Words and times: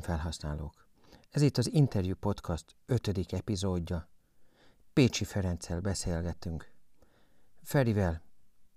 LinkedIn 0.00 0.16
felhasználók! 0.16 0.86
Ez 1.30 1.42
itt 1.42 1.58
az 1.58 1.72
Interview 1.72 2.14
Podcast 2.14 2.76
ötödik 2.86 3.32
epizódja. 3.32 4.08
Pécsi 4.92 5.24
Ferenccel 5.24 5.80
beszélgetünk. 5.80 6.70
Ferivel 7.62 8.22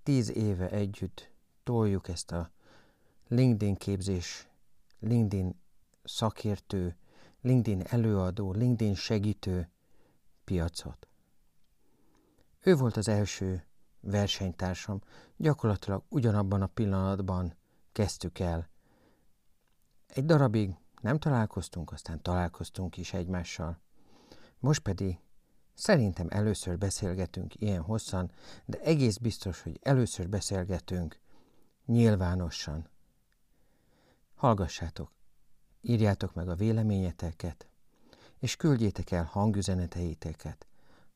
tíz 0.03 0.31
éve 0.31 0.69
együtt 0.69 1.31
toljuk 1.63 2.07
ezt 2.07 2.31
a 2.31 2.51
LinkedIn 3.27 3.75
képzés, 3.75 4.47
LinkedIn 4.99 5.59
szakértő, 6.03 6.97
LinkedIn 7.41 7.81
előadó, 7.89 8.51
LinkedIn 8.51 8.95
segítő 8.95 9.69
piacot. 10.43 11.07
Ő 12.59 12.75
volt 12.75 12.97
az 12.97 13.07
első 13.07 13.65
versenytársam, 13.99 15.01
gyakorlatilag 15.37 16.03
ugyanabban 16.09 16.61
a 16.61 16.67
pillanatban 16.67 17.55
kezdtük 17.91 18.39
el. 18.39 18.69
Egy 20.07 20.25
darabig 20.25 20.81
nem 21.03 21.19
találkoztunk, 21.19 21.91
aztán 21.91 22.21
találkoztunk 22.21 22.97
is 22.97 23.13
egymással. 23.13 23.79
Most 24.59 24.81
pedig 24.81 25.19
szerintem 25.73 26.27
először 26.29 26.77
beszélgetünk 26.77 27.61
ilyen 27.61 27.81
hosszan, 27.81 28.31
de 28.65 28.79
egész 28.79 29.17
biztos, 29.17 29.61
hogy 29.61 29.79
először 29.81 30.29
beszélgetünk 30.29 31.19
nyilvánosan. 31.85 32.87
Hallgassátok, 34.35 35.11
írjátok 35.81 36.33
meg 36.33 36.49
a 36.49 36.55
véleményeteket, 36.55 37.67
és 38.39 38.55
küldjétek 38.55 39.11
el 39.11 39.23
hangüzeneteiteket, 39.23 40.65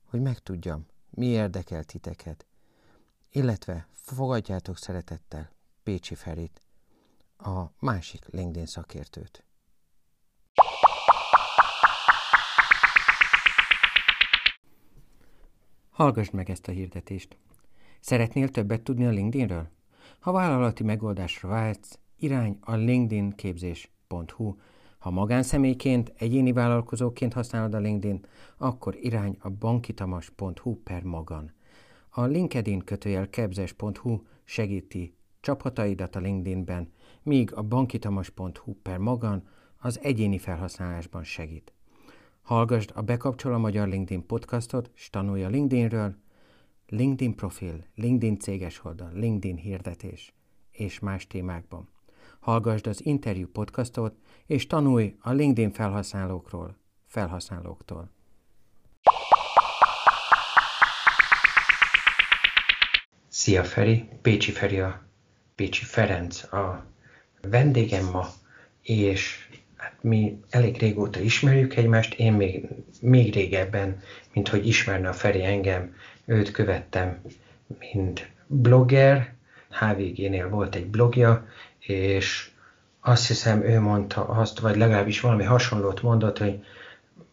hogy 0.06 0.22
megtudjam, 0.22 0.86
mi 1.09 1.26
érdekel 1.26 1.83
titeket, 1.83 2.45
illetve 3.31 3.88
fogadjátok 3.94 4.78
szeretettel 4.78 5.52
Pécsi 5.83 6.16
Ferit, 6.16 6.61
a 7.38 7.64
másik 7.80 8.26
LinkedIn 8.26 8.66
szakértőt. 8.66 9.47
Hallgassd 15.98 16.34
meg 16.34 16.50
ezt 16.50 16.67
a 16.67 16.72
hirdetést. 16.72 17.38
Szeretnél 18.00 18.50
többet 18.50 18.81
tudni 18.81 19.06
a 19.06 19.09
LinkedInről? 19.09 19.70
Ha 20.20 20.31
vállalati 20.31 20.84
megoldásra 20.84 21.50
vágysz, 21.50 22.00
irány 22.17 22.58
a 22.62 22.76
linkedin-képzés.hu. 22.76 24.56
Ha 24.98 25.09
magánszemélyként, 25.09 26.14
egyéni 26.17 26.52
vállalkozóként 26.52 27.34
használod 27.34 27.73
a 27.73 27.78
LinkedIn, 27.78 28.26
akkor 28.58 28.95
irány 28.95 29.38
a 29.39 29.50
bankitamas.hu 29.50 30.76
per 30.84 31.04
magan. 31.04 31.54
A 32.09 32.23
LinkedIn 32.23 32.80
kötőjel 32.80 33.30
kebzes.hu 33.30 34.22
segíti 34.44 35.16
csapataidat 35.39 36.16
a 36.16 36.20
LinkedInben, 36.20 36.92
míg 37.23 37.54
a 37.54 37.61
bankitamas.hu 37.61 38.73
per 38.82 38.98
magan 38.98 39.48
az 39.78 40.00
egyéni 40.02 40.38
felhasználásban 40.38 41.23
segít. 41.23 41.77
Hallgasd 42.48 42.92
a 42.94 43.02
Bekapcsol 43.02 43.53
a 43.53 43.58
Magyar 43.58 43.88
LinkedIn 43.88 44.26
podcastot, 44.26 44.92
és 44.95 45.09
tanulj 45.09 45.44
a 45.44 45.48
LinkedInről, 45.48 46.16
LinkedIn 46.88 47.36
profil, 47.36 47.86
LinkedIn 47.95 48.39
céges 48.39 48.84
oldal, 48.84 49.12
LinkedIn 49.14 49.56
hirdetés 49.56 50.34
és 50.72 51.00
más 51.00 51.28
témákban. 51.28 51.89
Hallgasd 52.39 52.88
az 52.88 53.06
interjú 53.06 53.48
podcastot, 53.48 54.16
és 54.45 54.67
tanulj 54.67 55.16
a 55.20 55.31
LinkedIn 55.31 55.72
felhasználókról, 55.72 56.78
felhasználóktól. 57.06 58.12
Szia 63.28 63.64
Feri, 63.64 64.10
Pécsi 64.21 64.52
Feri 64.52 64.80
a 64.80 65.08
Pécsi 65.55 65.83
Ferenc 65.83 66.54
a 66.54 66.86
vendégem 67.42 68.05
ma, 68.05 68.27
és 68.82 69.50
mi 70.02 70.39
elég 70.49 70.77
régóta 70.77 71.20
ismerjük 71.20 71.75
egymást, 71.75 72.14
én 72.14 72.33
még, 72.33 72.67
még 73.02 73.33
régebben, 73.33 74.02
mint 74.33 74.48
hogy 74.48 74.67
ismerne 74.67 75.09
a 75.09 75.14
Feri 75.14 75.43
engem, 75.43 75.95
őt 76.25 76.52
követtem, 76.52 77.21
mint 77.80 78.30
blogger, 78.47 79.33
HVG-nél 79.70 80.49
volt 80.49 80.76
egy 80.76 80.86
blogja, 80.86 81.47
és 81.80 82.52
azt 82.99 83.27
hiszem 83.27 83.64
ő 83.64 83.80
mondta 83.80 84.27
azt, 84.27 84.59
vagy 84.59 84.76
legalábbis 84.76 85.20
valami 85.20 85.43
hasonlót 85.43 86.02
mondott, 86.02 86.37
hogy 86.37 86.64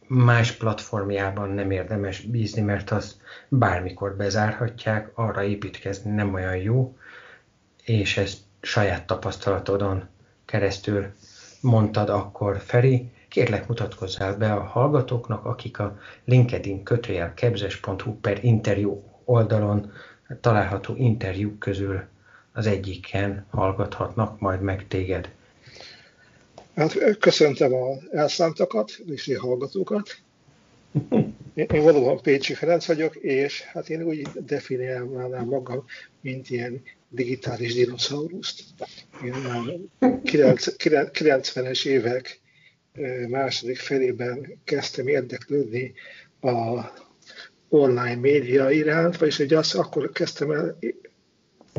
más 0.07 0.53
platformjában 0.53 1.51
nem 1.51 1.71
érdemes 1.71 2.21
bízni, 2.21 2.63
mert 2.63 2.91
azt 2.91 3.17
bármikor 3.49 4.17
bezárhatják, 4.17 5.11
arra 5.15 5.43
építkezni 5.43 6.11
nem 6.11 6.35
olyan 6.35 6.57
jó, 6.57 6.97
és 7.85 8.17
ezt 8.17 8.39
saját 8.61 9.07
tapasztalatodon 9.07 10.09
keresztül 10.45 11.07
mondtad 11.65 12.09
akkor, 12.09 12.61
Feri, 12.61 13.11
kérlek 13.29 13.69
mutatkozzál 13.69 14.37
be 14.37 14.53
a 14.53 14.63
hallgatóknak, 14.63 15.45
akik 15.45 15.79
a 15.79 15.99
LinkedIn 16.25 16.83
kötőjel 16.83 17.35
kebzes.hu 17.35 18.15
per 18.21 18.45
interjú 18.45 19.03
oldalon 19.25 19.93
található 20.41 20.97
interjúk 20.97 21.59
közül 21.59 22.03
az 22.53 22.67
egyiken 22.67 23.47
hallgathatnak 23.51 24.41
majd 24.41 24.61
meg 24.61 24.89
téged. 24.89 25.31
Hát 26.77 27.19
köszöntem 27.19 27.75
a 27.75 27.97
elszántakat 28.13 28.91
és 29.07 29.29
a 29.29 29.41
hallgatókat. 29.41 30.19
Én 31.55 31.83
valóban 31.83 32.21
Pécsi 32.23 32.55
Ferenc 32.55 32.87
vagyok, 32.87 33.15
és 33.15 33.63
hát 33.63 33.89
én 33.89 34.03
úgy 34.03 34.23
definiálnám 34.23 35.47
magam, 35.47 35.85
mint 36.21 36.51
ilyen 36.51 36.83
digitális 37.15 37.75
dinoszauruszt. 37.75 38.63
Én 39.25 39.33
már 39.33 39.79
90-es 40.33 41.87
évek 41.87 42.41
második 43.29 43.79
felében 43.79 44.61
kezdtem 44.65 45.09
érdeklődni 45.09 45.93
a 46.41 46.81
online 47.69 48.15
média 48.15 48.71
iránt, 48.71 49.17
vagyis 49.17 49.37
hogy 49.37 49.55
azt 49.55 49.75
akkor 49.75 50.13
kezdtem 50.13 50.51
el 50.51 50.79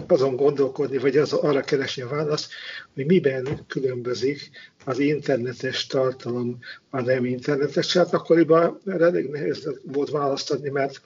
azon 0.07 0.35
gondolkodni, 0.35 0.97
vagy 0.97 1.17
az, 1.17 1.33
arra 1.33 1.61
keresni 1.61 2.01
a 2.01 2.07
választ, 2.07 2.51
hogy 2.93 3.05
miben 3.05 3.65
különbözik 3.67 4.49
az 4.85 4.99
internetes 4.99 5.87
tartalom 5.87 6.59
a 6.89 7.01
nem 7.01 7.25
internetes. 7.25 7.93
Hát 7.93 8.13
akkoriban 8.13 8.81
elég 8.85 9.29
nehéz 9.29 9.69
volt 9.83 10.09
választ 10.09 10.51
adni, 10.51 10.69
mert 10.69 11.01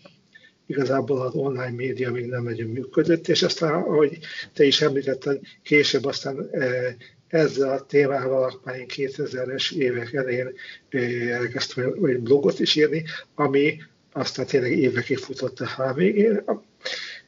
igazából 0.69 1.21
az 1.21 1.33
online 1.33 1.71
média 1.75 2.11
még 2.11 2.25
nem 2.25 2.43
nagyon 2.43 2.69
működött, 2.69 3.27
és 3.27 3.43
aztán, 3.43 3.73
ahogy 3.73 4.17
te 4.53 4.63
is 4.63 4.81
említetted, 4.81 5.39
később 5.63 6.05
aztán 6.05 6.49
e, 6.51 6.95
ezzel 7.27 7.69
a 7.69 7.85
témával 7.85 8.61
már 8.63 8.75
én 8.75 8.85
2000-es 8.87 9.71
évek 9.71 10.13
elején 10.13 10.53
e, 10.89 10.99
elkezdtem 11.29 12.05
egy 12.05 12.19
blogot 12.19 12.59
is 12.59 12.75
írni, 12.75 13.03
ami 13.35 13.81
aztán 14.11 14.45
tényleg 14.45 14.71
évekig 14.71 15.17
futott 15.17 15.59
a 15.59 15.67
HVG-n. 15.67 16.43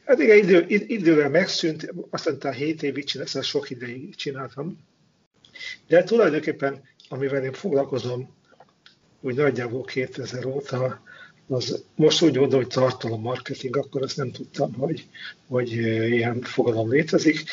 Hát 0.04 0.18
igen, 0.18 0.36
idő, 0.36 0.64
idővel 0.68 1.30
megszűnt, 1.30 1.92
aztán 2.10 2.38
talán 2.38 2.56
7 2.56 2.82
évig 2.82 3.04
csináltam, 3.04 3.40
ezt 3.40 3.48
sok 3.48 3.70
ideig 3.70 4.14
csináltam. 4.14 4.78
De 5.86 6.04
tulajdonképpen, 6.04 6.82
amivel 7.08 7.44
én 7.44 7.52
foglalkozom, 7.52 8.34
úgy 9.20 9.34
nagyjából 9.34 9.84
2000 9.84 10.46
óta, 10.46 11.02
az 11.48 11.84
most 11.94 12.22
úgy 12.22 12.36
mondom, 12.36 12.58
hogy 12.58 12.68
tartalommarketing, 12.68 13.76
akkor 13.76 14.02
azt 14.02 14.16
nem 14.16 14.30
tudtam, 14.30 14.72
hogy, 14.72 15.06
hogy 15.48 15.72
ilyen 16.10 16.40
fogalom 16.40 16.90
létezik, 16.90 17.44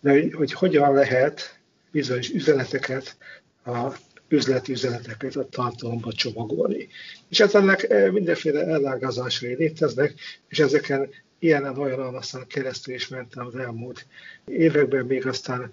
de 0.00 0.10
hogy, 0.10 0.32
hogy 0.32 0.52
hogyan 0.52 0.94
lehet 0.94 1.58
bizonyos 1.90 2.30
üzeneteket, 2.30 3.16
a 3.64 3.92
üzleti 4.28 4.72
üzeneteket 4.72 5.36
a 5.36 5.48
tartalomba 5.48 6.12
csomagolni. 6.12 6.88
És 7.28 7.40
hát 7.40 7.54
ennek 7.54 8.10
mindenféle 8.12 8.66
ellágazásai 8.66 9.54
léteznek, 9.54 10.14
és 10.48 10.58
ezeken 10.58 11.08
ilyenen 11.38 11.78
olyan 11.78 12.14
aztán 12.14 12.46
keresztül 12.46 12.94
is 12.94 13.08
mentem 13.08 13.46
az 13.46 13.56
elmúlt 13.56 14.06
években, 14.44 15.06
még 15.06 15.26
aztán 15.26 15.70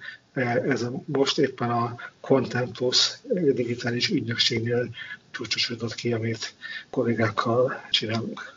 ez 0.68 0.82
a, 0.82 1.04
most 1.06 1.38
éppen 1.38 1.70
a 1.70 1.96
Contentus 2.20 3.12
digitális 3.54 4.10
ügynökségnél 4.10 4.90
csúcsosodott 5.32 5.96
ki, 5.96 6.14
amit 6.14 6.54
kollégákkal 6.90 7.82
csinálunk. 7.90 8.54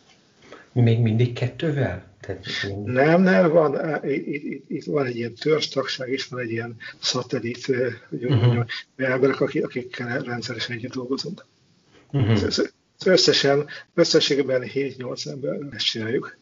Még 0.72 0.98
mindig 0.98 1.32
kettővel? 1.32 2.06
Tehát. 2.20 2.46
Nem, 2.84 3.22
nem, 3.22 3.50
van, 3.50 4.00
itt, 4.04 4.26
itt, 4.26 4.70
itt 4.70 4.84
van 4.84 5.06
egy 5.06 5.16
ilyen 5.16 5.34
törzstagság, 5.34 6.08
és 6.08 6.26
van 6.26 6.40
egy 6.40 6.50
ilyen 6.50 6.76
szatellit, 6.98 7.66
hogy 8.08 8.24
uh-huh. 8.24 8.64
emberek, 8.96 9.40
akik, 9.40 9.64
akikkel 9.64 10.22
rendszeresen 10.22 10.76
együtt 10.76 10.92
dolgozunk. 10.92 11.44
Uh-huh. 12.12 12.42
Összesen, 13.04 13.66
összességében 13.94 14.62
7-8 14.74 15.26
ember 15.26 15.58
ezt 15.70 15.84
csináljuk. 15.84 16.36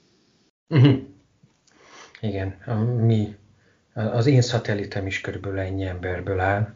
Uh-huh. 0.68 0.98
Igen, 2.20 2.56
a, 2.66 2.74
mi, 2.74 3.36
az 3.92 4.26
én 4.26 4.42
szatellitem 4.42 5.06
is 5.06 5.20
körülbelül 5.20 5.58
ennyi 5.58 5.84
emberből 5.84 6.40
áll, 6.40 6.74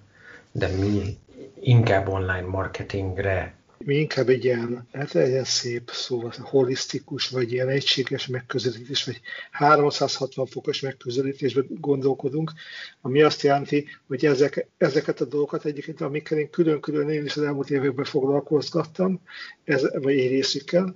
de 0.53 0.69
mi 0.69 1.19
inkább 1.61 2.09
online 2.09 2.47
marketingre 2.47 3.61
mi 3.85 3.95
inkább 3.95 4.29
egy 4.29 4.45
ilyen, 4.45 4.89
hát 4.93 5.15
egy 5.15 5.29
ilyen 5.29 5.45
szép 5.45 5.91
szó, 5.93 6.31
holisztikus, 6.39 7.29
vagy 7.29 7.53
ilyen 7.53 7.69
egységes 7.69 8.27
megközelítés, 8.27 9.05
vagy 9.05 9.21
360 9.51 10.47
fokos 10.47 10.81
megközelítésben 10.81 11.67
gondolkodunk, 11.69 12.53
ami 13.01 13.23
azt 13.23 13.43
jelenti, 13.43 13.87
hogy 14.07 14.25
ezek, 14.25 14.67
ezeket 14.79 15.21
a 15.21 15.25
dolgokat 15.25 15.65
egyébként, 15.65 16.01
amikkel 16.01 16.39
én 16.39 16.51
külön-külön 16.51 17.09
én 17.09 17.25
is 17.25 17.37
az 17.37 17.43
elmúlt 17.43 17.71
években 17.71 18.05
foglalkozgattam, 18.05 19.21
ez, 19.65 20.03
vagy 20.03 20.19
egy 20.19 20.31
részükkel, 20.31 20.95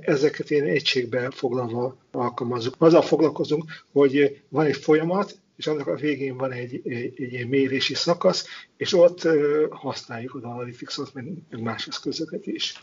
ezeket 0.00 0.50
én 0.50 0.64
egységben 0.64 1.30
foglalva 1.30 1.96
alkalmazunk. 2.10 2.74
Azzal 2.78 3.02
foglalkozunk, 3.02 3.64
hogy 3.92 4.42
van 4.48 4.66
egy 4.66 4.76
folyamat, 4.76 5.38
és 5.56 5.66
annak 5.66 5.86
a 5.86 5.94
végén 5.94 6.36
van 6.36 6.52
egy, 6.52 6.80
egy, 6.84 7.12
egy 7.16 7.32
ilyen 7.32 7.48
mérési 7.48 7.94
szakasz, 7.94 8.46
és 8.76 8.94
ott 8.94 9.28
használjuk 9.70 10.34
az 10.34 10.42
Analytics-ot, 10.42 11.14
meg 11.14 11.24
más 11.62 11.86
eszközöket 11.86 12.46
is. 12.46 12.74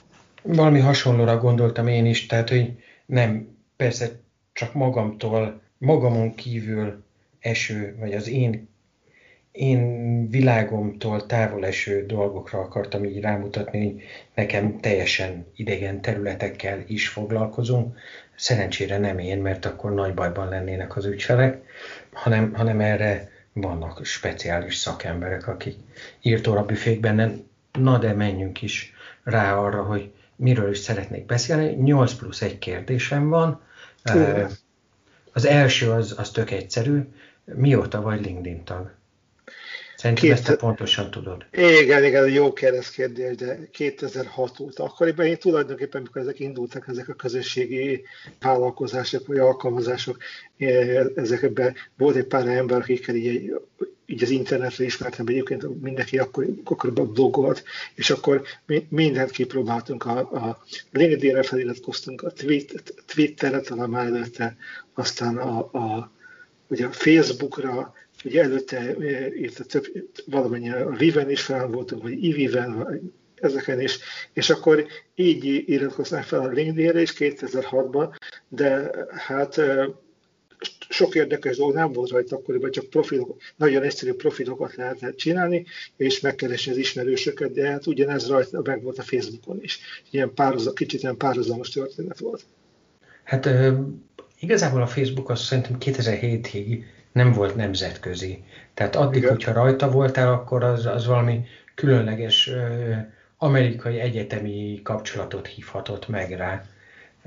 Valami 0.44 0.80
hasonlóra 0.80 1.38
gondoltam 1.38 1.88
én 1.88 2.06
is, 2.06 2.26
tehát 2.26 2.50
hogy 2.50 2.72
nem, 3.06 3.48
persze 3.76 4.20
csak 4.54 4.74
magamtól, 4.74 5.62
magamon 5.78 6.36
kívül 6.36 7.04
eső, 7.40 7.96
vagy 8.00 8.14
az 8.14 8.28
én, 8.28 8.70
én 9.58 10.30
világomtól 10.30 11.26
távol 11.26 11.66
eső 11.66 12.06
dolgokra 12.06 12.60
akartam 12.60 13.04
így 13.04 13.22
rámutatni, 13.22 13.80
hogy 13.80 14.04
nekem 14.36 14.80
teljesen 14.80 15.46
idegen 15.56 16.02
területekkel 16.02 16.84
is 16.88 17.08
foglalkozunk. 17.08 17.98
Szerencsére 18.36 18.98
nem 18.98 19.20
én, 19.20 19.38
mert 19.38 19.66
akkor 19.66 19.94
nagy 19.94 20.14
bajban 20.14 20.50
lennének 20.50 20.96
az 20.96 21.06
ügyfelek, 21.06 21.62
hanem, 22.14 22.54
hanem 22.54 22.80
erre 22.80 23.30
vannak 23.54 24.06
speciális 24.06 24.76
szakemberek, 24.76 25.48
akik 25.48 25.76
írtóra 26.22 26.66
büfékben, 26.66 27.46
na 27.72 27.98
de 27.98 28.14
menjünk 28.14 28.62
is 28.62 28.94
rá 29.24 29.56
arra, 29.56 29.84
hogy 29.84 30.12
miről 30.36 30.70
is 30.70 30.78
szeretnék 30.78 31.26
beszélni. 31.26 31.74
8 31.74 32.14
plusz 32.14 32.42
egy 32.42 32.58
kérdésem 32.58 33.30
van. 33.30 33.62
Az 35.34 35.46
első 35.46 35.92
az, 35.92 36.16
az 36.18 36.32
tök 36.32 36.52
egyszerű. 36.52 37.00
Mióta 37.46 38.02
vagy 38.02 38.26
LinkedIn 38.26 38.64
tag? 38.64 38.97
Szerintem 39.98 40.26
Két... 40.26 40.34
ezt 40.34 40.56
pontosan 40.56 41.12
tudod. 41.12 41.46
Igen, 41.52 42.04
igen, 42.04 42.30
jó 42.30 42.54
kérdés, 42.54 42.96
de 43.36 43.68
2006 43.72 44.60
óta. 44.60 44.84
Akkoriban 44.84 45.26
én 45.26 45.38
tulajdonképpen, 45.38 46.00
amikor 46.02 46.22
ezek 46.22 46.40
indultak, 46.40 46.88
ezek 46.88 47.10
a 47.10 47.14
közösségi 47.14 48.04
vállalkozások 48.40 49.28
vagy 49.28 49.38
alkalmazások, 49.38 50.18
ezekben 51.16 51.76
volt 51.98 52.16
egy 52.16 52.26
pár 52.26 52.48
ember, 52.48 52.78
akikkel 52.78 53.16
így, 53.16 53.54
így 54.06 54.24
az 54.24 54.30
internetre 54.30 54.84
ismertem, 54.84 55.28
egyébként 55.28 55.82
mindenki 55.82 56.18
akkor, 56.18 56.46
akkoriban 56.64 57.14
blogolt, 57.14 57.64
és 57.96 58.10
akkor 58.10 58.42
mindent 58.90 59.32
kipróbáltunk. 59.32 60.06
A, 60.06 60.20
a 60.20 60.64
LinkedIn-re 60.92 61.44
feliratkoztunk, 61.44 62.22
a 62.22 62.32
Twitterre 63.06 63.60
talán 63.60 63.90
már 63.90 64.06
előtte, 64.06 64.58
aztán 64.94 65.38
a, 65.38 65.58
a, 65.58 66.12
ugye 66.68 66.86
a 66.86 66.92
Facebookra, 66.92 67.94
Ugye 68.26 68.42
előtte 68.42 68.96
itt 69.36 69.60
a 69.60 69.64
több, 69.64 69.86
valamennyi 70.26 70.72
a 70.72 70.90
Viven 70.90 71.30
is 71.30 71.42
fel 71.42 71.68
voltunk, 71.68 72.02
vagy 72.02 72.24
Iviven, 72.24 73.02
ezeken 73.36 73.82
is, 73.82 74.00
és 74.34 74.50
akkor 74.50 74.86
így 75.16 75.64
iratkoztam 75.70 76.22
fel 76.22 76.40
a 76.40 76.48
LinkedIn-re 76.48 77.02
is 77.02 77.14
2006-ban, 77.18 78.16
de 78.48 78.92
hát 79.10 79.62
sok 80.90 81.16
érdekes 81.16 81.58
dolog 81.58 81.74
nem 81.74 81.92
volt 81.92 82.10
rajta 82.10 82.36
akkoriban, 82.36 82.72
csak 82.72 82.90
profilok, 82.90 83.42
nagyon 83.56 83.84
egyszerű 83.84 84.14
profilokat 84.14 84.76
lehetett 84.76 85.16
csinálni, 85.16 85.66
és 85.98 86.20
megkeresni 86.20 86.72
az 86.72 86.78
ismerősöket, 86.78 87.52
de 87.52 87.70
hát 87.70 87.88
ugyanez 87.88 88.28
rajta 88.28 88.62
meg 88.64 88.84
volt 88.84 88.98
a 88.98 89.04
Facebookon 89.04 89.64
is. 89.64 89.80
Ilyen 90.10 90.34
párhuzam, 90.34 90.74
kicsit 90.74 91.02
ilyen 91.02 91.18
párhuzamos 91.18 91.70
történet 91.70 92.20
volt. 92.20 92.44
Hát 93.24 93.50
igazából 94.40 94.82
a 94.82 94.88
Facebook 94.88 95.30
azt 95.30 95.44
szerintem 95.44 95.78
2007-ig 95.80 96.84
nem 97.18 97.32
volt 97.32 97.56
nemzetközi. 97.56 98.44
Tehát 98.74 98.96
addig, 98.96 99.18
Igen. 99.18 99.30
hogyha 99.30 99.54
rajta 99.54 99.90
voltál, 99.92 100.32
akkor 100.32 100.64
az, 100.64 100.86
az 100.86 101.06
valami 101.06 101.46
különleges 101.76 102.48
ö, 102.48 102.94
amerikai 103.38 104.00
egyetemi 104.00 104.80
kapcsolatot 104.84 105.48
hívhatott 105.48 106.08
meg 106.08 106.32
rá. 106.32 106.64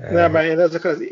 Nem, 0.09 0.31
mert 0.31 0.49
én 0.49 0.59
ezek 0.59 0.83
az 0.83 1.03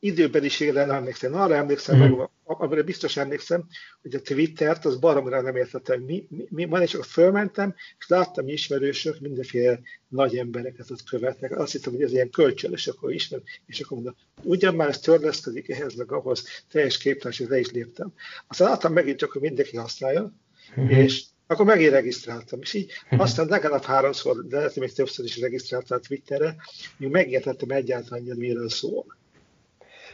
időbeliségre 0.00 0.84
nem 0.84 0.96
emlékszem. 0.96 1.34
Arra 1.34 1.54
emlékszem, 1.54 1.96
mm. 1.96 2.00
meg, 2.00 2.28
amire 2.44 2.82
biztos 2.82 3.16
emlékszem, 3.16 3.66
hogy 4.02 4.14
a 4.14 4.20
Twittert 4.20 4.84
az 4.84 4.96
baromra 4.96 5.40
nem 5.40 5.56
értettem. 5.56 6.00
Mi, 6.00 6.26
mi, 6.28 6.46
mi 6.48 6.64
van, 6.64 6.82
és 6.82 6.94
akkor 6.94 7.06
fölmentem, 7.06 7.74
és 7.98 8.08
láttam 8.08 8.48
ismerősök, 8.48 9.20
mindenféle 9.20 9.80
nagy 10.08 10.36
embereket 10.36 10.90
ott 10.90 11.04
követnek. 11.04 11.58
Azt 11.58 11.72
hittem, 11.72 11.92
hogy 11.92 12.02
ez 12.02 12.12
ilyen 12.12 12.30
kölcsönös, 12.30 12.86
akkor 12.86 13.12
ismer, 13.12 13.40
és 13.66 13.80
akkor 13.80 13.96
mondom, 13.96 14.16
ugyan 14.42 14.74
már 14.74 14.88
ez 14.88 14.98
törleszkedik 14.98 15.68
ehhez, 15.68 15.94
meg 15.94 16.12
ahhoz, 16.12 16.44
teljes 16.70 16.98
képtelen, 16.98 17.36
és 17.38 17.46
le 17.48 17.58
is 17.58 17.70
léptem. 17.70 18.12
Aztán 18.46 18.68
láttam 18.68 18.92
megint 18.92 19.18
csak, 19.18 19.32
hogy 19.32 19.42
mindenki 19.42 19.76
használja, 19.76 20.32
mm-hmm. 20.80 20.88
és 20.88 21.24
akkor 21.50 21.66
megint 21.66 21.90
regisztráltam, 21.90 22.60
és 22.60 22.74
így 22.74 22.92
mhm. 23.10 23.20
aztán 23.20 23.46
legalább 23.46 23.82
háromszor, 23.82 24.46
de 24.46 24.56
lehet, 24.56 24.76
még 24.76 24.92
többször 24.92 25.24
is 25.24 25.40
regisztráltam 25.40 26.00
Twitterre, 26.00 26.56
míg 26.96 27.10
megértettem 27.10 27.70
egyáltalán, 27.70 28.24
hogy 28.26 28.36
miről 28.36 28.68
szól. 28.68 29.16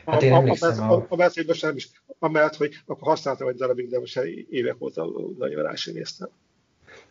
Hát 0.07 0.23
én 0.23 0.33
emlékszem 0.33 0.91
a... 0.91 0.95
a, 0.95 1.07
a, 1.09 1.31
hogy 1.35 1.47
most 1.47 1.63
nem 1.63 1.77
is, 1.77 1.91
amellett, 2.19 2.57
hogy 2.57 2.75
akkor 2.87 3.09
használtam 3.09 3.49
egy 3.49 3.57
darabig, 3.57 3.89
de 3.89 3.99
most 3.99 4.21
évek 4.51 4.77
óta 4.79 5.11
nagyon 5.39 5.63
rá 5.63 5.73
néztem. 5.85 6.29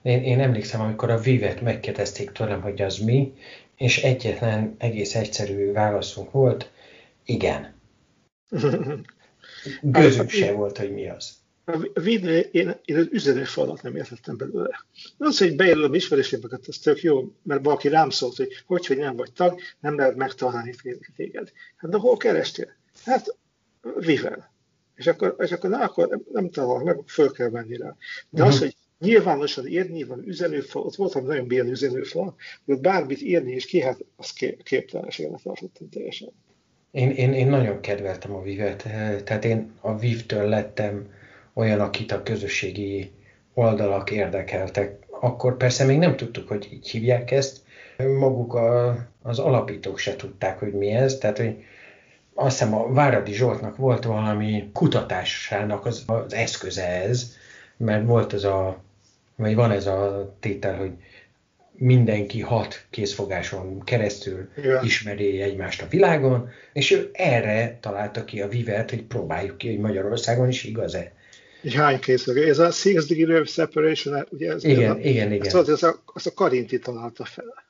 Én, 0.01 0.23
én 0.23 0.39
emlékszem, 0.39 0.81
amikor 0.81 1.09
a 1.09 1.19
Vivet 1.19 1.61
megkérdezték 1.61 2.31
tőlem, 2.31 2.61
hogy 2.61 2.81
az 2.81 2.97
mi, 2.97 3.33
és 3.77 4.03
egyetlen 4.03 4.75
egész 4.77 5.15
egyszerű 5.15 5.71
válaszunk 5.71 6.31
volt, 6.31 6.71
igen. 7.25 7.73
Gőzünk 9.81 10.29
se 10.29 10.51
volt, 10.51 10.77
hogy 10.77 10.93
mi 10.93 11.09
az. 11.09 11.42
A 11.65 11.99
videó, 12.01 12.39
én, 12.51 12.75
én 12.85 12.97
az 12.97 13.07
üzenőfalat 13.11 13.81
nem 13.81 13.95
értettem 13.95 14.37
belőle. 14.37 14.85
Az, 15.17 15.37
hogy 15.37 15.55
bejelölöm 15.55 15.93
ismerőségeket, 15.93 16.67
az 16.67 16.77
tök 16.77 17.01
jó, 17.01 17.33
mert 17.43 17.63
valaki 17.63 17.87
rám 17.87 18.09
szólt, 18.09 18.35
hogy 18.35 18.63
hogy, 18.65 18.85
hogy 18.85 18.97
nem 18.97 19.15
vagy 19.15 19.31
tag, 19.31 19.59
nem 19.79 19.97
lehet 19.97 20.15
megtalálni 20.15 20.73
téged. 21.15 21.51
Hát 21.75 21.91
de 21.91 21.97
hol 21.97 22.17
kerestél? 22.17 22.75
Hát 23.05 23.37
Vivel. 23.95 24.51
És 24.95 25.07
akkor, 25.07 25.35
és 25.39 25.51
akkor, 25.51 25.69
na, 25.69 25.77
akkor 25.77 26.21
nem 26.31 26.49
találok 26.49 26.83
meg, 26.83 26.99
föl 27.05 27.31
kell 27.31 27.49
venni 27.49 27.77
rá. 27.77 27.95
De 28.29 28.41
uh-huh. 28.41 28.47
az, 28.47 28.59
hogy 28.59 28.75
nyilvánosan 28.99 29.67
írni 29.67 30.03
van 30.03 30.27
üzenőfal, 30.27 30.81
ott 30.81 30.95
voltam 30.95 31.25
nagyon 31.25 31.47
bél 31.47 31.65
üzenőfal, 31.65 32.35
hogy 32.65 32.79
bármit 32.79 33.21
írni 33.21 33.51
és 33.51 33.65
ki, 33.65 33.81
hát 33.81 33.99
az 34.15 34.31
kép, 34.31 34.63
képtelenségre 34.63 35.39
tartottam 35.43 35.89
teljesen. 35.89 36.29
Én, 36.91 37.09
én, 37.09 37.33
én 37.33 37.47
nagyon 37.47 37.81
kedveltem 37.81 38.33
a 38.33 38.41
Vivet, 38.41 38.81
tehát 39.23 39.45
én 39.45 39.71
a 39.81 39.97
Viv-től 39.97 40.47
lettem 40.47 41.11
olyan, 41.53 41.79
akit 41.79 42.11
a 42.11 42.23
közösségi 42.23 43.11
oldalak 43.53 44.11
érdekeltek. 44.11 44.97
Akkor 45.19 45.57
persze 45.57 45.85
még 45.85 45.97
nem 45.97 46.15
tudtuk, 46.15 46.47
hogy 46.47 46.67
így 46.71 46.89
hívják 46.89 47.31
ezt, 47.31 47.61
maguk 47.97 48.53
a, 48.53 48.97
az 49.21 49.39
alapítók 49.39 49.97
se 49.97 50.15
tudták, 50.15 50.59
hogy 50.59 50.73
mi 50.73 50.91
ez, 50.91 51.17
tehát 51.17 51.37
hogy 51.37 51.63
azt 52.33 52.59
hiszem 52.59 52.75
a 52.75 52.93
Váradi 52.93 53.33
Zsoltnak 53.33 53.75
volt 53.75 54.03
valami 54.03 54.69
kutatásának 54.73 55.85
az, 55.85 56.03
az 56.05 56.33
eszköze 56.33 56.85
ez, 56.85 57.35
mert 57.77 58.05
volt 58.05 58.33
ez 58.33 58.43
a, 58.43 58.81
vagy 59.35 59.55
van 59.55 59.71
ez 59.71 59.85
a 59.85 60.33
tétel, 60.39 60.77
hogy 60.77 60.91
mindenki 61.71 62.41
hat 62.41 62.85
készfogáson 62.89 63.83
keresztül 63.83 64.49
ja. 64.55 64.79
ismeri 64.83 65.41
egymást 65.41 65.81
a 65.81 65.87
világon, 65.89 66.49
és 66.73 66.91
ő 66.91 67.09
erre 67.13 67.77
találta 67.81 68.25
ki 68.25 68.41
a 68.41 68.47
vivet, 68.47 68.89
hogy 68.89 69.03
próbáljuk 69.03 69.57
ki, 69.57 69.69
hogy 69.69 69.79
Magyarországon 69.79 70.47
is 70.47 70.63
igaz-e 70.63 71.11
egy 71.63 71.73
hány 71.73 71.99
készleg. 71.99 72.37
Ez 72.37 72.59
a 72.59 72.71
Six 72.71 73.05
Degree 73.05 73.39
of 73.39 73.49
Separation, 73.49 74.27
ugye 74.29 74.51
ez 74.51 74.63
igen, 74.63 74.91
a, 74.91 74.99
igen, 74.99 75.31
igen. 75.31 75.45
Ezt, 75.45 75.55
az, 75.55 75.83
a, 75.83 76.03
azt 76.05 76.27
a 76.27 76.33
Karinti 76.33 76.79
találta 76.79 77.25
fel. 77.25 77.63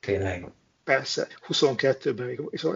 Tényleg. 0.00 0.46
Persze, 0.84 1.28
22-ben 1.48 2.26
még, 2.26 2.40
és 2.50 2.66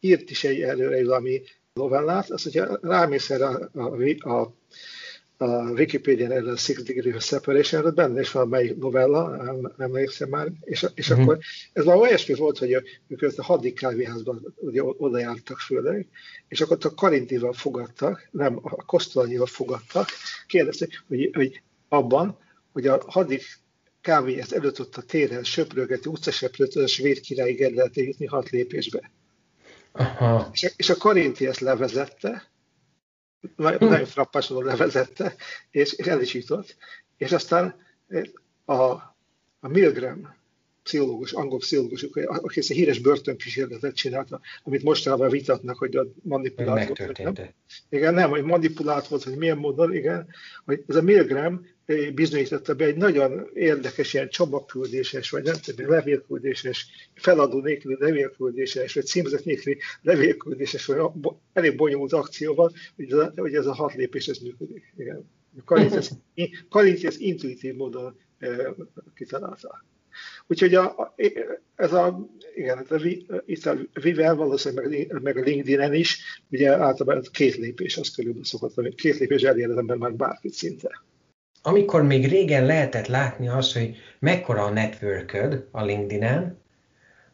írt 0.00 0.30
is 0.30 0.44
egy 0.44 0.60
előre 0.60 1.04
valami 1.04 1.42
novellát, 1.72 2.30
azt, 2.30 2.42
hogyha 2.42 2.78
rámész 2.82 3.30
erre 3.30 3.46
a, 3.46 3.70
a, 3.72 4.30
a 4.30 4.54
a 5.38 5.70
Wikipedia 5.70 6.32
erről 6.32 6.52
a 6.52 6.56
Six 6.56 6.82
Degree 6.82 7.14
of 7.14 7.24
Separation, 7.24 7.94
benne 7.94 8.20
is 8.20 8.30
van 8.30 8.48
melyik 8.48 8.76
novella, 8.76 9.36
nem, 9.36 9.60
nem 9.60 9.72
emlékszem 9.76 10.28
már, 10.28 10.48
és, 10.60 10.86
és 10.94 11.12
mm-hmm. 11.12 11.22
akkor 11.22 11.38
ez 11.72 11.84
már 11.84 11.96
olyasmi 11.96 12.34
volt, 12.34 12.58
hogy 12.58 12.72
ők 13.08 13.32
a 13.36 13.42
hadik 13.42 13.74
kávéházban 13.74 14.54
ugye, 14.56 14.82
oda 14.82 15.18
jártak 15.18 15.58
főleg, 15.58 16.06
és 16.48 16.60
akkor 16.60 16.78
a 16.80 16.94
Karintival 16.94 17.52
fogadtak, 17.52 18.28
nem, 18.30 18.58
a 18.62 18.84
Kosztolanyival 18.84 19.46
fogadtak, 19.46 20.08
kérdezték, 20.46 21.04
hogy, 21.08 21.30
hogy 21.32 21.62
abban, 21.88 22.38
hogy 22.72 22.86
a 22.86 23.02
hadik 23.06 23.42
kávéhez 24.00 24.52
előtt 24.52 24.80
ott 24.80 24.96
a 24.96 25.02
téren 25.02 25.44
söprögeti 25.44 26.08
utcaseprőt 26.08 26.74
a 26.74 26.86
svéd 26.86 27.20
királyig 27.20 27.60
el 27.60 27.70
lehet 27.70 27.96
jutni 27.96 28.26
hat 28.26 28.50
lépésbe. 28.50 29.10
Aha. 29.92 30.50
És, 30.52 30.72
és 30.76 30.90
a 30.90 30.96
Karinti 30.96 31.46
ezt 31.46 31.60
levezette, 31.60 32.50
nagyon, 33.56 33.88
nagyon 33.88 34.06
frappásan 34.06 34.64
levezette, 34.64 35.34
és, 35.70 35.92
és 35.92 36.06
el 36.06 36.20
is 36.20 36.34
jutott. 36.34 36.76
És 37.16 37.32
aztán 37.32 37.74
eh, 38.08 38.22
a, 38.64 38.90
a 39.60 39.68
Milgram 39.68 40.34
pszichológus, 40.82 41.32
angol 41.32 41.58
pszichológus, 41.58 42.02
aki 42.26 42.58
ezt 42.58 42.70
a 42.70 42.74
híres 42.74 42.98
börtönkísérletet 42.98 43.94
csinálta, 43.94 44.40
amit 44.62 44.82
mostanában 44.82 45.28
vitatnak, 45.28 45.78
hogy 45.78 45.96
a 45.96 46.06
manipulált 46.22 46.98
volt. 46.98 47.18
Nem? 47.18 47.34
Igen, 47.88 48.14
nem, 48.14 48.30
hogy 48.30 48.42
manipulált 48.42 49.08
volt, 49.08 49.22
hogy 49.22 49.36
milyen 49.36 49.56
módon, 49.56 49.94
igen, 49.94 50.26
hogy 50.64 50.84
ez 50.86 50.96
a 50.96 51.02
Milgram 51.02 51.66
bizonyította 52.14 52.74
be 52.74 52.84
egy 52.84 52.96
nagyon 52.96 53.50
érdekes 53.54 54.14
ilyen 54.14 54.28
csomagküldéses, 54.28 55.30
vagy 55.30 55.42
nem 55.42 55.54
tudom, 55.62 55.90
levélküldéses, 55.90 56.86
feladó 57.14 57.60
nélküli 57.60 57.96
levélküldéses, 57.98 58.94
vagy 58.94 59.06
címzet 59.06 59.44
nélküli 59.44 59.78
levélküldéses, 60.02 60.86
vagy 60.86 61.10
elég 61.52 61.76
bonyolult 61.76 62.12
akcióval, 62.12 62.72
hogy 62.96 63.12
ez 63.12 63.18
a, 63.18 63.32
hogy 63.36 63.54
ez 63.54 63.66
a 63.66 63.74
hat 63.74 63.94
lépés 63.94 64.26
ez 64.28 64.38
működik. 64.38 64.92
Igen. 64.96 65.30
Kalinci 66.68 67.06
ezt 67.06 67.20
intuitív 67.20 67.74
módon 67.74 68.16
e, 68.38 68.74
kitalálta. 69.14 69.84
Úgyhogy 70.46 70.74
a, 70.74 71.14
ez 71.74 71.92
a, 71.92 72.28
igen, 72.54 72.78
ez 72.78 72.90
a, 72.90 73.00
itt 73.46 73.66
a 73.66 73.76
Vivel 74.02 74.34
valószínűleg 74.34 74.88
meg, 74.88 75.22
meg 75.22 75.36
a 75.36 75.40
LinkedIn-en 75.40 75.94
is, 75.94 76.42
ugye 76.50 76.70
általában 76.70 77.24
két 77.32 77.56
lépés, 77.56 77.96
az 77.96 78.10
körülbelül 78.10 78.44
szokott, 78.44 78.94
két 78.94 79.18
lépés 79.18 79.42
elér 79.42 79.70
az 79.70 79.76
ember 79.76 79.96
már 79.96 80.14
bárkit 80.14 80.52
szinte 80.52 81.04
amikor 81.66 82.02
még 82.02 82.28
régen 82.28 82.66
lehetett 82.66 83.06
látni 83.06 83.48
azt, 83.48 83.72
hogy 83.72 83.96
mekkora 84.18 84.64
a 84.64 84.70
network 84.70 85.36
a 85.70 85.84
LinkedIn-en, 85.84 86.58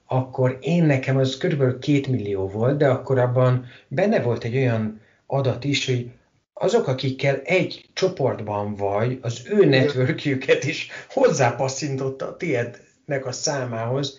akkor 0.06 0.58
én 0.60 0.84
nekem 0.84 1.16
az 1.16 1.36
kb. 1.36 1.78
két 1.78 2.06
millió 2.06 2.48
volt, 2.48 2.76
de 2.76 2.88
akkor 2.88 3.18
abban 3.18 3.66
benne 3.88 4.20
volt 4.20 4.44
egy 4.44 4.56
olyan 4.56 5.00
adat 5.26 5.64
is, 5.64 5.86
hogy 5.86 6.10
azok, 6.52 6.86
akikkel 6.86 7.40
egy 7.44 7.88
csoportban 7.92 8.74
vagy, 8.74 9.18
az 9.22 9.42
ő 9.50 9.64
networkjüket 9.64 10.64
is 10.64 10.88
hozzápasszintotta 11.08 12.26
a 12.26 12.36
tiédnek 12.36 13.26
a 13.26 13.32
számához, 13.32 14.18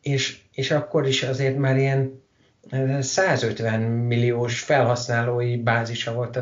és, 0.00 0.38
és 0.52 0.70
akkor 0.70 1.06
is 1.06 1.22
azért 1.22 1.56
már 1.56 1.76
ilyen 1.76 2.22
150 3.00 3.80
milliós 3.80 4.60
felhasználói 4.60 5.56
bázisa 5.56 6.12
volt, 6.12 6.38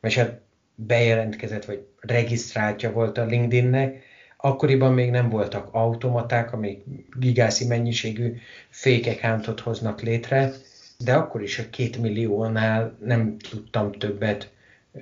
és 0.00 0.14
hát 0.14 0.40
bejelentkezett, 0.86 1.64
vagy 1.64 1.86
regisztráltja 2.00 2.92
volt 2.92 3.18
a 3.18 3.24
LinkedInnek, 3.24 4.02
akkoriban 4.36 4.92
még 4.92 5.10
nem 5.10 5.28
voltak 5.28 5.68
automaták, 5.70 6.52
amik 6.52 6.84
gigászi 7.18 7.66
mennyiségű 7.66 8.36
fake 8.70 9.10
accountot 9.10 9.60
hoznak 9.60 10.00
létre, 10.00 10.52
de 10.98 11.14
akkor 11.14 11.42
is 11.42 11.58
a 11.58 11.70
két 11.70 11.98
milliónál 11.98 12.96
nem 13.04 13.38
tudtam 13.38 13.92
többet, 13.92 14.50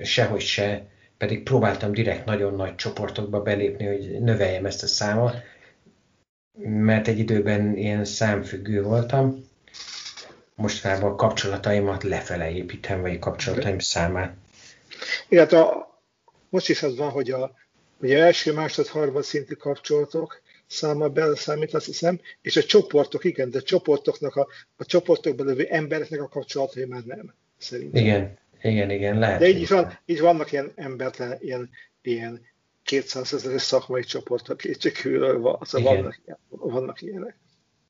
sehogy 0.02 0.40
se, 0.40 0.87
pedig 1.16 1.42
próbáltam 1.42 1.92
direkt 1.92 2.25
nagyon 2.25 2.54
nagy 2.54 2.75
csoportokba 2.75 3.42
belépni, 3.42 3.87
hogy 3.87 4.21
növeljem 4.21 4.66
ezt 4.66 4.83
a 4.83 4.87
számot, 4.87 5.37
mert 6.62 7.09
egy 7.09 7.18
időben 7.18 7.76
ilyen 7.76 8.04
számfüggő 8.04 8.83
voltam. 8.83 9.45
Mostanában 10.54 11.11
a 11.11 11.14
kapcsolataimat 11.14 12.02
lefele 12.02 12.50
építem, 12.50 13.00
vagy 13.00 13.14
a 13.14 13.18
kapcsolataim 13.18 13.78
számát. 13.78 14.35
Illetve 15.28 15.60
a, 15.60 16.00
most 16.48 16.68
is 16.68 16.82
az 16.82 16.96
van, 16.96 17.10
hogy 17.10 17.30
a, 17.30 17.54
ugye 18.00 18.18
első, 18.18 18.52
másod, 18.52 18.86
harmad 18.86 19.22
szintű 19.22 19.54
kapcsolatok 19.54 20.42
száma 20.66 21.08
beleszámít, 21.08 21.74
azt 21.74 21.86
hiszem, 21.86 22.20
és 22.42 22.56
a 22.56 22.62
csoportok, 22.62 23.24
igen, 23.24 23.50
de 23.50 23.58
a 23.58 23.62
csoportoknak, 23.62 24.36
a, 24.36 24.48
a 24.76 24.84
csoportokban 24.84 25.46
levő 25.46 25.64
embereknek 25.64 26.22
a 26.22 26.28
kapcsolatai 26.28 26.84
már 26.84 27.02
nem, 27.02 27.34
szerintem. 27.58 28.02
Igen, 28.02 28.38
igen, 28.62 28.90
igen, 28.90 29.18
lehet. 29.18 29.38
De 29.38 29.48
így, 29.48 29.60
is 29.60 29.68
van, 29.68 29.98
így 30.06 30.20
vannak 30.20 30.52
ilyen 30.52 30.72
embertelen, 30.76 31.38
ilyen, 31.40 31.70
ilyen 32.02 32.40
200 32.82 33.32
ezeres 33.32 33.62
szakmai 33.62 34.02
csoportok 34.02 34.56
kétségkívül, 34.56 35.58
szóval 35.62 35.94
vannak, 35.94 36.20
vannak 36.48 37.02
ilyenek. 37.02 37.36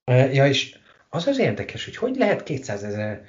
Ja, 0.04 0.46
és 0.46 0.78
az 1.08 1.26
az 1.26 1.38
érdekes, 1.38 1.84
hogy 1.84 1.96
hogy 1.96 2.16
lehet 2.16 2.42
200 2.42 2.82
ezer 2.82 3.24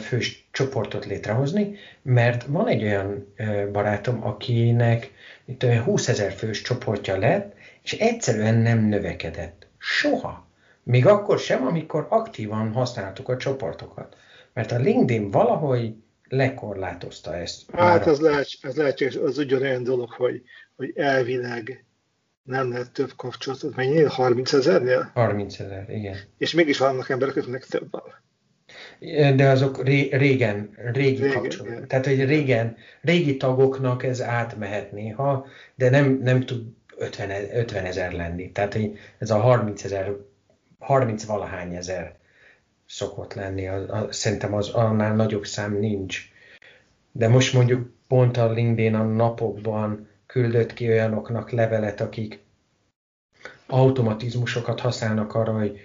fős 0.00 0.48
csoportot 0.50 1.06
létrehozni, 1.06 1.76
mert 2.02 2.44
van 2.44 2.66
egy 2.66 2.82
olyan 2.82 3.34
barátom, 3.72 4.24
akinek 4.26 5.10
itt 5.44 5.62
20 5.62 6.08
ezer 6.08 6.32
fős 6.32 6.62
csoportja 6.62 7.18
lett, 7.18 7.54
és 7.82 7.92
egyszerűen 7.92 8.54
nem 8.54 8.78
növekedett. 8.78 9.66
Soha. 9.78 10.46
Még 10.82 11.06
akkor 11.06 11.38
sem, 11.38 11.66
amikor 11.66 12.06
aktívan 12.10 12.72
használtuk 12.72 13.28
a 13.28 13.36
csoportokat. 13.36 14.16
Mert 14.52 14.72
a 14.72 14.78
LinkedIn 14.78 15.30
valahogy 15.30 15.94
lekorlátozta 16.28 17.36
ezt. 17.36 17.70
Hát 17.72 18.06
ez, 18.06 18.20
lehet, 18.20 18.48
ez 18.60 18.76
lehetséges, 18.76 19.16
az 19.16 19.38
ugyanolyan 19.38 19.82
dolog, 19.82 20.10
hogy, 20.10 20.42
hogy 20.76 20.92
elvileg 20.94 21.84
nem 22.42 22.70
lehet 22.70 22.90
több 22.90 23.12
kapcsolatot. 23.16 23.76
Mennyi? 23.76 24.02
30 24.02 24.52
ezernél? 24.52 25.10
30 25.14 25.58
ezer, 25.58 25.90
igen. 25.90 26.16
És 26.38 26.52
mégis 26.52 26.78
vannak 26.78 27.08
emberek, 27.08 27.36
akiknek 27.36 27.64
több 27.64 27.90
van. 27.90 28.02
De 29.36 29.48
azok 29.48 29.84
ré, 29.84 30.08
régen, 30.12 30.70
régi 30.92 31.22
régen, 31.22 31.32
kapcsolat. 31.32 31.72
Igen. 31.72 31.88
Tehát, 31.88 32.06
hogy 32.06 32.24
régen, 32.24 32.76
régi 33.00 33.36
tagoknak 33.36 34.02
ez 34.04 34.22
átmehet 34.22 34.92
néha, 34.92 35.46
de 35.74 35.90
nem, 35.90 36.20
nem 36.22 36.40
tud 36.40 36.62
50, 36.96 37.30
50 37.56 37.84
ezer 37.84 38.12
lenni. 38.12 38.52
Tehát, 38.52 38.72
hogy 38.72 38.98
ez 39.18 39.30
a 39.30 39.38
30 39.38 39.84
ezer, 39.84 40.12
30 40.78 41.24
valahány 41.24 41.74
ezer 41.74 42.14
szokott 42.86 43.34
lenni. 43.34 43.66
A, 43.68 43.74
a, 43.74 44.12
szerintem 44.12 44.54
az 44.54 44.68
annál 44.68 45.14
nagyobb 45.14 45.46
szám 45.46 45.78
nincs. 45.78 46.30
De 47.12 47.28
most 47.28 47.52
mondjuk 47.54 47.90
pont 48.08 48.36
a 48.36 48.52
LinkedIn 48.52 48.94
a 48.94 49.02
napokban 49.02 50.08
küldött 50.26 50.72
ki 50.72 50.88
olyanoknak 50.88 51.50
levelet, 51.50 52.00
akik 52.00 52.44
automatizmusokat 53.66 54.80
használnak 54.80 55.34
arra, 55.34 55.52
hogy 55.52 55.80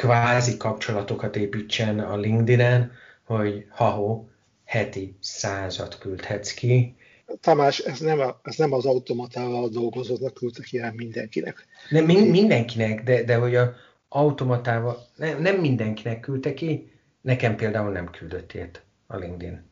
kvázi 0.00 0.56
kapcsolatokat 0.56 1.36
építsen 1.36 1.98
a 1.98 2.16
LinkedIn-en, 2.16 2.92
hogy 3.24 3.66
ha 3.68 4.28
heti 4.64 5.16
százat 5.20 5.98
küldhetsz 5.98 6.52
ki. 6.52 6.96
Tamás, 7.40 7.78
ez 7.78 8.00
nem, 8.00 8.20
a, 8.20 8.40
ez 8.42 8.56
nem 8.56 8.72
az 8.72 8.86
automatával 8.86 9.68
dolgozóknak 9.68 10.34
küldtek 10.34 10.66
hanem 10.70 10.94
mindenkinek. 10.94 11.66
Nem, 11.88 12.04
min, 12.04 12.30
mindenkinek, 12.30 13.02
de, 13.02 13.22
de 13.22 13.36
hogy 13.36 13.56
a 13.56 13.74
automatával, 14.08 15.06
nem, 15.16 15.42
nem 15.42 15.56
mindenkinek 15.56 16.20
küldte 16.20 16.54
ki, 16.54 16.92
nekem 17.20 17.56
például 17.56 17.92
nem 17.92 18.10
küldött 18.10 18.52
ilyet 18.52 18.82
a 19.06 19.16
LinkedIn. 19.16 19.68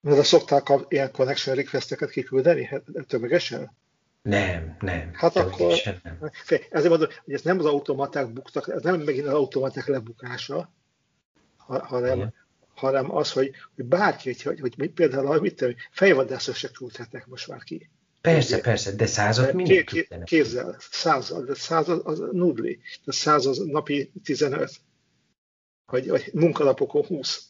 De 0.00 0.22
szoktál 0.22 0.62
ilyen 0.88 1.12
connection 1.12 1.56
requesteket 1.56 2.10
kiküldeni 2.10 2.64
hát, 2.64 2.82
tömegesen? 3.06 3.76
Nem, 4.28 4.76
nem. 4.80 5.10
Hát 5.12 5.36
akkor, 5.36 5.74
nem. 6.02 6.30
ezért 6.70 6.88
mondom, 6.88 7.08
hogy 7.24 7.34
ez 7.34 7.42
nem 7.42 7.58
az 7.58 7.64
automaták 7.64 8.32
buktak, 8.32 8.68
ez 8.68 8.82
nem 8.82 9.00
megint 9.00 9.26
az 9.26 9.32
automaták 9.32 9.86
lebukása, 9.86 10.72
hanem, 11.56 12.32
hanem 12.74 13.14
az, 13.14 13.32
hogy, 13.32 13.50
hogy 13.74 13.84
bárki, 13.84 14.36
hogy, 14.42 14.60
hogy, 14.60 14.74
hogy 14.76 14.90
például, 14.90 15.40
mit 15.40 15.54
tudom, 15.54 15.74
fejvadászok 15.90 16.54
se 16.54 16.68
küldhetnek 16.68 17.26
most 17.26 17.48
már 17.48 17.62
ki. 17.62 17.90
Persze, 18.20 18.54
Ugye? 18.54 18.62
persze, 18.62 18.92
de 18.92 19.06
százat 19.06 19.52
mindig 19.52 19.84
küldenek. 19.84 20.26
Kézzel, 20.26 20.76
százal, 20.78 21.44
de 21.44 21.54
százal 21.54 21.98
az 21.98 22.18
nudli, 22.18 22.78
de 23.04 23.12
százal 23.12 23.52
az 23.52 23.58
napi 23.58 24.12
15, 24.24 24.70
vagy, 25.86 26.08
vagy 26.08 26.30
munkalapokon 26.32 27.04
20. 27.04 27.48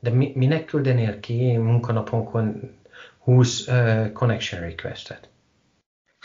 De 0.00 0.10
mi, 0.10 0.32
minek 0.34 0.64
küldenél 0.64 1.20
ki 1.20 1.56
munkanaponkon 1.56 2.76
20 3.18 3.66
uh, 3.66 4.12
connection 4.12 4.60
requestet? 4.60 5.30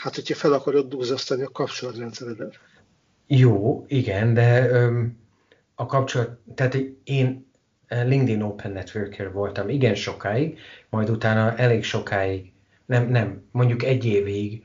Hát, 0.02 0.14
hogyha 0.14 0.34
fel 0.34 0.52
akarod 0.52 0.88
duzzasztani 0.88 1.42
a 1.42 1.48
kapcsolatrendszeredet. 1.48 2.58
Jó, 3.26 3.84
igen, 3.88 4.34
de 4.34 4.70
um, 4.86 5.18
a 5.74 5.86
kapcsolat, 5.86 6.38
tehát 6.54 6.78
én 7.04 7.50
LinkedIn 7.88 8.42
Open 8.42 8.70
Networker 8.70 9.32
voltam 9.32 9.68
igen 9.68 9.94
sokáig, 9.94 10.58
majd 10.90 11.10
utána 11.10 11.56
elég 11.56 11.84
sokáig, 11.84 12.52
nem, 12.86 13.08
nem, 13.08 13.42
mondjuk 13.50 13.82
egy 13.82 14.04
évig 14.04 14.62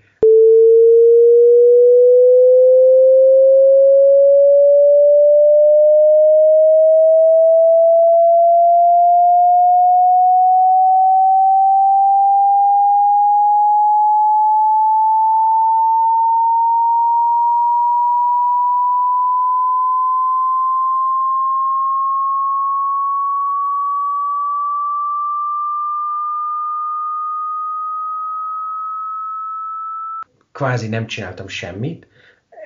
kvázi 30.57 30.87
nem 30.87 31.07
csináltam 31.07 31.47
semmit 31.47 32.07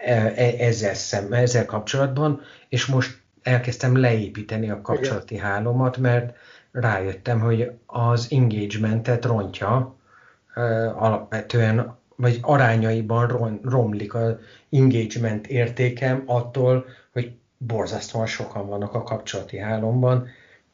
e, 0.05 0.33
e, 0.35 0.55
ezzel, 0.59 0.93
szem, 0.93 1.33
ezzel 1.33 1.65
kapcsolatban, 1.65 2.41
és 2.69 2.85
most 2.85 3.17
elkezdtem 3.41 3.97
leépíteni 3.97 4.69
a 4.69 4.81
kapcsolati 4.81 5.33
Igen. 5.33 5.45
hálómat, 5.45 5.97
mert 5.97 6.35
rájöttem, 6.71 7.39
hogy 7.39 7.71
az 7.85 8.27
engagementet 8.29 9.25
rontja, 9.25 9.95
e, 10.53 10.61
alapvetően 10.95 11.99
vagy 12.15 12.39
arányaiban 12.41 13.59
romlik 13.63 14.13
az 14.13 14.33
engagement 14.69 15.47
értékem 15.47 16.23
attól, 16.25 16.85
hogy 17.13 17.31
borzasztóan 17.57 18.25
sokan 18.25 18.67
vannak 18.67 18.93
a 18.93 19.03
kapcsolati 19.03 19.57
hálomban, 19.57 20.27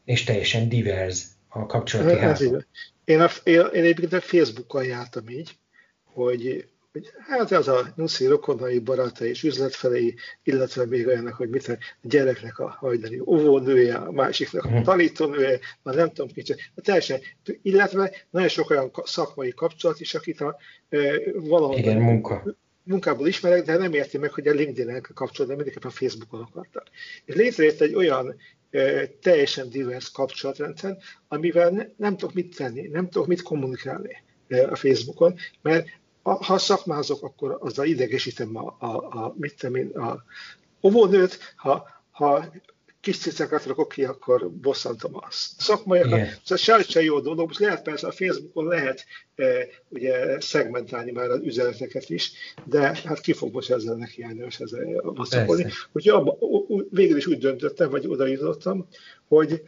és 0.06 0.24
teljesen 0.24 0.70
divers 0.70 1.24
a 1.48 1.66
kapcsolati 1.66 2.18
hálom. 2.18 2.66
Én, 3.06 3.22
a, 3.22 3.28
én, 3.44 3.60
én 3.74 3.84
egyébként 3.84 4.14
a 4.14 4.22
Facebookon 4.22 4.84
jártam 4.84 5.30
így, 5.30 5.58
hogy 6.04 6.68
hogy 6.98 7.12
hát 7.28 7.52
az 7.52 7.68
a 7.68 7.94
nuszi 7.96 8.26
rokonai, 8.26 8.80
barátai 8.80 9.30
és 9.30 9.44
üzletfelei, 9.44 10.16
illetve 10.44 10.86
még 10.86 11.08
olyanok, 11.08 11.34
hogy 11.34 11.50
mit 11.50 11.68
a 11.68 11.78
gyereknek 12.02 12.60
a 12.60 12.70
hajdani 12.70 13.20
óvónője, 13.20 13.96
a 13.96 14.12
másiknak 14.12 14.66
a 14.66 14.70
mhm. 14.70 14.84
tanítónője, 14.84 15.60
a 15.82 15.94
nem 15.94 16.08
tudom 16.08 16.32
kicsi, 16.32 16.56
a 16.76 16.82
teljesen, 16.82 17.20
illetve 17.62 18.12
nagyon 18.30 18.50
sok 18.50 18.70
olyan 18.70 18.92
szakmai 19.04 19.52
kapcsolat 19.52 20.00
is, 20.00 20.14
akit 20.14 20.42
a, 20.42 20.58
e, 20.90 21.00
valahol 21.34 21.78
Igen, 21.78 21.98
munka. 21.98 22.44
munkából 22.84 23.28
ismerek, 23.28 23.66
de 23.66 23.78
nem 23.78 23.94
érti 23.94 24.18
meg, 24.18 24.32
hogy 24.32 24.48
a 24.48 24.54
LinkedIn-en 24.54 25.02
kapcsolatban 25.02 25.58
mindenképpen 25.58 25.92
a 25.92 26.00
Facebookon 26.00 26.42
akartak. 26.42 26.88
És 27.26 27.36
létrejött 27.36 27.82
egy 27.82 27.96
olyan 27.96 28.36
e, 28.70 29.08
teljesen 29.08 29.70
divers 29.70 30.12
kapcsolatrendszer, 30.12 30.98
amivel 31.28 31.70
ne, 31.70 31.86
nem 31.98 32.18
tudok 32.18 32.36
mit 32.36 32.56
tenni, 32.56 32.88
nem 32.88 33.10
tudok 33.10 33.28
mit 33.28 33.42
kommunikálni 33.42 34.24
e, 34.48 34.68
a 34.70 34.76
Facebookon, 34.76 35.36
mert 35.62 35.88
ha 36.36 36.58
szakmázok, 36.58 37.24
akkor 37.24 37.58
azzal 37.60 37.86
idegesítem 37.86 38.58
a, 38.58 38.76
a, 38.80 38.88
a, 38.96 39.36
mit 39.38 39.56
tudom 39.58 40.04
a 40.04 40.24
óvónőt, 40.82 41.54
ha, 41.56 41.88
ha 42.12 42.46
kis 43.00 43.18
cicákat 43.18 43.66
rakok 43.66 43.90
ki, 43.90 44.04
akkor 44.04 44.50
bosszantom 44.52 45.16
a 45.16 45.28
szakmaiakat. 45.58 46.18
Yeah. 46.18 46.30
Szóval 46.44 46.58
se, 46.58 46.92
se 46.92 47.04
jó 47.04 47.20
dolog. 47.20 47.48
Most 47.48 47.60
lehet 47.60 47.84
persze 47.84 48.08
a 48.08 48.12
Facebookon 48.12 48.68
lehet 48.68 49.06
e, 49.36 49.46
ugye 49.90 50.42
szegmentálni 50.42 51.12
már 51.12 51.30
az 51.30 51.40
üzeneteket 51.44 52.10
is, 52.10 52.32
de 52.66 52.80
hát 52.80 53.20
ki 53.20 53.34
fog 53.34 53.54
most 53.54 53.72
ezzel 53.72 53.96
neki 53.96 54.22
járni, 54.22 54.46
és 54.48 54.60
ezzel 54.60 55.02
bosszankolni. 55.02 55.66
Úgyhogy 55.92 56.14
abba, 56.14 56.38
végül 56.90 57.18
is 57.18 57.28
úgy 57.28 57.38
döntöttem, 57.38 57.90
vagy 57.90 58.08
oda 58.08 58.26
jutottam, 58.26 58.88
hogy 59.28 59.62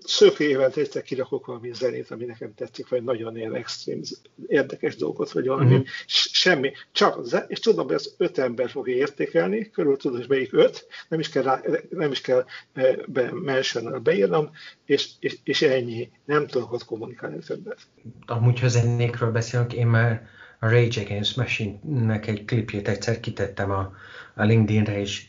szökő 0.00 0.44
évente 0.44 0.80
egyszer 0.80 1.02
kirakok 1.02 1.46
valami 1.46 1.72
zenét, 1.72 2.10
ami 2.10 2.24
nekem 2.24 2.54
tetszik, 2.54 2.88
vagy 2.88 3.02
nagyon 3.02 3.36
ilyen 3.36 3.54
extrém, 3.54 4.00
érdekes 4.46 4.96
dolgot, 4.96 5.32
vagy 5.32 5.46
valami. 5.46 5.72
Uh-huh. 5.72 5.86
Semmi. 6.06 6.72
Csak, 6.92 7.26
és 7.48 7.60
tudom, 7.60 7.86
hogy 7.86 7.94
az 7.94 8.14
öt 8.16 8.38
ember 8.38 8.70
fogja 8.70 8.94
értékelni, 8.94 9.70
körül 9.70 9.96
tudom, 9.96 10.16
hogy 10.18 10.28
melyik 10.28 10.52
öt, 10.52 10.86
nem 11.08 11.20
is 11.20 11.28
kell, 11.28 11.42
rá, 11.42 11.60
nem 11.90 12.10
is 12.10 12.20
kell 12.20 12.44
e, 12.72 12.96
be, 13.06 13.30
mention 13.32 14.02
beírnom, 14.02 14.50
és, 14.84 15.08
és, 15.20 15.38
és, 15.44 15.62
ennyi. 15.62 16.10
Nem 16.24 16.46
tudok 16.46 16.72
ott 16.72 16.84
kommunikálni 16.84 17.38
többet. 17.38 17.78
Amúgy, 18.26 18.60
ha 18.60 18.68
zenékről 18.68 19.30
beszélünk, 19.30 19.72
én 19.72 19.86
már 19.86 20.28
a 20.60 20.68
Rage 20.68 21.00
Against 21.00 21.36
Machine-nek 21.36 22.26
egy 22.26 22.44
klipjét 22.44 22.88
egyszer 22.88 23.20
kitettem 23.20 23.70
a, 23.70 23.92
a 24.34 24.44
LinkedIn-re, 24.44 25.00
és 25.00 25.26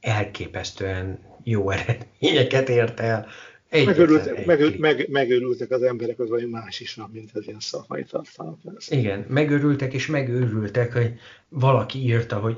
elképesztően 0.00 1.26
jó 1.44 1.70
eredményeket 1.70 2.68
ért 2.68 3.00
el 3.00 3.26
megörültek, 3.70 4.46
megör, 4.46 4.78
meg, 4.78 5.08
megörültek 5.08 5.70
az 5.70 5.82
emberek, 5.82 6.18
az 6.18 6.28
vagy 6.28 6.48
más 6.48 6.80
is 6.80 6.94
van, 6.94 7.10
mint 7.12 7.30
az 7.34 7.46
ilyen 7.46 7.60
szakmai 7.60 8.04
tartalmak. 8.04 8.58
Igen, 8.88 9.24
megörültek 9.28 9.92
és 9.92 10.06
megőrültek, 10.06 10.92
hogy 10.92 11.14
valaki 11.48 11.98
írta, 11.98 12.38
hogy 12.38 12.56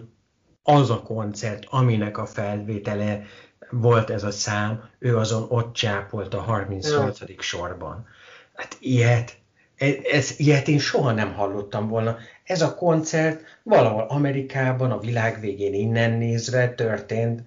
az 0.63 0.91
a 0.91 1.03
koncert, 1.03 1.65
aminek 1.69 2.19
a 2.19 2.27
felvétele 2.27 3.23
volt 3.71 4.11
ez 4.11 4.25
a 4.25 4.31
szám, 4.31 4.89
ő 4.99 5.17
azon 5.17 5.47
ott 5.49 5.75
csápolt 5.75 6.35
a 6.35 6.41
38. 6.41 7.21
Ja. 7.21 7.27
sorban. 7.39 8.07
Hát 8.55 8.77
ilyet, 8.81 9.37
ez, 9.77 9.95
ez, 10.11 10.35
ilyet 10.37 10.69
én 10.69 10.79
soha 10.79 11.13
nem 11.13 11.35
hallottam 11.35 11.89
volna. 11.89 12.17
Ez 12.45 12.63
a 12.63 12.75
koncert 12.75 13.43
valahol 13.63 14.07
Amerikában, 14.09 14.91
a 14.91 14.99
világ 14.99 15.41
végén 15.41 15.75
innen 15.75 16.11
nézve 16.11 16.75
történt, 16.75 17.43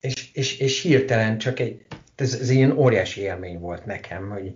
és, 0.00 0.30
és, 0.32 0.58
és 0.58 0.82
hirtelen 0.82 1.38
csak 1.38 1.60
egy 1.60 1.86
ez, 2.16 2.34
ez 2.34 2.50
ilyen 2.50 2.78
óriási 2.78 3.20
élmény 3.20 3.58
volt 3.58 3.84
nekem, 3.84 4.30
hogy... 4.30 4.52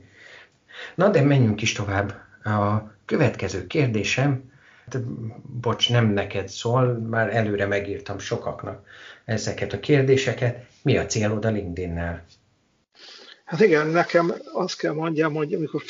Na, 0.95 1.09
de 1.09 1.21
menjünk 1.21 1.63
is 1.63 1.73
tovább. 1.73 2.09
A 2.45 2.93
következő 3.05 3.67
kérdésem, 3.67 4.53
hát, 4.91 5.03
bocs, 5.61 5.91
nem 5.91 6.07
neked 6.07 6.49
szól, 6.49 6.99
már 6.99 7.37
előre 7.37 7.67
megírtam 7.67 8.19
sokaknak 8.19 8.87
ezeket 9.25 9.73
a 9.73 9.81
kérdéseket. 9.81 10.67
Mi 10.83 10.97
a 10.97 11.07
célod 11.07 11.45
a 11.45 11.51
LinkedIn-nel? 11.51 12.25
Hát 13.45 13.61
igen, 13.61 13.87
nekem 13.87 14.35
azt 14.53 14.79
kell 14.79 14.93
mondjam, 14.93 15.35
hogy 15.35 15.55
amikor 15.55 15.83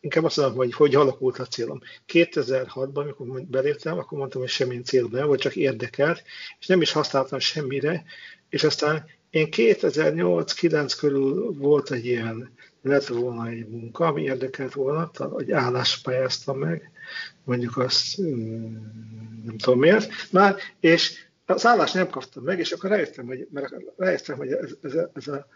inkább 0.00 0.24
azt 0.24 0.36
mondom, 0.36 0.56
hogy 0.56 0.72
hogy 0.72 0.94
alakult 0.94 1.38
a 1.38 1.46
célom. 1.46 1.80
2006-ban, 2.12 2.94
amikor 2.94 3.42
beléptem, 3.42 3.98
akkor 3.98 4.18
mondtam, 4.18 4.40
hogy 4.40 4.50
semmi 4.50 4.80
célom 4.80 5.10
nem 5.12 5.26
volt, 5.26 5.40
csak 5.40 5.56
érdekelt, 5.56 6.22
és 6.60 6.66
nem 6.66 6.80
is 6.80 6.92
használtam 6.92 7.38
semmire, 7.38 8.04
és 8.48 8.64
aztán 8.64 9.04
én 9.30 9.48
2008-9 9.50 10.94
körül 10.98 11.52
volt 11.52 11.90
egy 11.90 12.06
ilyen, 12.06 12.50
lett 12.82 13.06
volna 13.06 13.48
egy 13.48 13.68
munka, 13.68 14.06
ami 14.06 14.22
érdekelt 14.22 14.74
volna, 14.74 15.10
hogy 15.14 15.52
állást 15.52 16.06
meg, 16.46 16.90
mondjuk 17.44 17.76
azt 17.76 18.18
nem 19.44 19.56
tudom 19.58 19.78
miért, 19.78 20.12
már, 20.30 20.56
és 20.80 21.24
az 21.46 21.66
állást 21.66 21.94
nem 21.94 22.08
kaptam 22.08 22.42
meg, 22.42 22.58
és 22.58 22.72
akkor 22.72 22.90
rájöttem, 22.90 23.26
hogy, 23.26 23.48
mert 23.50 23.74
rájöttem, 23.96 24.36
hogy 24.36 24.52
ez, 24.52 24.70
ez, 24.82 24.92
ez, 25.12 25.28
a, 25.28 25.46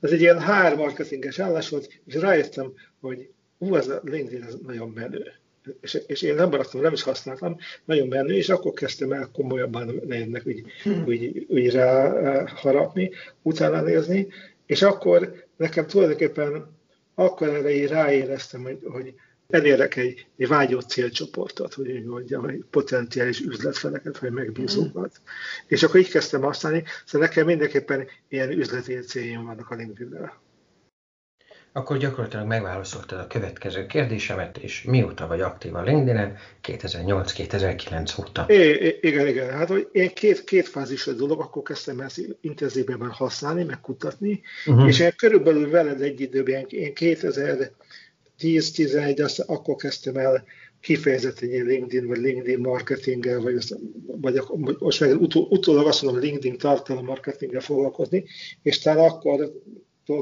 ez 0.00 0.10
egy 0.10 0.20
ilyen 0.20 0.42
HR 0.42 0.76
marketinges 0.76 1.38
állás 1.38 1.68
volt, 1.68 2.00
és 2.04 2.14
rájöttem, 2.14 2.72
hogy 3.00 3.30
ú, 3.58 3.76
ez 3.76 3.88
a 3.88 4.00
LinkedIn 4.04 4.42
ez 4.42 4.54
nagyon 4.62 4.88
menő 4.88 5.32
és, 5.80 6.02
és 6.06 6.22
én 6.22 6.34
nem 6.34 6.48
maradtam, 6.48 6.80
nem 6.80 6.92
is 6.92 7.02
használtam, 7.02 7.56
nagyon 7.84 8.08
menő, 8.08 8.34
és 8.34 8.48
akkor 8.48 8.72
kezdtem 8.72 9.12
el 9.12 9.30
komolyabban 9.32 10.02
ennek 10.10 10.46
úgy, 10.46 10.62
hmm. 10.82 11.04
úgy, 11.06 11.46
úgy 11.48 11.70
rá 11.70 12.44
harapni, 12.46 13.10
utána 13.42 13.80
nézni, 13.80 14.26
és 14.66 14.82
akkor 14.82 15.44
nekem 15.56 15.86
tulajdonképpen 15.86 16.80
akkor 17.14 17.48
erre 17.48 17.70
én 17.70 17.86
ráéreztem, 17.86 18.62
hogy, 18.62 18.78
hogy 18.84 19.14
elérek 19.48 19.96
egy, 19.96 20.26
egy 20.36 20.48
vágyott 20.48 20.88
célcsoportot, 20.88 21.74
hogy 21.74 21.90
úgy 21.90 22.04
mondjam, 22.04 22.44
egy 22.44 22.64
potenciális 22.70 23.40
üzletfeleket, 23.40 24.18
vagy 24.18 24.30
megbízókat. 24.30 25.20
Mm. 25.20 25.24
És 25.66 25.82
akkor 25.82 26.00
így 26.00 26.10
kezdtem 26.10 26.40
használni, 26.40 26.84
szóval 27.04 27.28
nekem 27.28 27.46
mindenképpen 27.46 28.06
ilyen 28.28 28.50
üzleti 28.50 28.98
céljaim 28.98 29.44
vannak 29.44 29.70
a 29.70 29.74
linkedin 29.74 30.30
akkor 31.72 31.98
gyakorlatilag 31.98 32.46
megválaszoltad 32.46 33.18
a 33.18 33.26
következő 33.26 33.86
kérdésemet, 33.86 34.58
és 34.58 34.82
mióta 34.82 35.26
vagy 35.26 35.40
aktív 35.40 35.74
a 35.74 35.82
LinkedIn-en? 35.82 36.36
2008-2009 36.62 38.20
óta. 38.20 38.44
É, 38.48 38.98
igen, 39.00 39.26
igen. 39.26 39.50
Hát 39.50 39.68
hogy 39.68 39.88
én 39.92 40.10
két, 40.14 40.44
két 40.44 40.68
fázis 40.68 41.06
a 41.06 41.12
dolog, 41.12 41.40
akkor 41.40 41.62
kezdtem 41.62 42.00
ezt 42.00 42.20
intenzívebben 42.40 43.10
használni, 43.10 43.64
megkutatni, 43.64 44.40
uh-huh. 44.66 44.88
és 44.88 45.00
én 45.00 45.12
körülbelül 45.16 45.70
veled 45.70 46.00
egy 46.00 46.20
időben, 46.20 46.66
én 46.68 46.92
2010-11, 46.94 49.22
azt 49.22 49.40
akkor 49.40 49.76
kezdtem 49.76 50.16
el 50.16 50.44
kifejezetten 50.80 51.48
egy 51.48 51.64
LinkedIn, 51.64 52.08
vagy 52.08 52.18
LinkedIn 52.18 52.58
marketinggel, 52.58 53.40
vagy, 53.40 53.56
azt, 53.56 53.76
vagy 54.06 54.42
most 54.78 55.00
meg 55.00 55.20
utó, 55.20 55.46
utólag 55.50 55.86
azt 55.86 56.02
mondom, 56.02 56.22
LinkedIn 56.22 56.58
tartalom 56.58 57.04
marketinggel 57.04 57.60
foglalkozni, 57.60 58.24
és 58.62 58.78
talán 58.78 59.08
akkor 59.08 59.52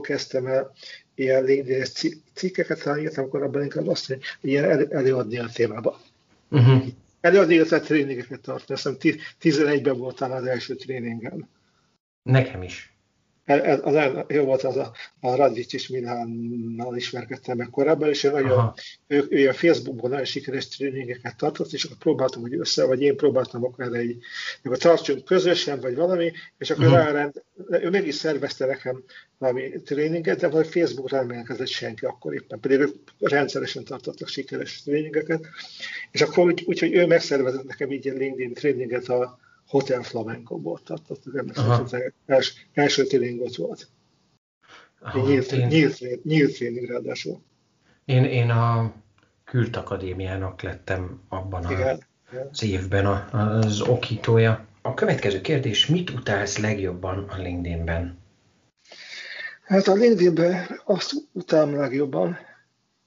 kezdtem 0.00 0.46
el 0.46 0.72
ilyen 1.20 1.44
lényeges 1.44 1.92
cikkeket 2.35 2.98
írtam 2.98 3.28
korábban, 3.28 3.62
inkább 3.62 3.87
azt, 3.87 4.06
hogy 4.06 4.20
ilyen 4.40 4.92
előadni 4.92 5.38
a 5.38 5.48
témába. 5.54 6.00
Uh-huh. 6.50 6.85
Előadni, 7.20 7.54
illetve 7.54 7.80
tréningeket 7.80 8.40
tartani. 8.40 8.80
Azt 8.80 9.00
hiszem 9.00 9.20
11-ben 9.40 9.98
voltál 9.98 10.33
az 10.33 10.44
első 10.44 10.74
tréningen. 10.74 11.48
Nekem 12.22 12.62
is 12.62 12.92
ez, 13.44 13.79
az, 13.83 14.24
jó 14.29 14.44
volt 14.44 14.62
az 14.62 14.76
a, 14.76 14.92
a 15.20 15.35
Radvics 15.35 15.72
is 15.72 15.88
Milánnal 15.88 16.96
ismerkedtem 16.96 17.57
meg 17.57 17.70
korábban, 17.70 18.09
és 18.09 18.24
ő, 18.24 18.31
nagyon, 18.31 18.72
ő, 19.07 19.26
ő 19.29 19.48
a 19.48 19.53
Facebookon 19.53 20.11
nagyon 20.11 20.24
sikeres 20.24 20.68
tréningeket 20.68 21.37
tartott, 21.37 21.72
és 21.72 21.85
akkor 21.85 21.96
próbáltam, 21.96 22.42
hogy 22.42 22.55
össze, 22.55 22.85
vagy 22.85 23.03
én 23.03 23.16
próbáltam 23.16 23.64
akkor 23.64 23.96
egy, 23.96 24.18
akkor 24.62 24.79
tartsunk 24.79 25.24
közösen, 25.24 25.81
vagy 25.81 25.94
valami, 25.94 26.33
és 26.59 26.70
akkor 26.70 26.85
uh-huh. 26.85 26.98
rárend, 26.98 27.42
ő 27.70 27.90
meg 27.90 28.07
is 28.07 28.14
szervezte 28.14 28.66
nekem 28.66 29.03
valami 29.38 29.72
tréninget, 29.85 30.40
de 30.40 30.48
vagy 30.48 30.66
Facebookra 30.66 31.16
nem 31.16 31.29
jelentkezett 31.29 31.68
senki 31.68 32.05
akkor 32.05 32.35
éppen, 32.35 32.61
pedig 32.61 32.79
ők 32.79 32.94
rendszeresen 33.18 33.85
tartottak 33.85 34.29
sikeres 34.29 34.83
tréningeket, 34.83 35.46
és 36.11 36.20
akkor 36.20 36.44
úgy, 36.44 36.62
úgyhogy 36.66 36.94
ő 36.94 37.07
megszervezett 37.07 37.66
nekem 37.66 37.90
így 37.90 38.09
egy 38.09 38.16
LinkedIn 38.16 38.55
tréninget 38.55 39.09
a, 39.09 39.38
Hotel 39.70 40.02
Flamenco-ból 40.02 40.80
tartottuk, 40.85 41.37
ennek 41.37 41.56
az 41.59 41.96
első, 42.26 42.52
első 42.72 43.04
tréningot 43.04 43.56
volt. 43.56 43.88
Aha, 45.00 45.26
nyílt, 45.26 45.52
én, 45.52 45.66
nyílt, 46.22 46.59
ráadásul. 46.88 47.42
Én, 48.04 48.24
én 48.24 48.50
a 48.50 48.94
Kürt 49.44 49.76
Akadémiának 49.76 50.62
lettem 50.62 51.20
abban 51.28 51.64
a, 51.64 51.72
igen, 51.72 52.02
az 52.50 52.62
évben 52.62 53.06
a, 53.06 53.28
az 53.33 53.80
okítója. 53.80 54.66
A 54.83 54.94
következő 54.94 55.40
kérdés, 55.40 55.87
mit 55.87 56.11
utálsz 56.11 56.59
legjobban 56.59 57.28
a 57.28 57.37
LinkedIn-ben? 57.37 58.18
Hát 59.62 59.87
a 59.87 59.94
LinkedIn-ben 59.94 60.80
azt 60.85 61.12
utálom 61.33 61.74
legjobban, 61.74 62.38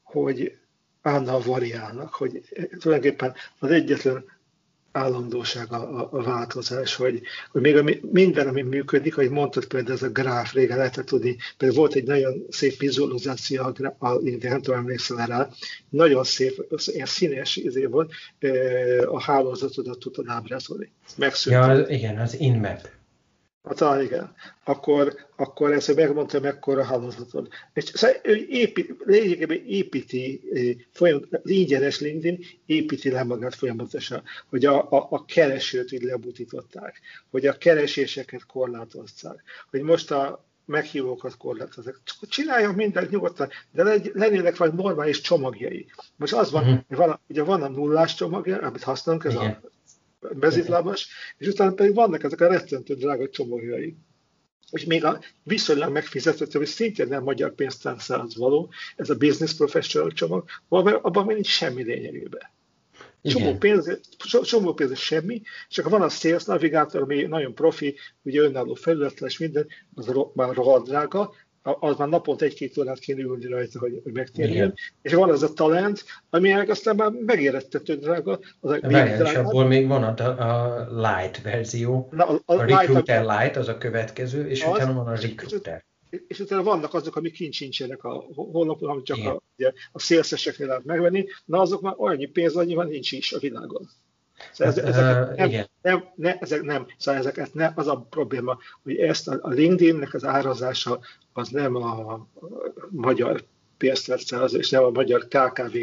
hogy 0.03 0.57
állandóan 1.01 1.41
variálnak, 1.45 2.13
hogy 2.13 2.41
tulajdonképpen 2.79 3.33
az 3.59 3.69
egyetlen 3.69 4.25
állandóság 4.93 5.71
a, 5.71 6.07
a 6.11 6.23
változás, 6.23 6.95
hogy, 6.95 7.21
hogy 7.51 7.61
még 7.61 7.75
ami, 7.75 7.99
minden, 8.11 8.47
ami 8.47 8.61
működik, 8.61 9.15
hogy 9.15 9.29
mondtad 9.29 9.65
például 9.65 9.93
ez 9.93 10.03
a 10.03 10.09
gráf, 10.09 10.53
régen 10.53 10.77
lehetett 10.77 11.05
tudni, 11.05 11.37
például 11.57 11.79
volt 11.79 11.95
egy 11.95 12.03
nagyon 12.03 12.45
szép 12.49 12.79
vizualizáció, 12.79 13.63
a, 13.63 13.95
a, 13.97 14.19
nem 14.41 14.61
tudom, 14.61 14.79
emlékszel 14.79 15.27
rá, 15.27 15.49
nagyon 15.89 16.23
szép, 16.23 16.65
ilyen 16.85 17.05
színes 17.05 17.55
izé 17.55 17.85
volt, 17.85 18.11
a 19.05 19.21
hálózatodat 19.21 19.99
tudod 19.99 20.25
ábrázolni. 20.27 20.91
Megszűnt. 21.17 21.55
Ja, 21.55 21.85
igen, 21.87 22.17
az 22.19 22.39
InMap. 22.39 22.89
Hát 23.63 23.77
talán 23.77 24.01
igen. 24.01 24.35
Akkor, 24.63 25.15
akkor 25.35 25.71
ezt 25.71 25.95
megmondta, 25.95 26.39
mekkora 26.39 26.83
hálózatod. 26.83 27.47
És 27.73 27.83
szóval 27.83 28.17
ő 28.23 28.45
épít, 28.49 28.95
lényegében 29.05 29.65
építi, 29.67 30.41
folyam, 30.91 31.21
az 31.31 31.49
ingyenes 31.49 31.99
LinkedIn 31.99 32.45
építi 32.65 33.09
le 33.09 33.23
magát 33.23 33.55
folyamatosan, 33.55 34.23
hogy 34.49 34.65
a, 34.65 34.91
a, 34.91 35.07
a 35.09 35.25
keresőt 35.25 35.91
így 35.91 36.01
lebutították, 36.01 37.01
hogy 37.31 37.45
a 37.45 37.57
kereséseket 37.57 38.45
korlátozták, 38.45 39.43
hogy 39.69 39.81
most 39.81 40.11
a 40.11 40.45
meghívókat 40.65 41.37
korlátozzák. 41.37 41.99
Csináljon 42.29 42.73
mindent 42.73 43.09
nyugodtan, 43.09 43.49
de 43.71 43.83
lennének 44.13 44.57
vagy 44.57 44.73
normális 44.73 45.21
csomagjai. 45.21 45.85
Most 46.15 46.33
az 46.33 46.51
van, 46.51 46.63
uh-huh. 46.63 46.79
hogy 46.87 46.97
van, 46.97 47.19
ugye 47.27 47.43
van 47.43 47.61
a 47.61 47.67
nullás 47.67 48.15
csomagja, 48.15 48.57
amit 48.57 48.83
használunk, 48.83 49.23
ez 49.23 49.33
Igen. 49.33 49.59
a 49.63 49.67
mezitlábas, 50.39 51.07
és 51.37 51.47
utána 51.47 51.73
pedig 51.73 51.93
vannak 51.93 52.23
ezek 52.23 52.41
a 52.41 52.47
rettentő 52.47 52.93
drága 52.93 53.29
csomagjai. 53.29 53.95
És 54.71 54.85
még 54.85 55.05
a 55.05 55.19
viszonylag 55.43 55.91
megfizethető, 55.91 56.57
hogy 56.57 56.67
szintén 56.67 57.07
nem 57.07 57.23
magyar 57.23 57.55
pénztárcához 57.55 58.35
való, 58.35 58.71
ez 58.95 59.09
a 59.09 59.15
Business 59.15 59.53
Professional 59.53 60.11
csomag, 60.11 60.49
abban 60.69 61.25
még 61.25 61.35
nincs 61.35 61.47
semmi 61.47 61.83
lényegében. 61.83 62.51
Csomó 63.23 63.57
pénz, 63.57 63.99
csomó 64.43 64.73
pénz 64.73 64.97
semmi, 64.97 65.41
csak 65.69 65.89
van 65.89 66.01
a 66.01 66.09
Sales 66.09 66.43
Navigator, 66.43 67.01
ami 67.01 67.21
nagyon 67.21 67.55
profi, 67.55 67.97
ugye 68.21 68.41
önálló 68.41 68.73
felületes, 68.73 69.37
minden, 69.37 69.67
az 69.95 70.11
már 70.33 70.55
rohadt 70.55 70.87
drága, 70.87 71.33
az 71.63 71.97
már 71.97 72.07
naponta 72.07 72.45
egy-két 72.45 72.77
órát 72.77 72.99
kéne 72.99 73.21
ülni 73.21 73.45
rajta, 73.45 73.79
hogy, 73.79 73.99
hogy 74.03 74.13
megtérjen. 74.13 74.73
És 75.01 75.13
van 75.13 75.29
az 75.29 75.43
a 75.43 75.53
talent, 75.53 76.05
ami 76.29 76.53
aztán 76.53 76.95
már 76.95 77.11
megérettető 77.11 77.95
drága. 77.95 78.39
Az 78.59 78.71
a 78.71 78.79
Várjál, 78.81 79.25
és 79.25 79.33
abból 79.33 79.65
még 79.65 79.87
van 79.87 80.03
a, 80.03 80.23
a 80.25 80.87
light 80.91 81.41
verzió, 81.41 82.07
Na, 82.11 82.25
a, 82.27 82.41
a, 82.45 82.53
a 82.53 82.65
Recruiter 82.65 83.21
light, 83.21 83.39
light 83.39 83.55
az 83.55 83.67
a 83.67 83.77
következő, 83.77 84.47
és 84.47 84.63
az, 84.63 84.71
utána 84.71 84.93
van 84.93 85.07
a 85.07 85.15
Recruiter. 85.15 85.83
És, 86.09 86.19
és 86.27 86.39
utána 86.39 86.63
vannak 86.63 86.93
azok, 86.93 87.15
amik 87.15 87.33
kint 87.33 87.53
sincsenek 87.53 88.03
a 88.03 88.25
honlapon, 88.35 88.89
amit 88.89 89.05
csak 89.05 89.17
a, 89.17 89.41
ugye, 89.57 89.71
a 89.91 89.99
szélszeseknél 89.99 90.67
lehet 90.67 90.83
megvenni, 90.83 91.25
na 91.45 91.59
azok 91.59 91.81
már 91.81 91.93
annyi 91.97 92.25
pénz, 92.25 92.55
annyi 92.55 92.73
van 92.73 92.87
nincs 92.87 93.11
is 93.11 93.33
a 93.33 93.39
világon. 93.39 93.89
Szóval 94.51 94.73
hát, 94.73 94.83
ezek, 94.83 95.35
nem, 95.37 95.47
igen. 95.47 95.67
nem, 95.81 96.03
ne, 96.15 96.37
ezek 96.37 96.61
nem, 96.61 96.85
szóval 96.97 97.19
ezeket 97.19 97.53
ne, 97.53 97.71
az 97.75 97.87
a 97.87 98.07
probléma, 98.09 98.57
hogy 98.83 98.95
ezt 98.95 99.27
a, 99.27 99.39
a 99.41 99.49
LinkedIn-nek 99.49 100.13
az 100.13 100.25
árazása 100.25 100.99
az 101.33 101.49
nem 101.49 101.75
a, 101.75 102.27
magyar 102.89 103.43
pénztárcához, 103.77 104.53
és 104.53 104.69
nem 104.69 104.83
a 104.83 104.89
magyar 104.89 105.27
KKV 105.27 105.77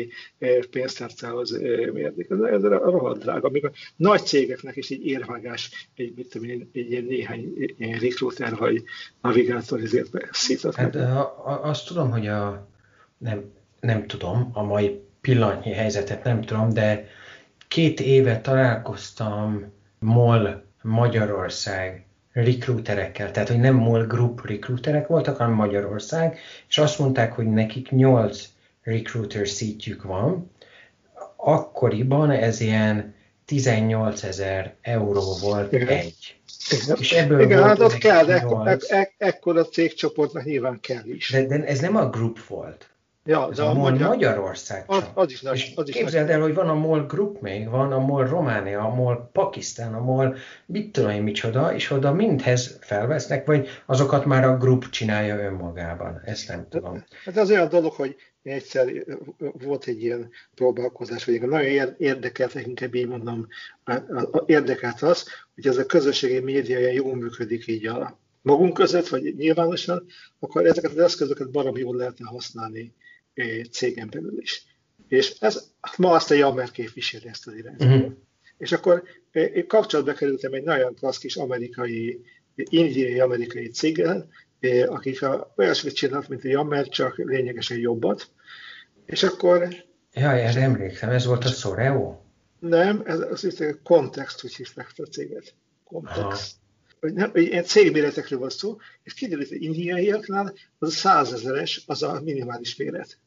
pénztárcához 0.71 1.59
mérték. 1.93 2.31
Ez, 2.31 2.41
ez 2.41 2.63
a 2.63 2.69
rohadt 2.69 3.23
drága. 3.23 3.49
Még 3.49 3.65
a 3.65 3.71
nagy 3.97 4.27
cégeknek 4.27 4.77
is 4.77 4.91
egy 4.91 5.07
érvágás, 5.07 5.89
egy, 5.95 6.13
mit 6.17 6.29
tudom, 6.29 6.51
egy, 6.51 6.67
egy 6.73 6.91
ilyen 6.91 7.05
néhány 7.05 7.53
ilyen 7.79 7.99
recruiter 7.99 8.57
vagy 8.57 8.83
navigátor 9.21 9.81
ezért 9.81 10.11
szított. 10.31 10.75
Hát 10.75 10.95
a, 10.95 11.61
azt 11.65 11.87
tudom, 11.87 12.11
hogy 12.11 12.27
a, 12.27 12.69
nem, 13.19 13.45
nem 13.81 14.07
tudom, 14.07 14.51
a 14.53 14.63
mai 14.63 15.01
pillanatnyi 15.21 15.73
helyzetet 15.73 16.25
nem 16.25 16.41
tudom, 16.41 16.73
de 16.73 17.09
két 17.69 18.01
éve 18.01 18.41
találkoztam 18.41 19.73
MOL 19.99 20.65
Magyarország 20.83 22.05
recruiterekkel, 22.33 23.31
tehát 23.31 23.49
hogy 23.49 23.59
nem 23.59 23.75
MOL 23.75 24.07
Group 24.07 24.47
recruiterek 24.47 25.07
voltak, 25.07 25.37
hanem 25.37 25.53
Magyarország, 25.53 26.38
és 26.69 26.79
azt 26.79 26.99
mondták, 26.99 27.33
hogy 27.33 27.47
nekik 27.47 27.90
8 27.90 28.45
recruiter 28.83 29.49
szítjük 29.49 30.03
van, 30.03 30.51
akkoriban 31.37 32.31
ez 32.31 32.61
ilyen 32.61 33.14
18 33.45 34.23
ezer 34.23 34.75
euró 34.81 35.37
volt 35.40 35.73
Igen. 35.73 35.88
egy. 35.88 36.40
Igen. 36.71 36.97
És 37.01 37.12
ebből 37.12 37.40
Igen, 37.40 37.59
volt 37.59 37.69
hát 37.69 37.81
ott 37.81 37.99
kell, 37.99 38.31
ekkor, 38.31 38.79
ek, 38.88 39.14
ekkor 39.19 39.69
cégcsoportnak 39.69 40.45
nyilván 40.45 40.81
kell 40.81 41.05
is. 41.05 41.31
De, 41.31 41.47
de 41.47 41.64
ez 41.64 41.81
nem 41.81 41.97
a 41.97 42.09
group 42.09 42.47
volt. 42.47 42.89
Ja, 43.25 43.49
Ez 43.51 43.59
a, 43.59 43.69
a 43.69 43.75
MOL 43.75 43.91
magyar, 43.91 44.09
Magyarország 44.09 44.85
Az, 44.87 45.05
az 45.15 45.31
is 45.31 45.41
nagy. 45.41 45.73
Az 45.77 45.89
is 45.89 45.95
képzeld 45.95 46.27
nagy. 46.27 46.35
el, 46.35 46.41
hogy 46.41 46.55
van 46.55 46.69
a 46.69 46.75
MOL 46.75 47.07
Group 47.07 47.41
még, 47.41 47.69
van 47.69 47.93
a 47.93 47.99
MOL 47.99 48.27
Románia, 48.27 48.81
a 48.81 48.95
MOL 48.95 49.31
Pakisztán, 49.33 49.95
a 49.95 50.01
MOL 50.01 50.37
mit 50.67 50.93
tudom 50.93 51.11
én 51.11 51.23
micsoda, 51.23 51.75
és 51.75 51.91
oda 51.91 52.13
mindhez 52.13 52.79
felvesznek, 52.81 53.47
vagy 53.47 53.69
azokat 53.87 54.25
már 54.25 54.45
a 54.45 54.57
group 54.57 54.89
csinálja 54.89 55.37
önmagában. 55.37 56.21
Ezt 56.25 56.49
nem 56.49 56.67
tudom. 56.69 57.05
Hát 57.25 57.37
az 57.37 57.51
olyan 57.51 57.69
dolog, 57.69 57.93
hogy 57.93 58.17
egyszer 58.43 58.87
volt 59.39 59.85
egy 59.85 60.03
ilyen 60.03 60.31
próbálkozás, 60.55 61.25
vagy 61.25 61.41
nagyon 61.41 61.95
érdekelt, 61.99 62.55
inkább 62.55 62.95
így 62.95 63.09
mondom, 63.09 63.47
érdekelt 64.47 65.03
az, 65.03 65.27
hogy 65.55 65.67
ez 65.67 65.77
a 65.77 65.87
közösségi 65.87 66.41
média 66.41 66.79
ilyen 66.79 66.93
jól 66.93 67.17
működik 67.17 67.67
így 67.67 67.87
a 67.87 68.19
magunk 68.43 68.75
között, 68.75 69.09
vagy 69.09 69.35
nyilvánosan, 69.37 70.07
akkor 70.39 70.67
ezeket 70.67 70.91
az 70.91 70.99
eszközöket 70.99 71.51
baromi 71.51 71.81
jól 71.81 71.97
lehetne 71.97 72.27
használni 72.27 72.95
cégen 73.71 74.09
belül 74.11 74.40
is. 74.40 74.64
És 75.09 75.37
ez, 75.40 75.71
ma 75.97 76.12
azt 76.12 76.31
a 76.31 76.35
Jammer 76.35 76.71
képviseli 76.71 77.29
ezt 77.29 77.47
az 77.47 77.55
irányt. 77.55 77.85
Uh-huh. 77.85 78.12
És 78.59 78.73
akkor 78.73 79.03
én 79.33 79.66
kapcsolatba 79.66 80.12
kerültem 80.12 80.53
egy 80.53 80.62
nagyon 80.62 80.95
klassz 80.95 81.19
kis 81.19 81.37
amerikai, 81.37 82.21
indiai 82.55 83.21
amerikai 83.21 83.69
céggel, 83.69 84.29
akik 84.87 85.23
a, 85.23 85.53
olyasmit 85.57 85.95
csinálnak, 85.95 86.29
mint 86.29 86.45
a 86.45 86.49
Jammer, 86.49 86.88
csak 86.88 87.16
lényegesen 87.16 87.79
jobbat. 87.79 88.31
És 89.07 89.23
akkor... 89.23 89.69
Jaj, 90.12 90.45
erre 90.45 90.61
emlékszem, 90.61 91.11
ez 91.11 91.27
volt 91.27 91.45
a 91.45 91.49
Soreo? 91.49 92.21
Nem, 92.59 93.03
ez 93.05 93.21
az, 93.21 93.45
az 93.45 93.61
a 93.61 93.79
Context, 93.83 94.45
úgy 94.45 94.57
hívták 94.57 94.93
a 94.97 95.03
céget. 95.03 95.55
Context. 95.85 96.60
Hogy 97.01 97.13
nem, 97.13 97.31
ilyen 97.35 97.65
cégméretekről 97.65 98.39
van 98.39 98.51
szó, 98.51 98.77
és 99.03 99.15
kiderült, 99.15 99.49
hogy 99.49 99.63
indiaiaknál 99.63 100.55
az 100.79 100.89
a 100.89 100.93
százezeres, 100.93 101.83
az 101.87 102.03
a 102.03 102.21
minimális 102.25 102.77
méret 102.77 103.19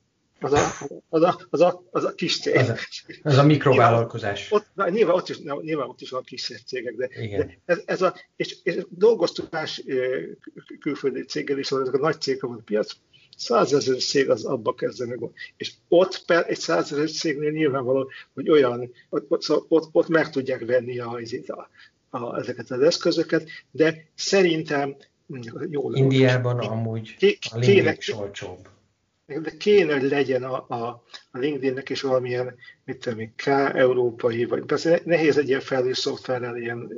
az 0.43 0.53
a, 0.53 0.87
az 1.09 1.21
a, 1.21 1.39
az 1.49 1.61
a, 1.61 1.83
az 1.91 2.03
a 2.03 2.13
kis 2.13 2.39
cég. 2.39 2.55
Az 2.55 2.69
a, 2.69 2.75
az 3.23 3.37
a 3.37 3.43
mikrovállalkozás. 3.43 4.51
Ott, 4.51 4.65
nyilván, 4.89 5.15
ott 5.15 5.29
is, 5.29 5.39
nyilván 5.39 5.89
ott 5.89 6.01
is 6.01 6.09
van 6.09 6.23
kis 6.23 6.51
cégek, 6.65 6.95
de, 6.95 7.07
de 7.37 7.57
ez, 7.65 7.81
ez 7.85 8.01
a, 8.01 8.15
és, 8.35 8.57
és 8.63 8.85
dolgoztuk 8.89 9.51
más 9.51 9.83
külföldi 10.79 11.23
céggel 11.23 11.57
is, 11.57 11.71
ezek 11.71 11.93
a 11.93 11.97
nagy 11.97 12.21
cégek 12.21 12.41
van 12.41 12.57
a 12.57 12.63
piac, 12.65 12.91
százezer 13.37 13.97
cég 13.97 14.29
az 14.29 14.45
abba 14.45 14.73
kezdenek. 14.73 15.19
És 15.57 15.71
ott 15.87 16.23
per 16.25 16.45
egy 16.47 16.59
százezer 16.59 17.09
cégnél 17.09 17.51
nyilvánvaló, 17.51 18.11
hogy 18.33 18.49
olyan, 18.49 18.91
ott, 19.09 19.47
ott, 19.67 19.89
ott 19.91 20.07
meg 20.07 20.29
tudják 20.29 20.65
venni 20.65 20.99
a, 20.99 21.19
a, 21.47 21.69
a, 22.13 22.39
ezeket 22.39 22.71
az 22.71 22.81
eszközöket, 22.81 23.49
de 23.71 24.05
szerintem 24.15 24.95
jól 25.69 25.95
Indiában 25.95 26.59
amúgy 26.59 27.15
a 27.51 27.57
lényeg 27.57 28.03
olcsóbb. 28.17 28.67
De 29.25 29.51
kéne, 29.57 29.93
hogy 29.93 30.09
legyen 30.09 30.43
a, 30.43 30.65
a, 30.67 31.03
a 31.31 31.37
LinkedInnek 31.37 31.89
is 31.89 32.01
valamilyen, 32.01 32.55
mit 32.85 32.97
tudom, 32.97 33.33
K 33.35 33.47
európai, 33.73 34.45
vagy 34.45 34.63
persze 34.63 35.01
nehéz 35.03 35.37
egy 35.37 35.47
ilyen 35.47 35.59
felhő 35.59 35.93
szoftverrel 35.93 36.57
ilyen 36.57 36.89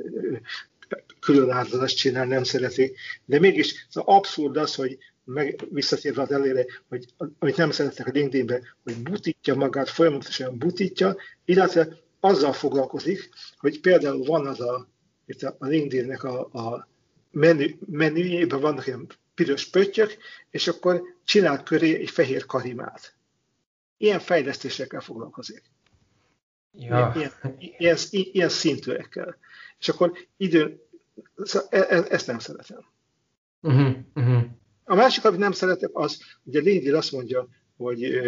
külön 1.20 1.50
áldozást 1.50 1.96
csinálni, 1.96 2.32
nem 2.32 2.44
szeretik, 2.44 2.98
de 3.24 3.38
mégis 3.38 3.86
szóval 3.88 4.16
abszurd 4.16 4.56
az, 4.56 4.74
hogy 4.74 4.98
meg 5.24 5.60
visszatérve 5.70 6.22
az 6.22 6.32
elére, 6.32 6.64
hogy 6.88 7.04
amit 7.38 7.56
nem 7.56 7.70
szeretnek 7.70 8.06
a 8.06 8.10
LinkedInbe, 8.10 8.60
hogy 8.84 8.96
butítja 9.02 9.54
magát, 9.54 9.88
folyamatosan 9.88 10.58
butítja, 10.58 11.16
illetve 11.44 11.88
azzal 12.20 12.52
foglalkozik, 12.52 13.28
hogy 13.58 13.80
például 13.80 14.24
van 14.24 14.46
az 14.46 14.60
a, 14.60 14.88
itt 15.26 15.42
a 15.42 15.66
LinkedInnek 15.66 16.24
a, 16.24 16.40
a 16.40 16.88
menü, 17.30 17.74
menüjében 17.86 18.60
vannak 18.60 18.86
ilyen 18.86 19.06
piros 19.34 19.70
pöttyök, 19.70 20.16
és 20.50 20.68
akkor 20.68 21.02
csinál 21.24 21.62
köré 21.62 21.94
egy 21.94 22.10
fehér 22.10 22.46
karimát. 22.46 23.14
Ilyen 23.96 24.20
fejlesztésekkel 24.20 25.00
foglalkozik. 25.00 25.62
Ja. 26.72 27.12
Ilyen, 27.14 27.32
ilyen, 27.78 27.96
ilyen 28.10 28.48
szintűekkel. 28.48 29.36
És 29.78 29.88
akkor 29.88 30.12
idő, 30.36 30.86
szóval 31.36 31.68
e, 31.70 31.96
e, 31.96 32.04
ezt 32.08 32.26
nem 32.26 32.38
szeretem. 32.38 32.84
Uh-huh, 33.60 33.96
uh-huh. 34.14 34.42
A 34.84 34.94
másik, 34.94 35.24
amit 35.24 35.38
nem 35.38 35.52
szeretem, 35.52 35.90
az, 35.92 36.20
hogy 36.44 36.56
a 36.56 36.60
LinkedIn 36.60 36.94
azt 36.94 37.12
mondja, 37.12 37.48
hogy 37.76 38.20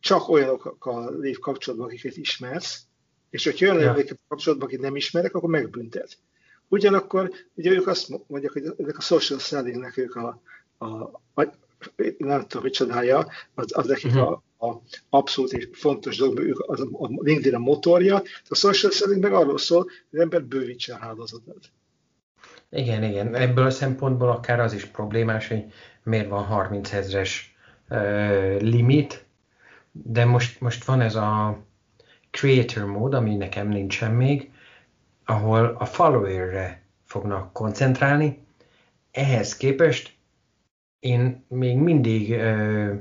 csak 0.00 0.28
olyanokkal 0.28 1.18
lév 1.20 1.38
kapcsolatban, 1.38 1.88
akiket 1.88 2.16
ismersz, 2.16 2.86
és 3.32 3.44
hogyha 3.44 3.74
olyan 3.74 3.96
ja. 3.96 4.04
kapcsolatban, 4.28 4.68
akit 4.68 4.80
nem 4.80 4.96
ismerek, 4.96 5.34
akkor 5.34 5.50
megbüntet. 5.50 6.18
Ugyanakkor 6.68 7.30
ugye 7.54 7.70
ők 7.70 7.86
azt 7.86 8.08
mondják, 8.26 8.52
hogy 8.52 8.62
ezek 8.78 8.96
a 8.96 9.00
social 9.00 9.38
sellingnek 9.38 9.96
ők 9.96 10.14
a, 10.14 10.42
a, 10.78 10.86
a 11.34 11.54
nem 12.18 12.40
tudom, 12.40 12.62
hogy 12.62 12.70
csinálja, 12.70 13.26
az, 13.54 13.76
az 13.76 13.86
nekik 13.86 14.10
uh-huh. 14.10 14.42
a, 14.58 14.66
a 14.66 14.82
abszolút 15.10 15.52
és 15.52 15.68
fontos 15.72 16.16
dolog, 16.16 16.38
ők 16.38 16.58
az 16.66 16.80
a, 16.80 16.88
a 16.92 17.08
LinkedIn 17.08 17.54
a 17.54 17.58
motorja, 17.58 18.22
a 18.48 18.54
social 18.54 18.92
selling 18.92 19.22
meg 19.22 19.32
arról 19.32 19.58
szól, 19.58 19.82
hogy 19.82 20.18
az 20.18 20.20
ember 20.20 20.44
bővítse 20.44 20.94
a 20.94 20.98
hálózatot. 20.98 21.70
Igen, 22.70 23.02
igen. 23.02 23.34
Ebből 23.34 23.66
a 23.66 23.70
szempontból 23.70 24.30
akár 24.30 24.60
az 24.60 24.72
is 24.72 24.84
problémás, 24.84 25.48
hogy 25.48 25.64
miért 26.02 26.28
van 26.28 26.44
30 26.44 26.92
ezres 26.92 27.56
uh, 27.88 28.60
limit, 28.60 29.24
de 29.92 30.24
most, 30.24 30.60
most 30.60 30.84
van 30.84 31.00
ez 31.00 31.14
a 31.14 31.58
creator 32.32 32.84
mód, 32.84 33.14
ami 33.14 33.36
nekem 33.36 33.68
nincsen 33.68 34.10
még, 34.10 34.50
ahol 35.24 35.76
a 35.78 35.84
followerre 35.84 36.82
fognak 37.04 37.52
koncentrálni. 37.52 38.46
Ehhez 39.10 39.56
képest 39.56 40.14
én 40.98 41.44
még 41.48 41.76
mindig 41.76 42.30
uh, 42.30 42.92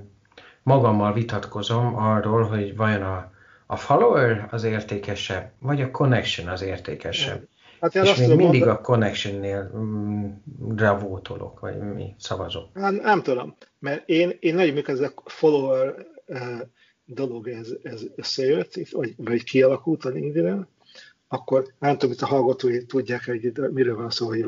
magammal 0.63 1.13
vitatkozom 1.13 1.95
arról, 1.95 2.43
hogy 2.43 2.75
vajon 2.75 3.01
a, 3.01 3.31
a 3.65 3.75
follower 3.75 4.47
az 4.51 4.63
értékesebb, 4.63 5.51
vagy 5.59 5.81
a 5.81 5.91
connection 5.91 6.47
az 6.47 6.61
értékesebb. 6.61 7.47
Hát 7.81 7.95
és 7.95 8.15
még 8.15 8.27
mindig 8.27 8.45
mondani... 8.45 8.71
a 8.71 8.81
connection-nél 8.81 9.71
mm, 9.75 10.29
vótolok, 10.99 11.59
vagy 11.59 11.77
mi 11.77 12.15
szavazok. 12.17 12.67
Hát 12.73 13.01
nem 13.01 13.21
tudom, 13.21 13.55
mert 13.79 14.09
én, 14.09 14.37
én 14.39 14.55
nagyon 14.55 14.73
a 15.23 15.29
follower 15.29 15.95
dolog 17.13 17.47
ez, 17.47 17.73
ez 17.83 18.03
összejött, 18.15 18.89
vagy, 18.91 19.13
vagy 19.17 19.43
kialakult 19.43 20.05
a 20.05 20.09
linkedin 20.09 20.67
akkor 21.33 21.73
nem 21.79 21.97
tudom, 21.97 22.15
hogy 22.15 22.23
a 22.29 22.33
hallgatói 22.33 22.85
tudják, 22.85 23.25
hogy 23.25 23.51
miről 23.71 23.95
van 23.95 24.09
szó, 24.09 24.27
hogy 24.27 24.45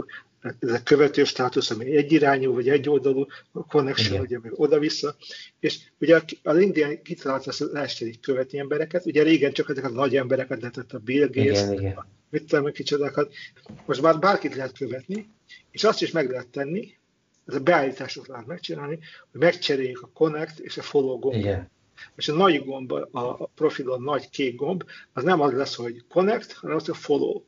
ez 0.60 0.71
a 0.71 0.84
követő 0.84 1.23
státusz, 1.23 1.71
ami 1.71 1.95
egyirányú, 1.95 2.54
vagy 2.54 2.69
egyoldalú, 2.69 3.26
a 3.52 3.65
connection, 3.65 4.19
ugye 4.19 4.39
még 4.41 4.52
oda-vissza. 4.56 5.15
És 5.60 5.80
ugye 5.99 6.21
a 6.43 6.52
LinkedIn 6.52 7.02
kitalálta 7.02 7.49
azt, 7.49 7.60
hogy 7.60 7.69
lehessen 7.71 8.19
követni 8.21 8.60
embereket. 8.60 9.06
Ugye 9.06 9.23
régen 9.23 9.52
csak 9.54 9.69
ezek 9.69 9.84
a 9.84 9.89
nagy 9.89 10.15
embereket 10.15 10.60
lehetett 10.60 10.91
a 10.91 10.97
Bill 10.97 11.28
Gates, 11.28 11.62
igen, 11.62 11.73
igen. 11.73 12.06
mit 12.30 12.45
tudom, 12.45 12.71
kicsodákat. 12.71 13.34
Most 13.86 14.02
már 14.02 14.19
bárkit 14.19 14.56
lehet 14.56 14.78
követni, 14.78 15.28
és 15.71 15.84
azt 15.84 16.02
is 16.02 16.12
meg 16.12 16.30
lehet 16.30 16.47
tenni, 16.47 16.97
ez 17.45 17.56
a 17.56 17.60
beállításot 17.60 18.28
lehet 18.28 18.45
megcsinálni, 18.45 18.99
hogy 19.32 19.39
megcseréljük 19.39 20.02
a 20.02 20.10
connect 20.13 20.60
és 20.60 20.78
a 20.78 20.82
follow 20.82 21.19
gombot. 21.19 21.39
Igen. 21.39 21.71
És 22.15 22.27
a 22.27 22.34
nagy 22.34 22.65
gomb, 22.65 22.91
a 23.12 23.49
profilon 23.56 24.01
nagy 24.01 24.29
kék 24.29 24.56
gomb, 24.56 24.84
az 25.13 25.23
nem 25.23 25.41
az 25.41 25.53
lesz, 25.53 25.75
hogy 25.75 26.03
connect, 26.10 26.53
hanem 26.53 26.75
az, 26.75 26.86
hogy 26.86 26.97
follow. 26.97 27.41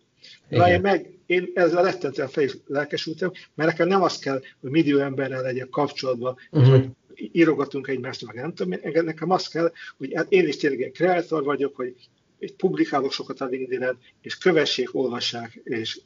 Na 0.50 0.70
én 0.70 0.82
meg, 0.82 1.18
én 1.26 1.52
ezzel 1.54 1.84
rettentően 1.84 2.28
fel 2.28 2.44
is 2.44 2.58
lelkesültem, 2.68 3.32
mert 3.56 3.70
nekem 3.70 3.88
nem 3.88 4.02
az 4.02 4.20
kell, 4.20 4.42
hogy 4.62 4.70
millió 4.70 5.00
emberrel 5.00 5.42
legyek 5.42 5.70
kapcsolatban, 5.70 6.38
uh-huh. 6.52 6.72
hogy 6.72 6.90
írogatunk 7.32 7.88
egymást, 7.88 8.26
meg 8.26 8.36
nem 8.36 8.54
tudom, 8.54 8.80
nekem 9.06 9.32
az 9.32 9.48
kell, 9.48 9.72
hogy 9.98 10.12
hát 10.16 10.32
én 10.32 10.48
is 10.48 10.58
tényleg 10.58 10.82
egy 10.82 10.92
kreator 10.92 11.44
vagyok, 11.44 11.76
hogy 11.76 11.96
publikálok 12.58 13.12
sokat 13.12 13.42
a 13.42 13.46
linkedin 13.46 13.98
és 14.22 14.38
kövessék, 14.38 14.96
olvassák, 14.96 15.62
és 15.64 16.00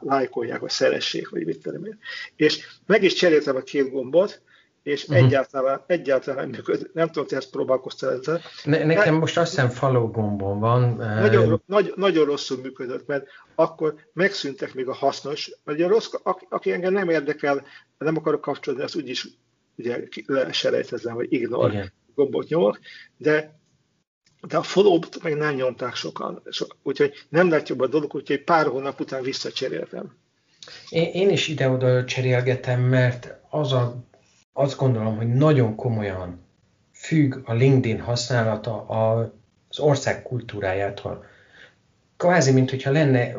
lájkolják, 0.00 0.60
vagy 0.60 0.70
szeressék, 0.70 1.28
vagy 1.28 1.44
mit 1.44 1.62
tudom 1.62 1.84
én. 1.84 1.98
És 2.36 2.66
meg 2.86 3.02
is 3.02 3.14
cseréltem 3.14 3.56
a 3.56 3.60
két 3.60 3.90
gombot, 3.90 4.42
és 4.82 5.02
uh-huh. 5.02 5.26
egyáltalán, 5.26 5.84
egyáltalán 5.86 6.40
nem 6.40 6.48
működik. 6.48 6.92
Nem 6.92 7.06
tudom, 7.06 7.24
hogy 7.28 7.38
ezt 7.38 7.50
próbálkoztál 7.50 8.12
ezzel. 8.12 8.40
Ne, 8.64 8.84
nekem 8.84 9.14
most 9.14 9.38
azt 9.38 9.50
hiszem 9.50 9.68
follow 9.68 10.10
gombon 10.10 10.60
van. 10.60 10.96
Nagyon, 10.96 11.62
nagy, 11.66 11.92
nagyon 11.96 12.24
rosszul 12.24 12.60
működött, 12.62 13.06
mert 13.06 13.26
akkor 13.54 13.94
megszűntek 14.12 14.74
még 14.74 14.88
a 14.88 14.94
hasznos, 14.94 15.52
vagy 15.64 15.82
a 15.82 15.88
rossz, 15.88 16.10
aki 16.48 16.72
engem 16.72 16.92
nem 16.92 17.08
érdekel, 17.08 17.64
nem 17.98 18.16
akarok 18.16 18.40
kapcsolódni, 18.40 18.84
azt 18.84 18.96
úgyis 18.96 19.28
ugye 19.76 20.02
leselejtezem, 20.26 21.14
vagy 21.14 21.32
ignor 21.32 21.70
Igen. 21.70 21.92
gombot 22.14 22.48
nyomok, 22.48 22.78
de 23.16 23.60
de 24.48 24.56
a 24.56 24.62
follow-t 24.62 25.22
meg 25.22 25.36
nem 25.36 25.54
nyomták 25.54 25.94
sokan, 25.94 26.42
úgyhogy 26.82 27.12
nem 27.28 27.50
lett 27.50 27.68
jobb 27.68 27.80
a 27.80 27.86
dolog, 27.86 28.14
úgyhogy 28.14 28.44
pár 28.44 28.66
hónap 28.66 29.00
után 29.00 29.22
visszacseréltem. 29.22 30.16
Én, 30.88 31.10
én 31.12 31.30
is 31.30 31.48
ide-oda 31.48 32.04
cserélgetem, 32.04 32.80
mert 32.80 33.34
az 33.50 33.72
a 33.72 34.04
azt 34.52 34.76
gondolom, 34.76 35.16
hogy 35.16 35.34
nagyon 35.34 35.74
komolyan 35.74 36.40
függ 36.92 37.34
a 37.44 37.52
LinkedIn 37.52 38.00
használata 38.00 38.86
az 38.86 39.78
ország 39.80 40.22
kultúrájától. 40.22 41.24
Kvázi, 42.16 42.52
mint 42.52 42.70
hogyha 42.70 42.90
lenne 42.90 43.34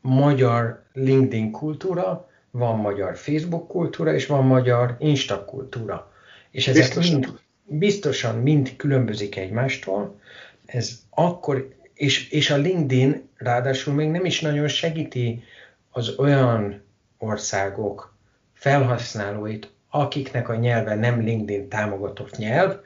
magyar 0.00 0.82
LinkedIn 0.92 1.50
kultúra, 1.50 2.28
van 2.50 2.78
magyar 2.78 3.16
Facebook 3.16 3.68
kultúra, 3.68 4.14
és 4.14 4.26
van 4.26 4.44
magyar 4.44 4.96
Insta 4.98 5.44
kultúra. 5.44 6.12
És 6.50 6.68
ezek 6.68 6.82
biztosan. 6.82 7.12
mind, 7.12 7.38
biztosan 7.64 8.36
mind 8.36 8.76
különbözik 8.76 9.36
egymástól. 9.36 10.20
Ez 10.66 11.02
akkor, 11.10 11.74
és, 11.94 12.30
és 12.30 12.50
a 12.50 12.56
LinkedIn 12.56 13.28
ráadásul 13.36 13.94
még 13.94 14.10
nem 14.10 14.24
is 14.24 14.40
nagyon 14.40 14.68
segíti 14.68 15.42
az 15.90 16.18
olyan 16.18 16.82
országok 17.18 18.14
felhasználóit, 18.52 19.70
akiknek 19.90 20.48
a 20.48 20.54
nyelve 20.54 20.94
nem 20.94 21.20
LinkedIn 21.20 21.68
támogatott 21.68 22.36
nyelv, 22.36 22.76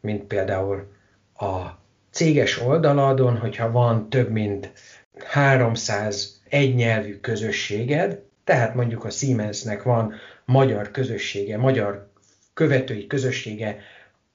mint 0.00 0.22
például 0.22 0.92
a 1.34 1.66
céges 2.10 2.60
oldaladon, 2.60 3.36
hogyha 3.36 3.70
van 3.70 4.08
több 4.08 4.30
mint 4.30 4.72
300 5.18 6.40
egynyelvű 6.48 7.20
közösséged, 7.20 8.20
tehát 8.44 8.74
mondjuk 8.74 9.04
a 9.04 9.10
Siemensnek 9.10 9.82
van 9.82 10.12
magyar 10.44 10.90
közössége, 10.90 11.58
magyar 11.58 12.10
követői 12.54 13.06
közössége, 13.06 13.78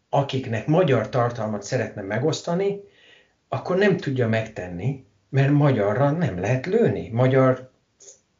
akiknek 0.10 0.68
magyar 0.68 1.10
tartalmat 1.10 1.64
szeretne 1.64 2.02
megosztani, 2.02 2.80
akkor 3.48 3.78
nem 3.78 3.98
tudja 3.98 4.28
megtenni, 4.28 5.06
mert 5.30 5.52
magyarra 5.52 6.12
nem 6.12 6.40
lehet 6.40 6.66
lőni. 6.66 7.10
Magyar, 7.10 7.70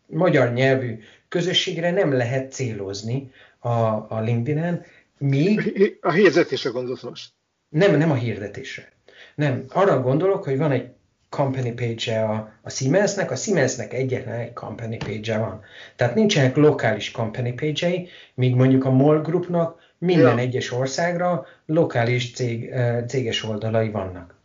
magyar 0.06 0.54
nyelvű 0.54 1.00
közösségre 1.28 1.92
nem 1.92 2.14
lehet 2.14 2.52
célozni 2.52 3.32
a, 3.60 4.06
a 4.10 4.20
LinkedIn-en, 4.20 4.86
míg... 5.18 5.98
A 6.02 6.12
hirdetésre 6.12 6.70
gondolsz 6.70 7.02
most? 7.02 7.30
Nem, 7.70 7.98
nem 7.98 8.12
a 8.12 8.16
hirdetésre. 8.16 8.92
Nem, 9.36 9.64
arra 9.70 10.02
gondolok, 10.02 10.44
hogy 10.44 10.58
van 10.58 10.72
egy 10.72 10.90
company 11.30 11.76
page-e 11.76 12.30
a, 12.30 12.52
a 12.62 12.70
Siemensnek, 12.70 13.32
a 13.32 13.36
Siemensnek 13.36 13.94
egyetlen 13.94 14.40
egy 14.40 14.54
company 14.54 14.98
page-e 14.98 15.38
van. 15.38 15.62
Tehát 15.96 16.16
nincsenek 16.16 16.56
lokális 16.56 17.12
company 17.12 17.56
page-ei, 17.56 18.10
míg 18.34 18.56
mondjuk 18.56 18.86
a 18.86 18.90
MOL 18.90 19.22
Groupnak 19.22 19.80
minden 19.98 20.38
ja. 20.38 20.40
egyes 20.40 20.72
országra 20.72 21.46
lokális 21.66 22.34
cég, 22.34 22.74
céges 23.08 23.44
oldalai 23.44 23.90
vannak. 23.90 24.36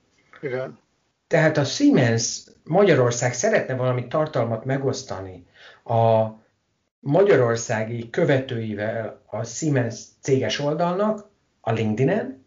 Igen. 0.41 0.79
Tehát 1.27 1.57
a 1.57 1.65
Siemens 1.65 2.43
Magyarország 2.65 3.35
szeretne 3.35 3.75
valami 3.75 4.07
tartalmat 4.07 4.65
megosztani 4.65 5.47
a 5.85 6.27
magyarországi 7.05 8.11
követőivel 8.11 9.23
a 9.27 9.45
Siemens 9.45 10.01
céges 10.21 10.59
oldalnak, 10.59 11.31
a 11.61 11.73
LinkedIn-en, 11.73 12.45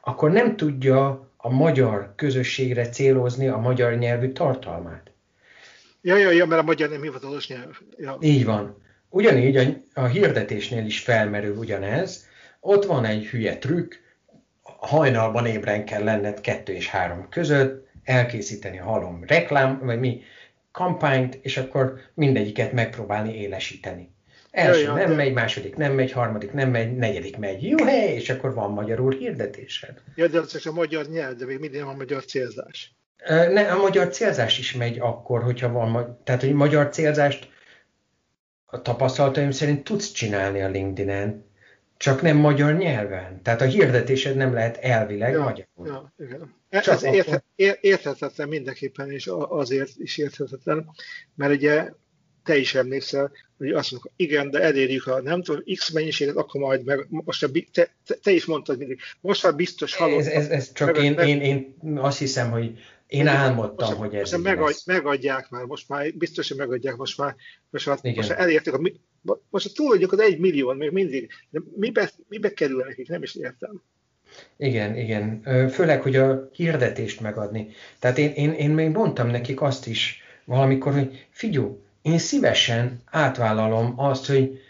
akkor 0.00 0.30
nem 0.30 0.56
tudja 0.56 1.30
a 1.36 1.50
magyar 1.50 2.12
közösségre 2.16 2.88
célozni 2.88 3.48
a 3.48 3.58
magyar 3.58 3.94
nyelvű 3.94 4.32
tartalmát. 4.32 5.10
Ja, 6.00 6.16
ja, 6.16 6.30
ja, 6.30 6.46
mert 6.46 6.60
a 6.60 6.64
magyar 6.64 6.90
nem 6.90 7.02
hivatalos 7.02 7.48
nyelv. 7.48 7.78
Ja. 7.96 8.16
Így 8.20 8.44
van. 8.44 8.82
Ugyanígy 9.08 9.56
a, 9.56 9.62
a 10.00 10.04
hirdetésnél 10.04 10.84
is 10.84 11.00
felmerül 11.00 11.56
ugyanez. 11.56 12.26
Ott 12.60 12.84
van 12.84 13.04
egy 13.04 13.26
hülye 13.26 13.58
trükk, 13.58 13.94
hajnalban 14.62 15.46
ébren 15.46 15.84
kell 15.84 16.04
lenned 16.04 16.40
kettő 16.40 16.72
és 16.72 16.88
három 16.88 17.28
között, 17.28 17.88
elkészíteni 18.04 18.76
halom 18.76 19.24
reklám, 19.26 19.80
vagy 19.82 20.00
mi, 20.00 20.20
kampányt, 20.72 21.38
és 21.42 21.56
akkor 21.56 22.00
mindegyiket 22.14 22.72
megpróbálni 22.72 23.34
élesíteni. 23.34 24.10
Első 24.50 24.82
Jaj, 24.82 24.94
nem 24.94 25.08
de... 25.08 25.14
megy, 25.14 25.32
második 25.32 25.76
nem 25.76 25.92
megy, 25.92 26.12
harmadik 26.12 26.52
nem 26.52 26.70
megy, 26.70 26.96
negyedik 26.96 27.36
megy. 27.36 27.74
Hely, 27.84 28.14
és 28.14 28.30
akkor 28.30 28.54
van 28.54 28.70
magyarul 28.70 29.12
hirdetésed. 29.12 30.02
Ja, 30.14 30.28
de 30.28 30.38
az 30.38 30.66
a 30.66 30.72
magyar 30.72 31.06
nyelv, 31.06 31.36
de 31.36 31.44
még 31.44 31.58
mindig 31.58 31.84
van 31.84 31.96
magyar 31.96 32.24
célzás. 32.24 32.94
Ne, 33.28 33.72
a 33.72 33.80
magyar 33.80 34.08
célzás 34.08 34.58
is 34.58 34.74
megy 34.74 34.98
akkor, 34.98 35.42
hogyha 35.42 35.72
van, 35.72 36.20
tehát 36.24 36.40
hogy 36.40 36.52
magyar 36.52 36.88
célzást 36.88 37.48
a 38.66 38.82
tapasztalataim 38.82 39.50
szerint 39.50 39.84
tudsz 39.84 40.12
csinálni 40.12 40.62
a 40.62 40.68
LinkedIn-en, 40.68 41.44
csak 41.96 42.22
nem 42.22 42.36
magyar 42.36 42.76
nyelven. 42.76 43.42
Tehát 43.42 43.60
a 43.60 43.64
hirdetésed 43.64 44.36
nem 44.36 44.52
lehet 44.52 44.76
elvileg 44.76 45.32
ja, 45.32 45.42
magyarul. 45.42 45.86
Ja, 45.86 46.12
igen. 46.26 46.54
Csak 46.80 46.94
Ez 46.94 47.02
érthet, 47.02 47.44
érthetetlen 47.80 48.48
mindenképpen, 48.48 49.10
és 49.10 49.30
azért 49.48 49.90
is 49.96 50.18
érthetetlen, 50.18 50.90
mert 51.34 51.52
ugye 51.52 51.90
te 52.44 52.56
is 52.56 52.74
emlékszel, 52.74 53.32
hogy 53.58 53.70
azt 53.70 53.90
mondjuk, 53.90 54.12
igen, 54.16 54.50
de 54.50 54.60
elérjük 54.60 55.06
a 55.06 55.22
nem 55.22 55.42
tudom, 55.42 55.62
X 55.74 55.90
mennyiséget, 55.90 56.36
akkor 56.36 56.60
majd 56.60 56.84
meg, 56.84 57.06
most 57.08 57.42
a, 57.42 57.48
te, 57.72 57.94
te, 58.22 58.30
is 58.30 58.44
mondtad 58.44 58.78
mindig, 58.78 59.00
most 59.20 59.42
már 59.42 59.54
biztos 59.54 59.94
hallottam. 59.96 60.20
Ez, 60.20 60.26
ez, 60.26 60.48
ez 60.48 60.72
csak 60.72 60.92
meg, 60.92 61.04
én, 61.04 61.12
meg, 61.12 61.28
én, 61.28 61.40
én 61.40 61.74
azt 61.98 62.18
hiszem, 62.18 62.50
hogy 62.50 62.78
én 63.06 63.26
álmodtam, 63.26 63.88
most, 63.88 63.98
hogy 64.00 64.14
ez 64.14 64.30
most 64.30 64.42
megad, 64.42 64.74
megadják 64.86 65.50
már, 65.50 65.64
most 65.64 65.88
már 65.88 66.14
biztos, 66.14 66.48
hogy 66.48 66.56
megadják, 66.56 66.96
most 66.96 67.18
már, 67.18 67.36
most 67.70 67.86
már, 67.86 67.98
most 68.02 68.28
már 68.28 68.40
elértük 68.40 68.74
a 68.74 68.80
most 69.50 69.74
túl 69.74 69.88
vagyok 69.88 70.12
az 70.12 70.20
egy 70.20 70.38
millió, 70.38 70.72
még 70.72 70.90
mindig, 70.90 71.30
de 71.50 71.60
mibe, 71.76 72.10
mibe 72.28 72.52
kerül 72.52 72.84
nekik, 72.84 73.08
nem 73.08 73.22
is 73.22 73.34
értem. 73.34 73.82
Igen, 74.56 74.96
igen. 74.96 75.42
Főleg, 75.70 76.02
hogy 76.02 76.16
a 76.16 76.48
hirdetést 76.52 77.20
megadni. 77.20 77.68
Tehát 77.98 78.18
én, 78.18 78.32
én, 78.32 78.52
én 78.52 78.70
még 78.70 78.90
mondtam 78.90 79.28
nekik 79.28 79.60
azt 79.62 79.86
is 79.86 80.22
valamikor, 80.44 80.92
hogy 80.92 81.26
figyú, 81.30 81.80
én 82.02 82.18
szívesen 82.18 83.02
átvállalom 83.10 83.92
azt, 83.96 84.26
hogy 84.26 84.60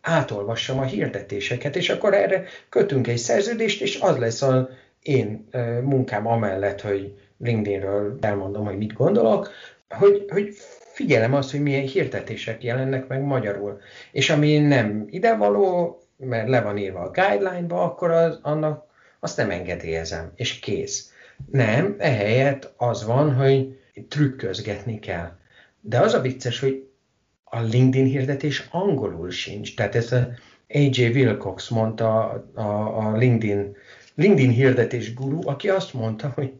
átolvassam 0.00 0.78
a 0.78 0.84
hirdetéseket, 0.84 1.76
és 1.76 1.88
akkor 1.90 2.14
erre 2.14 2.44
kötünk 2.68 3.06
egy 3.06 3.16
szerződést, 3.16 3.82
és 3.82 3.98
az 4.00 4.16
lesz 4.16 4.42
az 4.42 4.64
én 5.02 5.48
munkám 5.82 6.26
amellett, 6.26 6.80
hogy 6.80 7.18
LinkedInről 7.38 8.18
elmondom, 8.20 8.64
hogy 8.64 8.78
mit 8.78 8.92
gondolok, 8.92 9.50
hogy, 9.88 10.24
hogy 10.28 10.54
figyelem 10.92 11.34
azt, 11.34 11.50
hogy 11.50 11.62
milyen 11.62 11.86
hirdetések 11.86 12.62
jelennek 12.62 13.06
meg 13.06 13.22
magyarul. 13.22 13.80
És 14.12 14.30
ami 14.30 14.58
nem 14.58 15.06
idevaló, 15.10 15.98
mert 16.18 16.48
le 16.48 16.60
van 16.60 16.76
írva 16.76 17.00
a 17.00 17.10
guideline-ba, 17.10 17.82
akkor 17.82 18.10
az, 18.10 18.38
annak 18.42 18.86
azt 19.20 19.36
nem 19.36 19.50
engedélyezem, 19.50 20.32
és 20.34 20.58
kész. 20.58 21.12
Nem, 21.50 21.94
ehelyett 21.98 22.72
az 22.76 23.04
van, 23.04 23.34
hogy 23.34 23.80
trükközgetni 24.08 24.98
kell. 24.98 25.36
De 25.80 25.98
az 25.98 26.14
a 26.14 26.20
vicces, 26.20 26.60
hogy 26.60 26.88
a 27.44 27.60
LinkedIn 27.60 28.06
hirdetés 28.06 28.68
angolul 28.70 29.30
sincs. 29.30 29.74
Tehát 29.76 29.94
ez 29.94 30.12
a 30.12 30.28
AJ 30.68 31.08
Wilcox 31.08 31.68
mondta 31.68 32.20
a, 32.54 32.62
a 33.06 33.16
LinkedIn, 33.16 33.76
LinkedIn 34.14 34.50
hirdetés 34.50 35.14
guru, 35.14 35.48
aki 35.48 35.68
azt 35.68 35.94
mondta, 35.94 36.32
hogy 36.34 36.52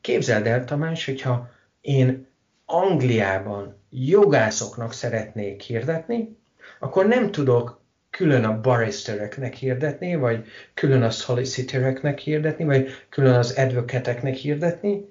képzeld 0.00 0.46
el, 0.46 0.64
Tamás, 0.64 1.04
hogyha 1.04 1.50
én 1.80 2.26
Angliában 2.64 3.76
jogászoknak 3.90 4.92
szeretnék 4.92 5.62
hirdetni, 5.62 6.36
akkor 6.78 7.06
nem 7.06 7.30
tudok 7.30 7.80
külön 8.16 8.44
a 8.44 8.60
barristereknek 8.60 9.54
hirdetni, 9.54 10.14
vagy 10.14 10.44
külön 10.74 11.02
a 11.02 11.10
solicitoreknek 11.10 12.18
hirdetni, 12.18 12.64
vagy 12.64 12.88
külön 13.08 13.34
az 13.34 13.58
advocateknek 13.58 14.34
hirdetni, 14.34 15.04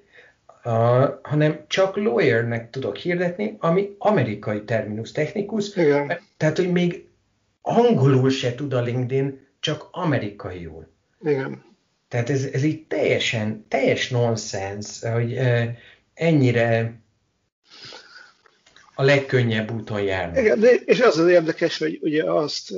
uh, 0.63 1.09
hanem 1.21 1.65
csak 1.67 1.95
lawyernek 1.95 2.69
tudok 2.69 2.95
hirdetni, 2.95 3.55
ami 3.59 3.95
amerikai 3.97 4.63
terminus 4.63 5.11
technikus. 5.11 5.75
Igen. 5.75 6.19
Tehát, 6.37 6.57
hogy 6.57 6.71
még 6.71 7.07
angolul 7.61 8.29
se 8.29 8.55
tud 8.55 8.73
a 8.73 8.81
LinkedIn, 8.81 9.47
csak 9.59 9.87
amerikaiul. 9.91 10.87
Igen. 11.21 11.63
Tehát 12.07 12.29
ez, 12.29 12.49
ez 12.53 12.63
így 12.63 12.85
teljesen, 12.87 13.65
teljes 13.67 14.09
nonsens, 14.09 15.01
hogy 15.01 15.31
uh, 15.31 15.63
ennyire 16.13 17.01
a 18.95 19.03
legkönnyebb 19.03 19.71
úton 19.71 20.01
járnak. 20.01 20.37
Igen, 20.37 20.59
de, 20.59 20.71
és 20.73 20.99
az 20.99 21.17
az 21.17 21.27
érdekes, 21.27 21.77
hogy 21.77 21.99
ugye 22.01 22.31
azt, 22.31 22.73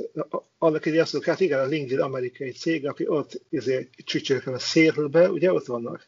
annak 0.58 0.86
idején 0.86 1.02
azt 1.02 1.12
mondjuk, 1.12 1.34
hát 1.34 1.44
igen, 1.44 1.58
a 1.58 1.66
LinkedIn 1.66 2.00
amerikai 2.00 2.50
cég, 2.50 2.88
aki 2.88 3.08
ott 3.08 3.40
izé, 3.50 3.88
csücsörkön 4.04 4.54
a 4.54 4.58
Seattle-be, 4.58 5.30
ugye 5.30 5.52
ott 5.52 5.66
vannak? 5.66 6.06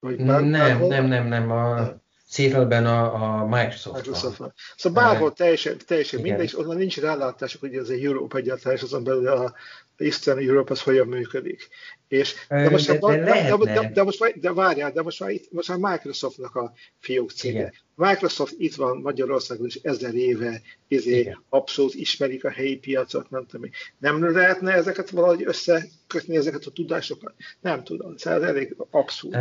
Vagy 0.00 0.16
nem, 0.16 0.44
nem, 0.44 0.86
nem, 0.86 1.06
nem, 1.06 1.26
nem, 1.26 1.50
a, 1.50 2.01
Seattle-ben 2.32 2.86
a, 2.86 3.40
a 3.40 3.46
Microsoft, 3.46 3.96
Microsoft. 3.96 4.40
Szóval 4.76 5.02
bárhol 5.02 5.32
teljesen, 5.32 5.76
teljesen 5.86 6.20
mindegy, 6.20 6.44
és 6.44 6.58
onnan 6.58 6.76
nincs 6.76 7.00
rálátásuk, 7.00 7.60
hogy 7.60 7.74
ez 7.74 7.88
egy 7.88 8.04
Európa 8.04 8.36
egyáltalán, 8.36 8.76
és 8.76 8.82
azon 8.82 9.04
belül 9.04 9.28
a 9.28 9.54
Eastern 9.96 10.48
Europe 10.48 10.72
az 10.72 10.82
hogyan 10.82 11.06
működik. 11.06 11.68
És, 12.08 12.34
de, 12.48 12.70
most, 12.70 12.86
de, 12.86 12.98
de, 12.98 13.56
de, 13.56 13.56
de, 13.56 13.90
de, 13.94 14.02
most, 14.02 14.40
de 14.40 14.52
várjál, 14.52 14.92
de 14.92 15.02
most 15.02 15.20
már, 15.20 15.30
itt, 15.30 15.52
most 15.52 15.68
már 15.68 15.92
Microsoftnak 15.92 16.56
a 16.56 16.72
fiók 16.98 17.30
cége. 17.30 17.58
Igen. 17.58 17.72
Microsoft 17.94 18.54
itt 18.58 18.74
van 18.74 18.96
Magyarországon 18.96 19.66
is 19.66 19.74
ezer 19.74 20.14
éve, 20.14 20.60
izé, 20.88 21.36
abszolút 21.48 21.94
ismerik 21.94 22.44
a 22.44 22.50
helyi 22.50 22.76
piacot, 22.76 23.30
nem 23.30 23.46
tudom. 23.46 23.70
Nem 23.98 24.32
lehetne 24.32 24.72
ezeket 24.72 25.10
valahogy 25.10 25.42
összekötni, 25.46 26.36
ezeket 26.36 26.64
a 26.64 26.70
tudásokat? 26.70 27.34
Nem 27.60 27.84
tudom, 27.84 28.16
szóval 28.16 28.42
ez 28.42 28.48
elég 28.48 28.76
abszolút. 28.90 29.36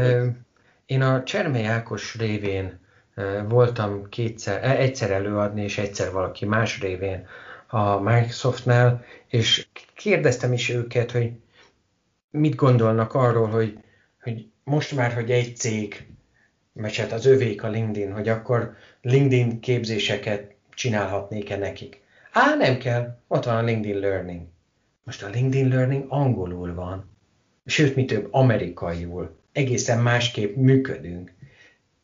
Én 0.91 1.01
a 1.01 1.23
Csermely 1.23 1.65
Ákos 1.65 2.15
révén 2.15 2.80
voltam 3.47 4.10
kétszer, 4.10 4.63
e, 4.63 4.77
egyszer 4.77 5.12
előadni, 5.12 5.63
és 5.63 5.77
egyszer 5.77 6.12
valaki 6.12 6.45
más 6.45 6.80
révén 6.80 7.27
a 7.67 7.99
Microsoftnál, 7.99 9.04
és 9.27 9.67
kérdeztem 9.95 10.54
is 10.54 10.69
őket, 10.69 11.12
hogy 11.12 11.32
mit 12.30 12.56
gondolnak 12.56 13.13
arról, 13.13 13.47
hogy, 13.47 13.77
hogy 14.21 14.47
most 14.63 14.95
már, 14.95 15.13
hogy 15.13 15.32
egy 15.32 15.56
cég, 15.56 16.08
mert 16.73 16.95
hát 16.95 17.12
az 17.12 17.25
övék 17.25 17.63
a 17.63 17.69
LinkedIn, 17.69 18.13
hogy 18.13 18.30
akkor 18.30 18.75
LinkedIn 19.01 19.60
képzéseket 19.60 20.54
csinálhatnék-e 20.73 21.58
nekik. 21.58 22.01
Á, 22.32 22.56
nem 22.56 22.77
kell, 22.77 23.17
ott 23.27 23.45
van 23.45 23.56
a 23.56 23.62
LinkedIn 23.62 23.99
Learning. 23.99 24.47
Most 25.04 25.23
a 25.23 25.30
LinkedIn 25.30 25.67
Learning 25.67 26.06
angolul 26.08 26.73
van, 26.73 27.10
sőt, 27.65 27.95
mi 27.95 28.06
több, 28.06 28.27
amerikaiul. 28.32 29.39
Egészen 29.54 30.00
másképp 30.00 30.56
működünk. 30.56 31.32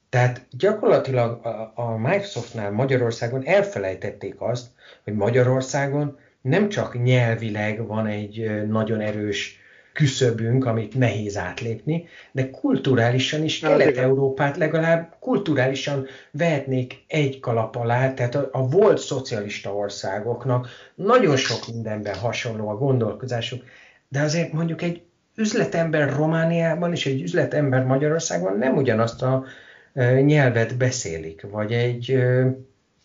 Tehát 0.10 0.46
gyakorlatilag 0.52 1.46
a, 1.76 1.98
Microsoftnál 1.98 2.72
Magyarországon 2.72 3.46
elfelejtették 3.46 4.36
azt, 4.38 4.68
hogy 5.04 5.14
Magyarországon 5.14 6.18
nem 6.42 6.70
csak 6.70 7.04
nyelvileg 7.04 7.88
van 7.88 8.08
egy 8.08 8.68
nagyon 8.68 9.00
erős 9.00 9.60
küszöbünk, 9.98 10.66
amit 10.66 10.98
nehéz 10.98 11.38
átlépni, 11.38 12.08
de 12.32 12.50
kulturálisan 12.50 13.44
is 13.44 13.60
Kelet-Európát 13.60 14.58
legalább 14.58 15.16
kulturálisan 15.20 16.08
vehetnék 16.32 17.04
egy 17.08 17.40
kalap 17.40 17.76
alá, 17.76 18.14
tehát 18.14 18.36
a, 18.36 18.50
a 18.52 18.68
volt 18.68 18.98
szocialista 18.98 19.76
országoknak 19.76 20.68
nagyon 20.96 21.36
sok 21.36 21.68
mindenben 21.74 22.16
hasonló 22.16 22.70
a 22.70 22.78
gondolkozásuk, 22.78 23.64
de 24.10 24.22
azért 24.22 24.54
mondjuk 24.54 24.82
egy 24.82 25.02
üzletember 25.38 26.13
Romániában 26.15 26.91
és 26.91 27.06
egy 27.06 27.21
üzletember 27.21 27.84
Magyarországon 27.84 28.58
nem 28.58 28.76
ugyanazt 28.76 29.21
a 29.21 29.45
nyelvet 30.21 30.78
beszélik, 30.78 31.45
vagy 31.52 31.71
egy, 31.71 32.23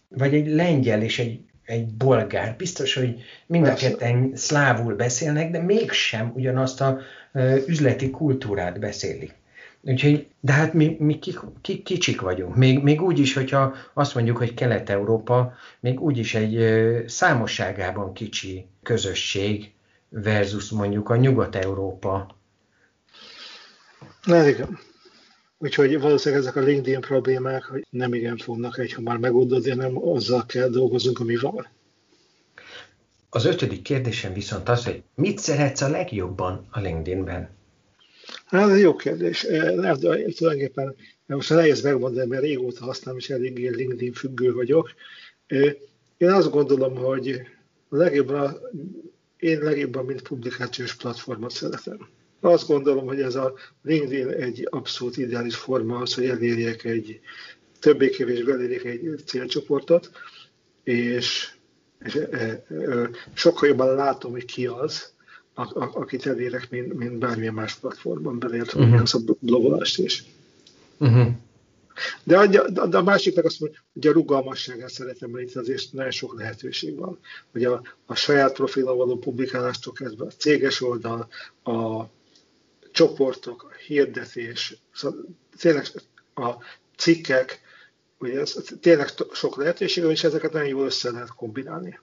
vagy 0.09 0.35
egy 0.35 0.47
lengyel 0.47 1.03
és 1.03 1.19
egy, 1.19 1.41
egy 1.65 1.87
bolgár. 1.87 2.55
Biztos, 2.57 2.95
hogy 2.95 3.21
mind 3.47 3.67
a 3.67 3.75
ketten 3.75 4.31
szlávul 4.35 4.95
beszélnek, 4.95 5.51
de 5.51 5.59
mégsem 5.59 6.33
ugyanazt 6.35 6.81
a 6.81 7.01
üzleti 7.67 8.11
kultúrát 8.11 8.79
beszélik. 8.79 9.35
Úgyhogy, 9.81 10.27
de 10.41 10.53
hát 10.53 10.73
mi, 10.73 10.97
mi 10.99 11.19
ki, 11.19 11.35
ki, 11.61 11.83
kicsik 11.83 12.21
vagyunk. 12.21 12.57
Még, 12.57 12.83
még 12.83 13.03
úgy 13.03 13.19
is, 13.19 13.35
hogyha 13.35 13.75
azt 13.93 14.15
mondjuk, 14.15 14.37
hogy 14.37 14.55
Kelet-Európa, 14.55 15.55
még 15.81 16.01
úgy 16.01 16.19
is 16.19 16.35
egy 16.35 16.65
számosságában 17.07 18.13
kicsi 18.13 18.67
közösség 18.83 19.73
versus 20.13 20.71
mondjuk 20.71 21.09
a 21.09 21.17
Nyugat-Európa. 21.17 22.37
Na 24.25 24.49
igen. 24.49 24.79
Úgyhogy 25.59 26.01
valószínűleg 26.01 26.45
ezek 26.45 26.57
a 26.57 26.61
LinkedIn 26.61 27.01
problémák, 27.01 27.65
hogy 27.65 27.87
nem 27.91 28.15
igen 28.15 28.37
fognak 28.37 28.79
egy 28.79 28.97
már 28.99 29.17
megoldódni, 29.17 29.71
hanem 29.71 30.09
azzal 30.09 30.47
kell 30.47 30.69
dolgozunk, 30.69 31.21
ami 31.21 31.37
van. 31.37 31.69
Az 33.31 33.45
ötödik 33.45 33.83
kérdésem 33.83 34.33
viszont 34.33 34.69
az, 34.69 34.85
hogy 34.85 35.03
mit 35.15 35.39
szeretsz 35.39 35.81
a 35.81 35.89
legjobban 35.89 36.67
a 36.71 36.81
LinkedInben? 36.81 37.51
Hát 38.47 38.71
ez 38.71 38.81
jó 38.81 38.97
kérdés. 38.97 39.43
Nem, 39.75 39.99
de 39.99 40.25
tulajdonképpen 40.37 40.95
most 41.27 41.51
nehéz 41.51 41.83
megmondani, 41.83 42.29
mert 42.29 42.43
régóta 42.43 42.85
használom, 42.85 43.19
és 43.19 43.31
eléggé 43.31 43.69
LinkedIn 43.69 44.13
függő 44.13 44.53
vagyok. 44.53 44.91
Én 46.17 46.31
azt 46.31 46.51
gondolom, 46.51 46.95
hogy 46.95 47.41
a 47.89 47.97
legjobban, 47.97 48.57
én 49.43 49.59
legjobban, 49.59 50.05
mint 50.05 50.23
publikációs 50.23 50.95
platformot 50.95 51.51
szeretem. 51.51 52.09
Azt 52.41 52.67
gondolom, 52.67 53.07
hogy 53.07 53.21
ez 53.21 53.35
a 53.35 53.55
LinkedIn 53.83 54.29
egy 54.29 54.67
abszolút 54.71 55.17
ideális 55.17 55.57
forma 55.57 55.99
az, 55.99 56.15
hogy 56.15 56.25
elérjek 56.25 56.85
egy 56.85 57.21
többé-kevésbé 57.79 58.53
elérjek 58.53 58.85
egy 58.85 59.23
célcsoportot, 59.25 60.11
és, 60.83 61.51
és 62.05 62.15
e, 62.15 62.39
e, 62.41 63.11
sokkal 63.33 63.69
jobban 63.69 63.95
látom, 63.95 64.31
hogy 64.31 64.45
ki 64.45 64.67
az, 64.67 65.13
a, 65.55 65.63
a, 65.63 65.91
akit 65.95 66.27
elérek, 66.27 66.71
mint, 66.71 66.95
mint 66.95 67.19
bármilyen 67.19 67.55
más 67.55 67.75
platformon, 67.75 68.39
beleértve 68.39 68.85
uh-huh. 68.85 69.29
a 69.29 69.35
blogolást 69.41 69.99
is. 69.99 70.25
Uh-huh. 70.99 71.27
De 72.25 72.39
a, 72.39 72.47
de 72.87 72.97
a 72.99 73.03
másik 73.03 73.35
meg 73.35 73.45
azt 73.45 73.61
mondja, 73.61 73.81
hogy 73.93 74.07
a 74.07 74.13
rugalmasságát 74.13 74.91
szeretem, 74.91 75.39
itt 75.39 75.57
azért 75.57 75.93
nagyon 75.93 76.11
sok 76.11 76.39
lehetőség 76.39 76.99
van. 76.99 77.19
Hogy 77.53 77.65
a, 77.65 77.83
a 78.07 78.15
saját 78.15 78.53
profilon 78.53 78.97
való 78.97 79.19
publikálástól 79.19 79.93
kezdve 79.93 80.25
a 80.25 80.31
céges 80.31 80.81
oldal, 80.81 81.29
a 81.65 82.05
csoportok, 82.93 83.63
a 83.63 83.75
hirdetés, 83.87 84.77
szóval 84.93 85.25
tényleg 85.59 85.87
a 86.35 86.55
cikkek, 86.97 87.61
ugye 88.19 88.41
ez 88.41 88.57
tényleg 88.81 89.09
sok 89.33 89.57
lehetőség, 89.57 90.05
és 90.05 90.25
ezeket 90.25 90.53
nagyon 90.53 90.69
jól 90.69 90.85
össze 90.85 91.11
lehet 91.11 91.35
kombinálni. 91.35 91.99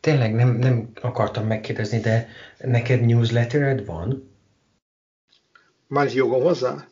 Tényleg 0.00 0.34
nem, 0.34 0.48
nem 0.48 0.90
akartam 1.00 1.46
megkérdezni, 1.46 2.00
de 2.00 2.28
neked 2.58 3.00
newslettered 3.00 3.84
van? 3.84 4.36
Már 5.86 6.14
jogom 6.14 6.42
hozzá? 6.42 6.88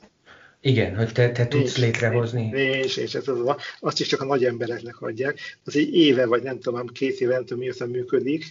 Igen, 0.67 0.97
hogy 0.97 1.13
te, 1.13 1.33
te 1.33 1.47
tudsz 1.47 1.77
nincs, 1.77 1.79
létrehozni. 1.79 2.49
Nincs, 2.51 2.97
nincs, 2.97 3.17
ez 3.17 3.29
az, 3.29 3.55
azt 3.81 4.01
is 4.01 4.07
csak 4.07 4.21
a 4.21 4.25
nagy 4.25 4.45
embereknek 4.45 5.01
adják. 5.01 5.39
Az 5.65 5.77
egy 5.77 5.95
éve, 5.95 6.27
vagy 6.27 6.43
nem 6.43 6.61
tudom, 6.61 6.87
két 6.87 7.21
éve, 7.21 7.33
nem 7.33 7.45
tudom, 7.45 7.59
mióta 7.59 7.87
működik, 7.87 8.45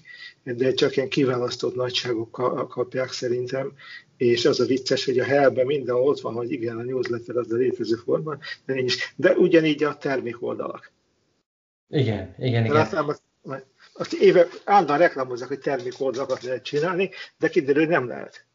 de 0.43 0.73
csak 0.73 0.95
ilyen 0.95 1.09
kiválasztott 1.09 1.75
nagyságok 1.75 2.31
kapják 2.69 3.11
szerintem, 3.11 3.73
és 4.17 4.45
az 4.45 4.59
a 4.59 4.65
vicces, 4.65 5.05
hogy 5.05 5.19
a 5.19 5.23
helben 5.23 5.65
minden 5.65 5.95
ott 5.95 6.19
van, 6.19 6.33
hogy 6.33 6.51
igen, 6.51 6.77
a 6.77 6.83
newsletter 6.83 7.35
az 7.35 7.51
a 7.51 7.55
létező 7.55 7.95
formán, 7.95 8.39
de 8.65 8.73
nincs. 8.73 8.95
De 9.15 9.31
ugyanígy 9.31 9.83
a 9.83 9.97
termékoldalak. 9.97 10.91
Igen, 11.89 12.35
igen, 12.39 12.65
igen. 12.65 12.75
Aztán 12.75 13.15
azt 13.93 14.13
éve 14.13 14.47
állandóan 14.63 14.99
reklámozzák, 14.99 15.47
hogy 15.47 15.59
termékoldalakat 15.59 16.43
lehet 16.43 16.63
csinálni, 16.63 17.09
de 17.37 17.47
kiderül, 17.47 17.81
hogy 17.81 17.91
nem 17.91 18.07
lehet. 18.07 18.45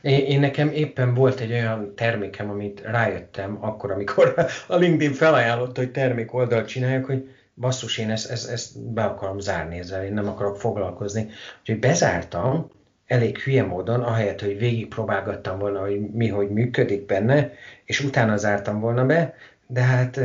Én, 0.00 0.24
én 0.26 0.40
nekem 0.40 0.70
éppen 0.72 1.14
volt 1.14 1.40
egy 1.40 1.52
olyan 1.52 1.94
termékem, 1.94 2.50
amit 2.50 2.80
rájöttem 2.84 3.58
akkor, 3.60 3.90
amikor 3.90 4.34
a 4.66 4.76
LinkedIn 4.76 5.12
felajánlotta, 5.12 5.80
hogy 5.80 5.90
termék 5.90 6.34
oldalt 6.34 6.68
csináljuk, 6.68 7.04
hogy 7.04 7.28
basszus, 7.54 7.98
én 7.98 8.10
ezt, 8.10 8.30
ezt, 8.30 8.50
ezt 8.50 8.92
be 8.92 9.04
akarom 9.04 9.38
zárni 9.38 9.78
ezzel, 9.78 10.04
én 10.04 10.12
nem 10.12 10.28
akarok 10.28 10.56
foglalkozni. 10.56 11.28
Úgyhogy 11.60 11.78
bezártam, 11.78 12.70
elég 13.06 13.38
hülye 13.38 13.64
módon, 13.64 14.00
ahelyett, 14.00 14.40
hogy 14.40 14.58
végigpróbálgattam 14.58 15.58
volna, 15.58 15.80
hogy 15.80 16.00
mi, 16.00 16.28
hogy 16.28 16.50
működik 16.50 17.06
benne, 17.06 17.52
és 17.84 18.00
utána 18.00 18.36
zártam 18.36 18.80
volna 18.80 19.06
be, 19.06 19.34
de 19.66 19.80
hát 19.80 20.20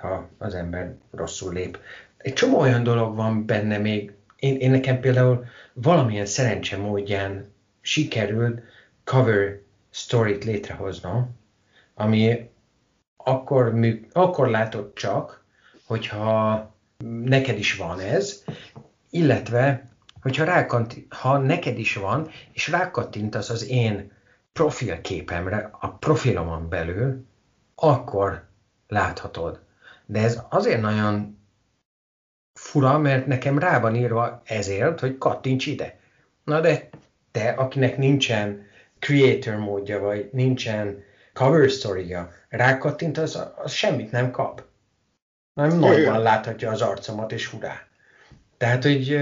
ha 0.00 0.28
az 0.38 0.54
ember 0.54 0.94
rosszul 1.12 1.52
lép. 1.52 1.78
Egy 2.18 2.32
csomó 2.32 2.58
olyan 2.58 2.82
dolog 2.82 3.16
van 3.16 3.46
benne 3.46 3.78
még, 3.78 4.12
én, 4.36 4.56
én 4.56 4.70
nekem 4.70 5.00
például 5.00 5.44
valamilyen 5.72 6.26
szerencse 6.26 6.76
módján 6.76 7.54
sikerült 7.86 8.62
cover 9.04 9.60
storyt 9.90 10.44
létrehoznom, 10.44 11.36
ami 11.94 12.50
akkor, 13.16 13.72
mű, 13.72 14.06
akkor 14.12 14.48
látod 14.48 14.92
csak, 14.94 15.44
hogyha 15.84 16.74
neked 17.24 17.58
is 17.58 17.76
van 17.76 18.00
ez, 18.00 18.44
illetve, 19.10 19.88
hogyha 20.20 20.44
rákant, 20.44 20.96
ha 21.08 21.38
neked 21.38 21.78
is 21.78 21.94
van, 21.94 22.30
és 22.52 22.68
rákattintasz 22.68 23.50
az 23.50 23.68
én 23.68 24.12
profilképemre, 24.52 25.70
a 25.80 25.88
profilomon 25.88 26.68
belül, 26.68 27.24
akkor 27.74 28.48
láthatod. 28.88 29.60
De 30.06 30.22
ez 30.22 30.42
azért 30.48 30.80
nagyon 30.80 31.38
fura, 32.52 32.98
mert 32.98 33.26
nekem 33.26 33.58
rá 33.58 33.80
van 33.80 33.94
írva 33.94 34.42
ezért, 34.44 35.00
hogy 35.00 35.18
kattints 35.18 35.66
ide. 35.66 35.98
Na 36.44 36.60
de 36.60 36.88
te, 37.36 37.48
akinek 37.48 37.96
nincsen 37.96 38.66
creator 38.98 39.56
módja, 39.56 40.00
vagy 40.00 40.28
nincsen 40.32 41.04
cover 41.32 41.70
story-ja, 41.70 42.32
rákattint, 42.48 43.18
az, 43.18 43.42
az 43.56 43.72
semmit 43.72 44.10
nem 44.10 44.30
kap. 44.30 44.64
Nem 45.54 45.78
nagyban 45.78 46.20
láthatja 46.20 46.70
az 46.70 46.82
arcomat, 46.82 47.32
és 47.32 47.46
hurrá. 47.46 47.86
Tehát, 48.56 48.82
hogy 48.82 49.12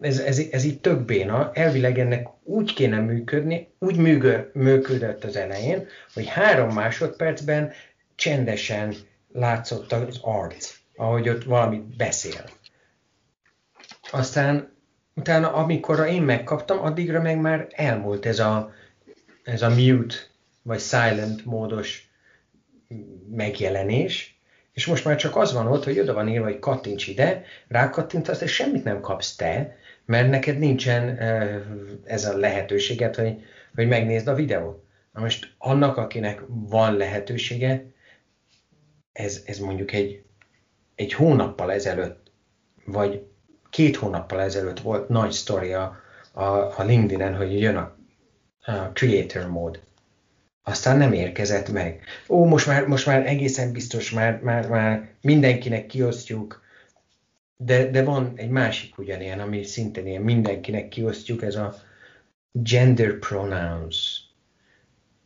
ez, 0.00 0.18
ez, 0.18 0.38
ez 0.50 0.64
így 0.64 0.80
tök 0.80 1.04
béna, 1.04 1.50
elvileg 1.52 1.98
ennek 1.98 2.26
úgy 2.42 2.74
kéne 2.74 2.98
működni, 3.00 3.74
úgy 3.78 3.96
műgö, 3.96 4.40
működött 4.52 5.24
az 5.24 5.36
elején, 5.36 5.86
hogy 6.14 6.26
három 6.26 6.74
másodpercben 6.74 7.72
csendesen 8.14 8.94
látszott 9.32 9.92
az 9.92 10.18
arc, 10.22 10.74
ahogy 10.96 11.28
ott 11.28 11.44
valamit 11.44 11.96
beszél. 11.96 12.44
Aztán 14.10 14.75
utána, 15.16 15.52
amikor 15.52 16.06
én 16.06 16.22
megkaptam, 16.22 16.80
addigra 16.80 17.22
meg 17.22 17.40
már 17.40 17.66
elmúlt 17.70 18.26
ez 18.26 18.38
a, 18.38 18.72
ez 19.44 19.62
a 19.62 19.68
mute, 19.68 20.14
vagy 20.62 20.80
silent 20.80 21.44
módos 21.44 22.10
megjelenés, 23.30 24.40
és 24.72 24.86
most 24.86 25.04
már 25.04 25.16
csak 25.16 25.36
az 25.36 25.52
van 25.52 25.66
ott, 25.66 25.84
hogy 25.84 25.98
oda 25.98 26.12
van 26.12 26.28
írva, 26.28 26.44
hogy 26.44 26.58
kattints 26.58 27.06
ide, 27.06 27.44
rákattintasz, 27.68 28.40
és 28.40 28.54
semmit 28.54 28.84
nem 28.84 29.00
kapsz 29.00 29.36
te, 29.36 29.76
mert 30.04 30.30
neked 30.30 30.58
nincsen 30.58 31.18
ez 32.04 32.24
a 32.24 32.36
lehetőséget, 32.36 33.16
hogy, 33.16 33.42
hogy 33.74 33.88
megnézd 33.88 34.28
a 34.28 34.34
videót. 34.34 34.84
Na 35.12 35.20
most 35.20 35.54
annak, 35.58 35.96
akinek 35.96 36.42
van 36.48 36.96
lehetősége, 36.96 37.84
ez, 39.12 39.42
ez 39.46 39.58
mondjuk 39.58 39.92
egy, 39.92 40.22
egy 40.94 41.12
hónappal 41.12 41.72
ezelőtt, 41.72 42.32
vagy 42.84 43.26
két 43.76 43.96
hónappal 43.96 44.40
ezelőtt 44.40 44.80
volt 44.80 45.08
nagy 45.08 45.30
sztoria 45.30 46.00
a, 46.32 46.44
a 46.44 46.82
LinkedIn-en, 46.84 47.36
hogy 47.36 47.60
jön 47.60 47.76
a, 47.76 47.96
a 48.64 48.72
creator 48.72 49.46
mód. 49.46 49.80
Aztán 50.62 50.96
nem 50.96 51.12
érkezett 51.12 51.72
meg. 51.72 52.00
Ó, 52.28 52.44
most 52.44 52.66
már, 52.66 52.86
most 52.86 53.06
már 53.06 53.26
egészen 53.26 53.72
biztos, 53.72 54.10
már, 54.10 54.40
már, 54.42 54.68
már 54.68 55.08
mindenkinek 55.20 55.86
kiosztjuk, 55.86 56.62
de, 57.56 57.90
de 57.90 58.04
van 58.04 58.32
egy 58.36 58.48
másik 58.48 58.98
ugyanilyen, 58.98 59.40
ami 59.40 59.62
szintén 59.62 60.06
ilyen 60.06 60.22
mindenkinek 60.22 60.88
kiosztjuk, 60.88 61.42
ez 61.42 61.54
a 61.54 61.74
gender 62.52 63.18
pronouns, 63.18 64.20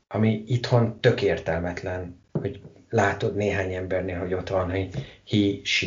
ami 0.09 0.43
itthon 0.47 1.01
tök 1.01 1.23
értelmetlen, 1.23 2.21
hogy 2.33 2.61
látod 2.89 3.37
néhány 3.37 3.75
embernél, 3.75 4.19
hogy 4.19 4.35
ott 4.35 4.49
van, 4.49 4.71
hogy 4.71 4.91
he, 5.29 5.39
she, 5.63 5.87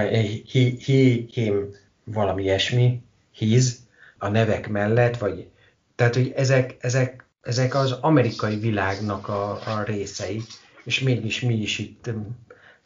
he, 0.00 0.76
he, 0.84 1.26
him, 1.32 1.74
valami 2.04 2.42
ilyesmi, 2.42 3.02
his, 3.30 3.74
a 4.18 4.28
nevek 4.28 4.68
mellett, 4.68 5.16
vagy 5.16 5.48
tehát, 5.94 6.14
hogy 6.14 6.32
ezek, 6.36 6.76
ezek, 6.80 7.26
ezek 7.42 7.74
az 7.74 7.92
amerikai 7.92 8.56
világnak 8.56 9.28
a, 9.28 9.50
a 9.50 9.82
részei, 9.82 10.42
és 10.84 11.00
mégis 11.00 11.40
mi 11.40 11.54
is 11.54 11.78
itt 11.78 12.10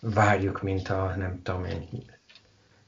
várjuk, 0.01 0.63
mint 0.63 0.89
a, 0.89 1.15
nem 1.17 1.41
tudom 1.43 1.65
én, 1.65 1.89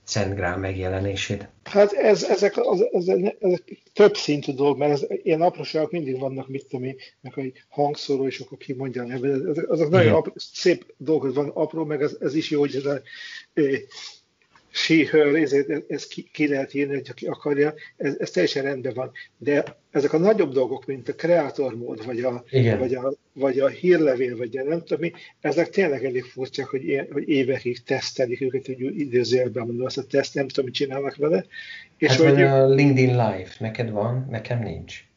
Szent 0.08 0.34
Grál 0.34 0.56
megjelenését. 0.56 1.48
Hát 1.64 1.92
ez, 1.92 2.22
ezek, 2.22 2.56
az, 2.56 2.86
ez, 2.92 3.08
ezek 3.38 3.82
több 3.92 4.16
szintű 4.16 4.52
dolog, 4.52 4.78
mert 4.78 4.92
ez, 4.92 5.06
ilyen 5.22 5.42
apróságok 5.42 5.90
mindig 5.90 6.18
vannak, 6.18 6.48
mit 6.48 6.66
tudom 6.66 6.84
én, 6.86 6.96
meg 7.20 7.32
egy 7.36 7.52
hangszóró, 7.68 8.26
és 8.26 8.38
akkor 8.40 8.58
ki 8.58 8.72
mondja 8.72 9.02
a 9.02 9.06
nevet. 9.06 9.58
Azok 9.58 9.90
nagyon 9.90 10.12
apró, 10.12 10.32
szép 10.36 10.94
dolgok 10.96 11.34
van, 11.34 11.48
apró, 11.48 11.84
meg 11.84 12.02
ez, 12.02 12.16
ez 12.20 12.34
is 12.34 12.50
jó, 12.50 12.60
hogy 12.60 12.74
ez 12.74 12.84
a, 12.84 13.00
her, 15.10 15.34
ezért 15.34 15.90
ez 15.90 16.06
ki, 16.06 16.28
ki 16.32 16.48
lehet 16.48 16.74
írni, 16.74 16.94
hogy 16.94 17.06
aki 17.10 17.26
akarja, 17.26 17.74
ez, 17.96 18.16
ez 18.18 18.30
teljesen 18.30 18.62
rendben 18.62 18.94
van. 18.94 19.10
De 19.38 19.76
ezek 19.90 20.12
a 20.12 20.18
nagyobb 20.18 20.52
dolgok, 20.52 20.86
mint 20.86 21.08
a 21.08 21.14
kreator 21.14 21.76
mód, 21.76 22.04
vagy 22.04 22.20
a, 22.20 22.44
vagy 22.78 22.94
a, 22.94 23.14
vagy 23.32 23.58
a 23.58 23.68
hírlevél, 23.68 24.36
vagy 24.36 24.56
a 24.58 24.62
nem 24.62 24.78
tudom 24.78 24.98
mi, 25.00 25.12
ezek 25.40 25.70
tényleg 25.70 26.04
elég 26.04 26.24
furcsák, 26.24 26.66
hogy, 26.66 26.84
ilyen, 26.84 27.08
hogy 27.12 27.28
évekig 27.28 27.82
tesztelik 27.82 28.40
őket, 28.40 28.66
hogy 28.66 28.80
időzőjelben 28.80 29.66
mondom, 29.66 29.86
azt 29.86 29.98
a 29.98 30.04
teszt, 30.04 30.34
nem 30.34 30.48
tudom, 30.48 30.64
mit 30.64 30.74
csinálnak 30.74 31.16
vele. 31.16 31.44
És 31.98 32.08
hát 32.08 32.18
vagy 32.18 32.42
a 32.42 32.68
LinkedIn 32.68 33.10
Live, 33.10 33.48
neked 33.58 33.90
van, 33.90 34.26
nekem 34.30 34.62
nincs. 34.62 35.07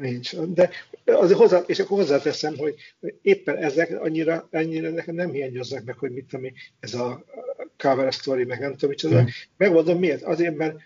Nincs. 0.00 0.36
De 0.36 0.70
azért 1.04 1.38
hozzá, 1.38 1.62
és 1.66 1.78
akkor 1.78 1.98
hozzáteszem, 1.98 2.56
hogy 2.56 2.74
éppen 3.22 3.56
ezek 3.56 4.00
annyira, 4.00 4.48
annyira 4.52 4.90
nekem 4.90 5.14
nem 5.14 5.30
hiányoznak 5.30 5.84
meg, 5.84 5.98
hogy 5.98 6.10
mit 6.10 6.24
tudom, 6.24 6.52
ez 6.80 6.94
a 6.94 7.24
cover 7.76 8.12
story, 8.12 8.44
meg 8.44 8.60
nem 8.60 8.72
tudom 8.72 8.90
micsoda. 8.90 9.22
Mm. 9.22 9.26
Megmondom 9.56 9.98
miért. 9.98 10.22
Azért, 10.22 10.56
mert 10.56 10.76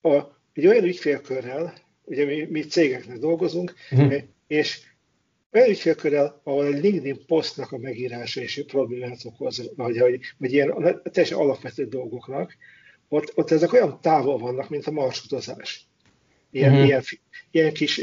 a, 0.00 0.18
egy 0.52 0.66
olyan 0.66 0.84
ügyfélkörrel, 0.84 1.74
ugye 2.04 2.24
mi, 2.24 2.46
mi 2.50 2.60
cégeknek 2.60 3.18
dolgozunk, 3.18 3.74
mm. 3.94 4.10
és 4.46 4.80
olyan 5.52 5.68
ügyfélkörrel, 5.68 6.40
ahol 6.44 6.66
egy 6.66 6.82
LinkedIn 6.82 7.26
posztnak 7.26 7.72
a 7.72 7.78
megírása 7.78 8.40
és 8.40 8.64
problémát 8.66 9.24
okoz, 9.24 9.70
vagy, 9.76 9.98
vagy, 9.98 10.20
vagy 10.38 10.52
ilyen 10.52 11.00
teljesen 11.02 11.38
alapvető 11.38 11.86
dolgoknak, 11.86 12.56
ott, 13.08 13.32
ott 13.34 13.50
ezek 13.50 13.72
olyan 13.72 14.00
távol 14.00 14.38
vannak, 14.38 14.68
mint 14.68 14.86
a 14.86 14.90
marsutazás 14.90 15.86
ilyen, 16.52 16.72
uh-huh. 16.72 16.86
ilyen, 16.86 17.02
ilyen 17.50 17.72
kis 17.72 18.00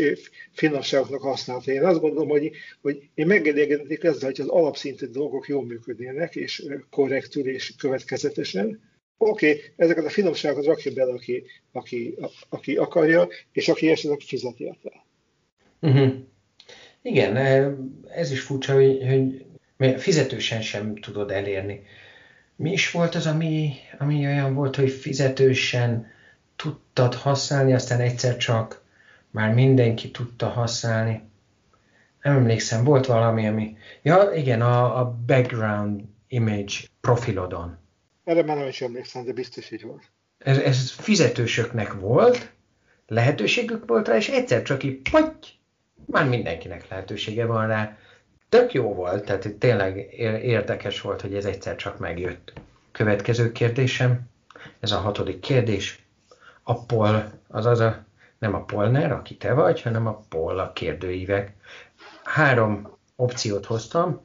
finomságoknak 0.52 1.22
használta. 1.22 1.72
Én 1.72 1.86
azt 1.86 2.00
gondolom, 2.00 2.30
hogy, 2.30 2.52
hogy 2.82 3.10
én 3.14 3.28
megelégednék 3.28 4.04
ezzel, 4.04 4.30
hogy 4.30 4.42
az 4.42 4.48
alapszintű 4.48 5.06
dolgok 5.06 5.48
jól 5.48 5.66
működnének, 5.66 6.36
és 6.36 6.66
korrektül 6.90 7.48
és 7.48 7.74
következetesen. 7.78 8.82
Oké, 9.18 9.50
okay, 9.50 9.62
ezeket 9.76 10.06
a 10.06 10.10
finomságokat 10.10 10.66
rakja 10.66 10.94
bele, 10.94 11.14
aki, 11.14 11.44
aki, 11.72 12.18
aki 12.50 12.76
akarja, 12.76 13.28
és 13.52 13.68
aki 13.68 13.90
esetleg 13.90 14.20
fizeti 14.20 14.64
érte. 14.64 15.06
Uh-huh. 15.82 16.14
Igen, 17.02 17.38
ez 18.08 18.32
is 18.32 18.42
furcsa, 18.42 18.74
hogy, 18.74 19.06
hogy 19.78 20.02
fizetősen 20.02 20.62
sem 20.62 20.96
tudod 20.96 21.32
elérni. 21.32 21.82
Mi 22.56 22.72
is 22.72 22.92
volt 22.92 23.16
az, 23.16 23.26
ami, 23.28 23.72
ami 23.98 24.26
olyan 24.26 24.54
volt, 24.54 24.76
hogy 24.76 24.92
fizetősen 24.92 26.08
tudtad 26.64 27.16
használni, 27.16 27.74
aztán 27.74 28.00
egyszer 28.00 28.38
csak 28.38 28.82
már 29.30 29.54
mindenki 29.54 30.12
tudta 30.12 30.48
használni. 30.48 31.22
Nem 32.22 32.36
emlékszem, 32.36 32.84
volt 32.84 33.06
valami, 33.06 33.48
ami... 33.48 33.78
Ja, 34.02 34.32
igen, 34.34 34.62
a, 34.62 35.00
a 35.00 35.16
background 35.26 36.02
image 36.28 36.74
profilodon. 37.02 37.78
Erre 38.24 38.44
már 38.44 38.58
nem 38.58 38.68
is 38.68 38.82
emlékszem, 38.82 39.26
de 39.26 39.34
biztos 39.34 39.72
így 39.72 39.84
volt. 39.84 40.04
Ez, 40.38 40.58
ez 40.58 40.92
fizetősöknek 40.92 41.94
volt, 41.94 42.52
lehetőségük 43.08 43.88
volt 43.88 44.08
rá, 44.08 44.16
és 44.16 44.30
egyszer 44.30 44.62
csak 44.62 44.84
így, 44.84 45.02
potty, 45.12 45.48
már 46.06 46.28
mindenkinek 46.28 46.88
lehetősége 46.90 47.46
van 47.46 47.68
rá. 47.68 47.98
Tök 48.50 48.74
jó 48.74 48.94
volt, 48.94 49.26
tehát 49.26 49.54
tényleg 49.54 50.14
érdekes 50.44 51.02
volt, 51.02 51.22
hogy 51.22 51.36
ez 51.36 51.46
egyszer 51.46 51.76
csak 51.76 52.00
megjött. 52.00 52.54
Következő 52.92 53.52
kérdésem, 53.52 54.22
ez 54.80 54.92
a 54.92 54.98
hatodik 54.98 55.40
kérdés. 55.40 56.09
A 56.70 56.86
pol, 56.86 57.32
azaz 57.48 57.80
a, 57.80 58.06
nem 58.40 58.54
a 58.54 58.64
polner, 58.64 59.12
aki 59.12 59.38
te 59.38 59.54
vagy, 59.54 59.82
hanem 59.82 60.08
a 60.08 60.20
pol, 60.30 60.60
a 60.60 60.74
kérdőívek. 60.74 61.56
Három 62.24 62.98
opciót 63.16 63.66
hoztam, 63.66 64.22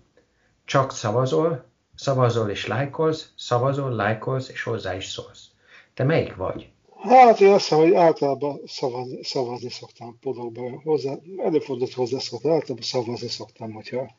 csak 0.64 0.92
szavazol, 0.92 1.64
szavazol 1.94 2.50
és 2.50 2.66
lájkolsz, 2.66 3.32
szavazol, 3.36 3.90
lájkolsz 3.90 4.48
és 4.48 4.62
hozzá 4.62 4.94
is 4.94 5.06
szólsz. 5.06 5.48
Te 5.94 6.04
melyik 6.04 6.36
vagy? 6.36 6.68
Hát 7.02 7.40
én 7.40 7.52
azt 7.52 7.68
hiszem, 7.68 7.78
hogy 7.78 7.94
általában 7.94 8.60
szavazni, 8.66 9.22
szavazni 9.22 9.70
szoktam 9.70 10.18
podokban. 10.20 10.80
Hozzá, 10.84 11.14
előfordult 11.36 11.92
hozzászoktam, 11.92 12.52
általában 12.52 12.84
szavazni 12.84 13.28
szoktam, 13.28 13.72
hogyha, 13.72 14.10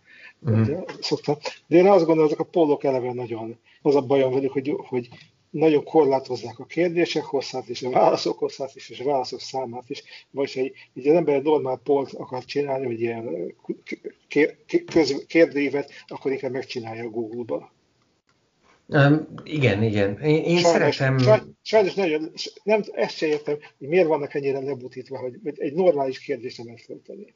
mm. 0.49 0.55
hogyha 0.55 0.84
szoktam. 1.01 1.36
De 1.67 1.78
én 1.78 1.88
azt 1.88 2.05
gondolom, 2.05 2.30
hogy 2.30 2.32
ezek 2.32 2.39
a 2.39 2.49
polok 2.49 2.84
eleve 2.84 3.13
nagyon, 3.13 3.57
az 3.82 3.95
a 3.95 4.01
bajom 4.01 4.34
velük, 4.34 4.51
hogy, 4.51 4.76
hogy 4.88 5.09
nagyon 5.55 5.83
korlátozzák 5.83 6.59
a 6.59 6.65
kérdések 6.65 7.23
hosszát 7.23 7.67
és 7.67 7.81
a 7.81 7.89
válaszok 7.89 8.39
hosszát 8.39 8.75
is, 8.75 8.89
és 8.89 8.99
a 8.99 9.03
válaszok 9.03 9.39
számát 9.39 9.89
is. 9.89 10.03
Vagy 10.31 10.53
hogy 10.53 10.71
így 10.93 11.07
az 11.07 11.15
ember 11.15 11.35
egy 11.35 11.43
normál 11.43 11.79
polt 11.83 12.13
akar 12.13 12.45
csinálni, 12.45 12.85
vagy 12.85 13.01
ilyen 13.01 13.55
kérdévet, 15.27 15.91
akkor 16.07 16.31
inkább 16.31 16.51
megcsinálja 16.51 17.03
a 17.03 17.09
Google-ba. 17.09 17.73
Um, 18.87 19.27
igen, 19.43 19.83
igen. 19.83 20.19
Én, 20.19 20.43
én 20.43 20.57
sajnos, 20.57 20.95
szeretem... 20.95 21.17
Sajnos, 21.17 21.45
sajnos 21.61 21.93
nagyon, 21.93 22.31
nem, 22.63 22.83
ezt 22.91 23.15
sem 23.15 23.29
értem, 23.29 23.57
hogy 23.77 23.87
miért 23.87 24.07
vannak 24.07 24.33
ennyire 24.33 24.59
lebutítva, 24.59 25.19
hogy 25.19 25.39
egy 25.55 25.73
normális 25.73 26.19
kérdést 26.19 26.57
nem 26.57 26.65
lehet 26.65 26.81
föltenni. 26.81 27.33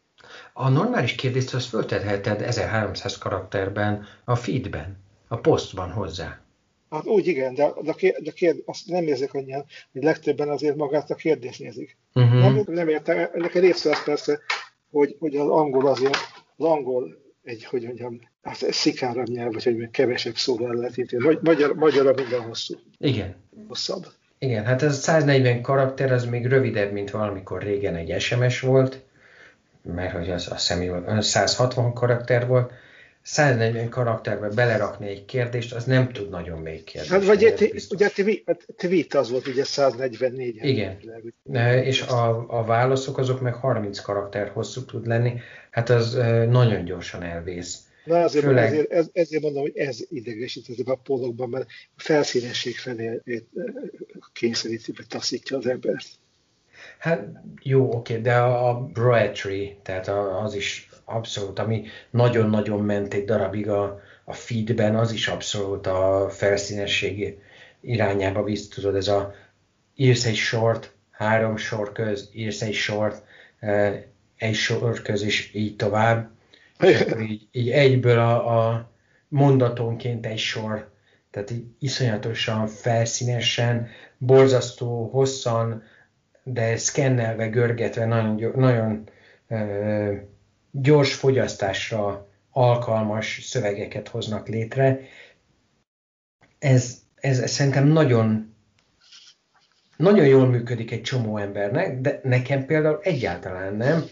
A 0.53 0.69
normális 0.69 1.15
kérdést 1.15 1.53
azt 1.53 1.67
föltetheted 1.67 2.41
1300 2.41 3.17
karakterben, 3.17 4.05
a 4.25 4.35
feedben, 4.35 5.03
a 5.27 5.37
posztban 5.37 5.91
hozzá. 5.91 6.41
Hát 6.89 7.05
úgy 7.05 7.27
igen, 7.27 7.53
de, 7.53 7.73
de, 7.81 7.93
de 8.19 8.31
kérd, 8.31 8.61
azt 8.65 8.87
nem 8.87 9.03
érzek 9.03 9.33
annyian, 9.33 9.65
hogy 9.91 10.03
legtöbben 10.03 10.49
azért 10.49 10.75
magát 10.75 11.11
a 11.11 11.15
kérdést 11.15 11.59
nézik. 11.59 11.97
Uh-huh. 12.13 12.39
Nem, 12.39 12.63
nem 12.65 12.87
értem, 12.87 13.29
ennek 13.33 13.55
egy 13.55 13.61
része 13.61 13.89
az 13.89 14.03
persze, 14.03 14.39
hogy, 14.91 15.15
hogy 15.19 15.35
az 15.35 15.47
angol 15.47 15.87
azért, 15.87 16.17
az 16.55 16.65
angol 16.65 17.17
egy, 17.43 17.63
hogy 17.63 17.83
mondjam, 17.83 18.19
hát 18.41 18.55
szikárabb 18.55 19.27
nyelv, 19.27 19.53
vagy 19.53 19.63
hogy 19.63 19.89
kevesebb 19.91 20.35
szóval 20.35 20.75
lehet 20.75 20.97
ítélni. 20.97 21.37
Magyar, 21.41 21.75
magyarra 21.75 22.13
minden 22.15 22.41
hosszú. 22.41 22.75
Igen. 22.97 23.35
Hosszabb. 23.67 24.05
Igen, 24.39 24.65
hát 24.65 24.81
ez 24.81 24.99
140 24.99 25.61
karakter, 25.61 26.11
az 26.11 26.25
még 26.25 26.45
rövidebb, 26.45 26.91
mint 26.91 27.11
valamikor 27.11 27.63
régen 27.63 27.95
egy 27.95 28.21
SMS 28.21 28.59
volt, 28.59 29.01
mert 29.81 30.11
hogy 30.11 30.29
az, 30.29 30.51
azt 30.51 30.67
hiszem 30.67 31.21
160 31.21 31.93
karakter 31.93 32.47
volt, 32.47 32.71
140 33.21 33.89
karakterbe 33.89 34.49
belerakni 34.49 35.07
egy 35.07 35.25
kérdést, 35.25 35.73
az 35.73 35.83
nem 35.83 36.11
tud 36.11 36.29
nagyon 36.29 36.59
még 36.59 36.83
kérdést. 36.83 37.11
Hát 37.11 37.25
vagy 37.25 37.43
egy, 37.43 37.85
ugye 37.89 38.09
a 38.45 38.55
tweet 38.77 39.13
az 39.13 39.29
volt 39.29 39.47
ugye 39.47 39.63
144. 39.63 40.59
Igen, 40.61 40.97
e, 41.51 41.83
és 41.83 42.01
a, 42.01 42.45
a 42.47 42.63
válaszok 42.63 43.17
azok 43.17 43.41
meg 43.41 43.53
30 43.53 43.99
karakter 43.99 44.49
hosszú 44.49 44.85
tud 44.85 45.07
lenni, 45.07 45.39
hát 45.71 45.89
az 45.89 46.15
e, 46.15 46.45
nagyon 46.45 46.85
gyorsan 46.85 47.23
elvész. 47.23 47.79
Na 48.03 48.23
azért, 48.23 48.45
Főleg... 48.45 48.65
ezért, 48.65 48.91
ez, 48.91 49.09
ezért 49.13 49.41
mondom, 49.41 49.61
hogy 49.61 49.77
ez 49.77 49.97
idegesít 50.09 50.69
ezekben 50.69 50.95
a 50.95 51.01
polokban, 51.03 51.49
mert 51.49 51.65
a 51.95 52.01
felszínesség 52.01 52.77
felé 52.77 53.21
e, 53.25 53.31
kényszeríti, 54.33 54.91
vagy 54.95 55.07
taszítja 55.07 55.57
az 55.57 55.67
embert. 55.67 56.07
Hát 56.97 57.27
jó, 57.61 57.93
oké, 57.93 58.17
de 58.17 58.35
a, 58.35 58.69
a 58.69 58.79
broetry, 58.79 59.77
tehát 59.83 60.07
az 60.43 60.53
is 60.53 60.88
abszolút, 61.09 61.59
ami 61.59 61.85
nagyon-nagyon 62.09 62.83
ment 62.83 63.13
egy 63.13 63.25
darabig 63.25 63.69
a, 63.69 64.01
a 64.23 64.33
feedben, 64.33 64.95
az 64.95 65.11
is 65.11 65.27
abszolút 65.27 65.87
a 65.87 66.27
felszínesség 66.29 67.37
irányába 67.81 68.43
visz, 68.43 68.67
tudod, 68.67 68.95
ez 68.95 69.07
a 69.07 69.33
írsz 69.95 70.25
egy 70.25 70.35
sort, 70.35 70.93
három 71.11 71.57
sor 71.57 71.91
köz, 71.91 72.29
írsz 72.33 72.61
egy 72.61 72.73
sort, 72.73 73.23
eh, 73.59 74.03
egy 74.37 74.55
sor 74.55 75.01
köz, 75.01 75.23
és 75.23 75.51
így 75.53 75.75
tovább. 75.75 76.29
így, 77.29 77.47
így 77.51 77.69
egyből 77.69 78.19
a, 78.19 78.67
a 78.67 78.89
mondatonként 79.27 80.25
egy 80.25 80.37
sor, 80.37 80.91
tehát 81.31 81.51
így 81.51 81.65
iszonyatosan 81.79 82.67
felszínesen, 82.67 83.87
borzasztó 84.17 85.09
hosszan, 85.09 85.83
de 86.43 86.77
szkennelve, 86.77 87.47
görgetve, 87.47 88.05
nagyon, 88.05 88.51
nagyon 88.55 89.03
eh, 89.47 90.19
gyors 90.71 91.13
fogyasztásra 91.13 92.27
alkalmas 92.51 93.39
szövegeket 93.43 94.07
hoznak 94.07 94.47
létre. 94.47 94.99
Ez, 96.59 97.01
ez, 97.15 97.39
ez 97.39 97.51
szerintem 97.51 97.87
nagyon, 97.87 98.55
nagyon 99.97 100.25
jól 100.25 100.47
működik 100.47 100.91
egy 100.91 101.01
csomó 101.01 101.37
embernek, 101.37 102.01
de 102.01 102.19
nekem 102.23 102.65
például 102.65 102.99
egyáltalán 103.01 103.75
nem, 103.75 104.03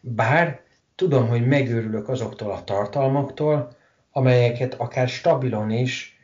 bár 0.00 0.60
tudom, 0.94 1.28
hogy 1.28 1.46
megőrülök 1.46 2.08
azoktól 2.08 2.50
a 2.50 2.64
tartalmaktól, 2.64 3.76
amelyeket 4.10 4.74
akár 4.74 5.08
stabilon 5.08 5.70
is 5.70 6.18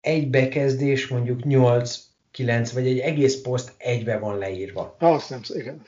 egy 0.00 0.30
bekezdés 0.30 1.08
mondjuk 1.08 1.44
8 1.44 2.11
9, 2.32 2.72
vagy 2.72 2.86
egy 2.86 2.98
egész 2.98 3.40
poszt 3.40 3.72
egybe 3.76 4.18
van 4.18 4.38
leírva. 4.38 4.96
Azt 4.98 5.30
nem, 5.30 5.40
igen. 5.48 5.82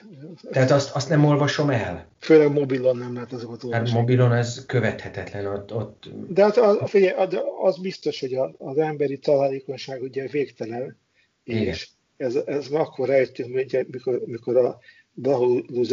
Tehát 0.50 0.70
azt, 0.70 0.94
azt 0.94 1.08
nem 1.08 1.24
olvasom 1.24 1.70
el. 1.70 2.08
Főleg 2.18 2.52
mobilon 2.52 2.96
nem 2.96 3.14
lehet 3.14 3.32
azokat 3.32 3.54
hát 3.54 3.64
olvasni. 3.64 3.88
Hát 3.88 3.98
mobilon 3.98 4.32
ez 4.32 4.66
követhetetlen. 4.66 5.46
Ott, 5.46 5.74
ott... 5.74 6.08
De 6.28 6.42
hát 6.42 6.56
az, 6.56 6.78
figyelj, 6.90 7.28
az 7.62 7.78
biztos, 7.78 8.20
hogy 8.20 8.38
az 8.58 8.78
emberi 8.78 9.18
találékonyság 9.18 10.02
ugye 10.02 10.26
végtelen, 10.26 10.98
igen. 11.44 11.62
és 11.62 11.88
ez, 12.16 12.34
ez 12.34 12.68
akkor 12.68 13.08
rájöttünk, 13.08 13.66
mikor, 13.88 14.22
mikor 14.24 14.56
a 14.56 14.78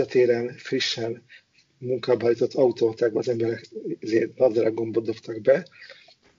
téren 0.05 0.53
frissen 0.57 1.23
munkába 1.77 2.25
hajtott 2.25 2.53
automatákba 2.53 3.19
az 3.19 3.29
emberek 3.29 3.69
nadrág 4.35 4.73
gombot 4.73 5.05
dobtak 5.05 5.41
be, 5.41 5.67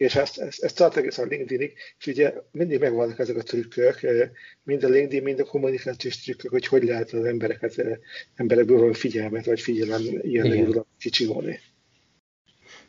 és 0.02 0.14
ezt, 0.14 0.38
ezt, 0.38 0.62
ezt 0.62 0.76
tart 0.76 0.96
egészen 0.96 1.28
LinkedInig, 1.28 1.74
és 1.98 2.06
ugye 2.06 2.32
mindig 2.50 2.80
megvannak 2.80 3.18
ezek 3.18 3.36
a 3.36 3.42
trükkök, 3.42 4.02
eh, 4.02 4.30
mind 4.62 4.84
a 4.84 4.88
LinkedIn, 4.88 5.22
mind 5.22 5.40
a 5.40 5.44
kommunikációs 5.44 6.22
trükkök, 6.22 6.50
hogy 6.50 6.66
hogy 6.66 6.82
lehet 6.82 7.10
az 7.10 7.24
embereket, 7.24 7.78
eh, 7.78 7.96
emberekből 8.34 8.76
valami 8.76 8.94
figyelmet, 8.94 9.44
vagy 9.44 9.60
figyelem 9.60 10.02
ilyen 10.22 10.84
kicsivolni. 10.98 11.58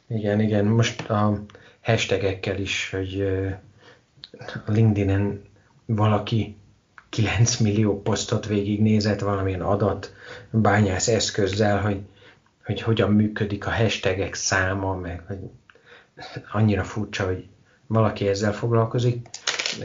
Igen, 0.07 0.39
igen. 0.39 0.66
Most 0.66 1.09
a 1.09 1.45
hashtagekkel 1.82 2.59
is, 2.59 2.89
hogy 2.89 3.20
eh, 3.20 3.57
a 4.66 4.72
LinkedIn-en 4.72 5.41
valaki 5.86 6.55
9 7.09 7.57
millió 7.57 8.01
posztot 8.01 8.47
végignézett 8.47 9.20
valamilyen 9.20 9.61
adat 9.61 10.14
bányász 10.51 11.07
eszközzel, 11.07 11.82
hogy, 11.82 11.99
hogy 12.64 12.82
hogyan 12.82 13.11
működik 13.11 13.66
a 13.66 13.72
hashtagek 13.72 14.34
száma, 14.34 14.95
meg 14.95 15.24
hogy 15.28 15.39
annyira 16.51 16.84
furcsa, 16.84 17.26
hogy 17.26 17.47
valaki 17.88 18.28
ezzel 18.28 18.53
foglalkozik, 18.53 19.28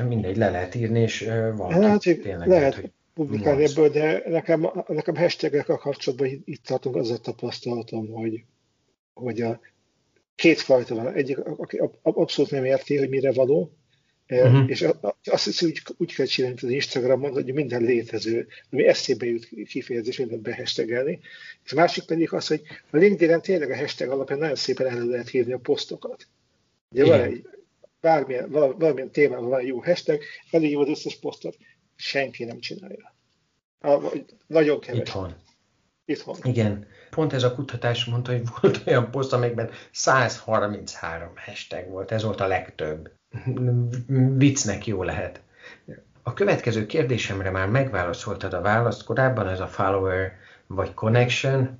mindegy, 0.08 0.36
le 0.36 0.50
lehet 0.50 0.74
írni, 0.74 1.00
és 1.00 1.30
valaki 1.56 1.84
hát, 1.84 2.00
tényleg 2.00 2.48
lehet, 2.48 2.74
hogy 2.74 2.92
publikálni 3.14 3.64
ebből, 3.64 3.88
de 3.88 4.22
nekem, 4.26 4.70
nekem 4.86 5.16
hashtagekkel 5.16 5.76
kapcsolatban 5.76 6.42
itt 6.44 6.64
tartunk 6.64 6.96
az 6.96 7.10
a 7.10 7.18
tapasztalatom, 7.18 8.08
hogy, 8.08 8.44
hogy 9.14 9.40
a 9.40 9.60
két 10.34 10.60
fajta 10.60 10.94
van. 10.94 11.12
Egyik, 11.12 11.38
aki 11.38 11.80
abszolút 12.02 12.50
nem 12.50 12.64
érti, 12.64 12.96
hogy 12.96 13.08
mire 13.08 13.32
való, 13.32 13.77
uh-huh. 14.28 14.70
és 14.70 14.86
azt 15.24 15.44
hiszi, 15.44 15.66
úgy, 15.66 15.82
úgy 15.96 16.14
kell 16.14 16.26
csinálni, 16.26 16.56
mint 16.60 16.72
az 16.72 16.76
Instagramon, 16.76 17.32
hogy 17.32 17.52
minden 17.52 17.82
létező, 17.82 18.46
ami 18.70 18.86
eszébe 18.86 19.26
jut 19.26 19.48
kifejezés, 19.68 20.18
mindent 20.18 20.42
behestegelni. 20.42 21.20
És 21.64 21.72
a 21.72 21.76
másik 21.76 22.04
pedig 22.04 22.32
az, 22.32 22.46
hogy 22.46 22.62
a 22.90 22.96
LinkedIn-en 22.96 23.42
tényleg 23.42 23.70
a 23.70 23.76
hashtag 23.76 24.10
alapján 24.10 24.38
nagyon 24.38 24.54
szépen 24.54 24.86
elő 24.86 25.10
lehet 25.10 25.28
hívni 25.28 25.52
a 25.52 25.58
posztokat. 25.58 26.26
Ugye 26.90 27.04
van 27.04 27.20
egy, 27.20 27.48
bármilyen, 28.00 28.50
valamilyen 28.50 29.10
témában 29.10 29.48
van 29.48 29.60
egy 29.60 29.66
jó 29.66 29.78
hashtag, 29.82 30.22
elhívod 30.50 30.88
az 30.88 30.98
összes 30.98 31.18
posztot, 31.18 31.56
senki 31.96 32.44
nem 32.44 32.60
csinálja. 32.60 33.14
Nagyon 34.46 34.80
kevés. 34.80 35.00
Itthon. 35.00 35.34
Itthon. 36.04 36.36
Igen. 36.42 36.86
Pont 37.10 37.32
ez 37.32 37.42
a 37.42 37.54
kutatás 37.54 38.04
mondta, 38.04 38.32
hogy 38.32 38.42
volt 38.60 38.80
olyan 38.86 39.10
poszt, 39.10 39.32
amelyben 39.32 39.70
133 39.90 41.32
hashtag 41.36 41.88
volt. 41.88 42.10
Ez 42.10 42.22
volt 42.22 42.40
a 42.40 42.46
legtöbb 42.46 43.16
viccnek 44.36 44.86
jó 44.86 45.02
lehet. 45.02 45.40
A 46.22 46.32
következő 46.32 46.86
kérdésemre 46.86 47.50
már 47.50 47.68
megválaszoltad 47.68 48.52
a 48.52 48.60
választ 48.60 49.04
korábban, 49.04 49.48
ez 49.48 49.60
a 49.60 49.66
follower 49.66 50.32
vagy 50.66 50.94
connection. 50.94 51.78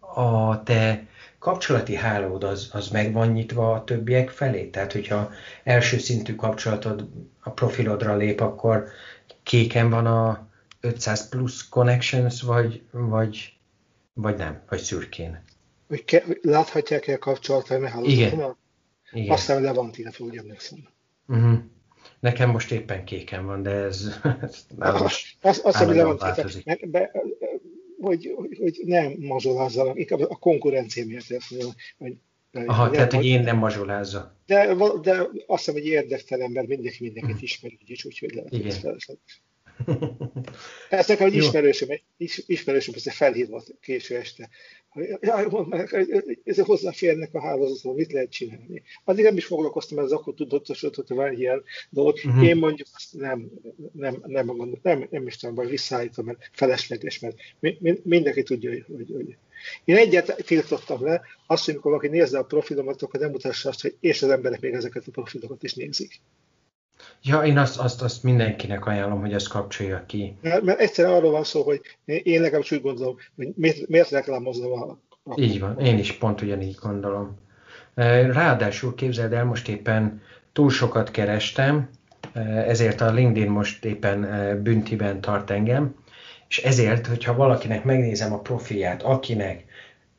A 0.00 0.62
te 0.62 1.06
kapcsolati 1.38 1.94
hálód 1.94 2.44
az, 2.44 2.70
az 2.72 2.88
meg 2.88 3.12
van 3.12 3.28
nyitva 3.28 3.72
a 3.72 3.84
többiek 3.84 4.30
felé? 4.30 4.64
Tehát, 4.64 4.92
hogyha 4.92 5.30
első 5.64 5.98
szintű 5.98 6.34
kapcsolatod 6.34 7.08
a 7.40 7.50
profilodra 7.50 8.16
lép, 8.16 8.40
akkor 8.40 8.84
kéken 9.42 9.90
van 9.90 10.06
a 10.06 10.46
500 10.80 11.28
plusz 11.28 11.68
connections, 11.68 12.42
vagy, 12.42 12.82
vagy 12.90 13.56
Vagy 14.14 14.36
nem, 14.36 14.60
vagy 14.68 14.78
szürkén. 14.78 15.42
Hogy 15.88 16.04
ke- 16.04 16.38
láthatják-e 16.42 17.16
kapcsolatban, 17.16 17.80
mert 17.80 17.94
Igen. 18.02 18.56
Igen. 19.12 19.30
Aztán 19.30 19.62
le 19.62 19.72
van 19.72 19.90
tiltva, 19.90 20.24
úgy 20.24 20.36
emlékszem. 20.36 20.78
Uh-huh. 21.26 21.58
Nekem 22.20 22.50
most 22.50 22.72
éppen 22.72 23.04
kéken 23.04 23.46
van, 23.46 23.62
de 23.62 23.70
ez, 23.70 24.20
ez 24.40 24.64
az, 24.78 25.02
az, 25.40 25.60
az, 25.64 25.74
ami 25.74 25.96
le 25.96 26.04
van 26.04 26.16
tiltva, 26.16 26.86
be, 26.86 27.10
hogy, 28.00 28.32
hogy, 28.36 28.58
hogy 28.60 28.80
nem 28.84 29.14
mazsolázzanak, 29.18 29.98
inkább 29.98 30.20
a 30.20 30.36
konkurencia 30.36 31.06
miatt 31.06 31.30
ezt 31.30 31.50
mondom, 31.50 31.72
hogy 31.98 32.16
Aha, 32.66 32.82
nem, 32.82 32.92
tehát, 32.92 33.12
hogy 33.12 33.26
én 33.26 33.42
nem 33.42 33.56
mazsolázza. 33.56 34.36
De, 34.46 34.74
de 35.02 35.28
azt 35.46 35.64
hiszem, 35.64 35.74
hogy 35.74 35.86
érdektelen 35.86 36.46
ember 36.46 36.66
mindenki 36.66 37.02
mindenkit 37.02 37.38
hm. 37.38 37.44
ismer, 37.44 37.72
úgyis, 37.80 38.04
úgyhogy 38.04 38.34
lehet, 38.34 38.52
Igen. 38.52 38.80
hogy 38.80 39.18
ez 40.88 41.08
nekem 41.08 41.26
egy 41.26 41.34
ismerősöm, 41.34 41.88
ismerősöm 42.46 42.94
ezt 42.96 43.12
felhívott 43.12 43.74
késő 43.80 44.16
este. 44.16 44.48
Jaj, 45.20 45.46
mondd 45.50 45.68
meg, 45.68 46.06
ez 46.44 46.58
hozzáférnek 46.58 47.34
a 47.34 47.40
hálózatban, 47.40 47.94
mit 47.94 48.12
lehet 48.12 48.30
csinálni? 48.30 48.82
Addig 49.04 49.24
nem 49.24 49.36
is 49.36 49.44
foglalkoztam, 49.44 49.98
az 49.98 50.12
akkor 50.12 50.34
tudatosodott, 50.34 51.08
hogy 51.08 51.16
van 51.16 51.32
ilyen 51.32 51.62
dolog. 51.90 52.16
Uh-huh. 52.24 52.46
Én 52.46 52.56
mondjuk 52.56 52.88
azt 52.94 53.14
nem, 53.14 53.50
nem, 53.92 54.22
nem, 54.26 54.46
nem, 54.46 54.78
nem, 54.82 55.06
nem 55.10 55.26
is 55.26 55.36
tudom, 55.36 55.54
vagy 55.54 55.68
visszaállítom, 55.68 56.24
mert 56.24 56.50
felesleges, 56.52 57.18
mert 57.18 57.36
mindenki 58.04 58.42
tudja, 58.42 58.70
hogy, 58.70 58.84
hogy, 58.96 59.10
hogy 59.12 59.36
én 59.84 59.96
egyet 59.96 60.44
tiltottam 60.46 61.04
le, 61.04 61.20
azt, 61.46 61.64
hogy 61.64 61.74
amikor 61.74 61.90
valaki 61.90 62.08
nézze 62.08 62.38
a 62.38 62.44
profilomat, 62.44 63.02
akkor 63.02 63.20
nem 63.20 63.30
mutassa 63.30 63.68
azt, 63.68 63.82
hogy 63.82 63.96
és 64.00 64.22
az 64.22 64.30
emberek 64.30 64.60
még 64.60 64.72
ezeket 64.72 65.06
a 65.06 65.10
profilokat 65.10 65.62
is 65.62 65.74
nézik. 65.74 66.20
Ja, 67.22 67.42
én 67.42 67.58
azt, 67.58 67.78
azt, 67.78 68.02
azt 68.02 68.22
mindenkinek 68.22 68.86
ajánlom, 68.86 69.20
hogy 69.20 69.32
ezt 69.32 69.48
kapcsolja 69.48 70.04
ki. 70.06 70.36
Mert, 70.40 70.62
mert 70.62 70.80
egyszerűen 70.80 71.14
arról 71.14 71.30
van 71.30 71.44
szó, 71.44 71.62
hogy 71.62 71.80
én 72.04 72.40
legalábbis 72.40 72.72
úgy 72.72 72.82
gondolom, 72.82 73.16
hogy 73.36 73.48
miért, 73.56 73.88
miért 73.88 74.10
reklámozom 74.10 74.72
a, 74.72 74.98
a... 75.24 75.40
Így 75.40 75.60
van, 75.60 75.80
én 75.80 75.98
is 75.98 76.12
pont 76.12 76.40
ugyanígy 76.40 76.76
gondolom. 76.80 77.38
Ráadásul 77.94 78.94
képzeld 78.94 79.32
el, 79.32 79.44
most 79.44 79.68
éppen 79.68 80.22
túl 80.52 80.70
sokat 80.70 81.10
kerestem, 81.10 81.88
ezért 82.66 83.00
a 83.00 83.12
LinkedIn 83.12 83.50
most 83.50 83.84
éppen 83.84 84.28
büntiben 84.62 85.20
tart 85.20 85.50
engem, 85.50 85.94
és 86.48 86.58
ezért, 86.58 87.06
hogyha 87.06 87.34
valakinek 87.34 87.84
megnézem 87.84 88.32
a 88.32 88.40
profilját, 88.40 89.02
akinek 89.02 89.64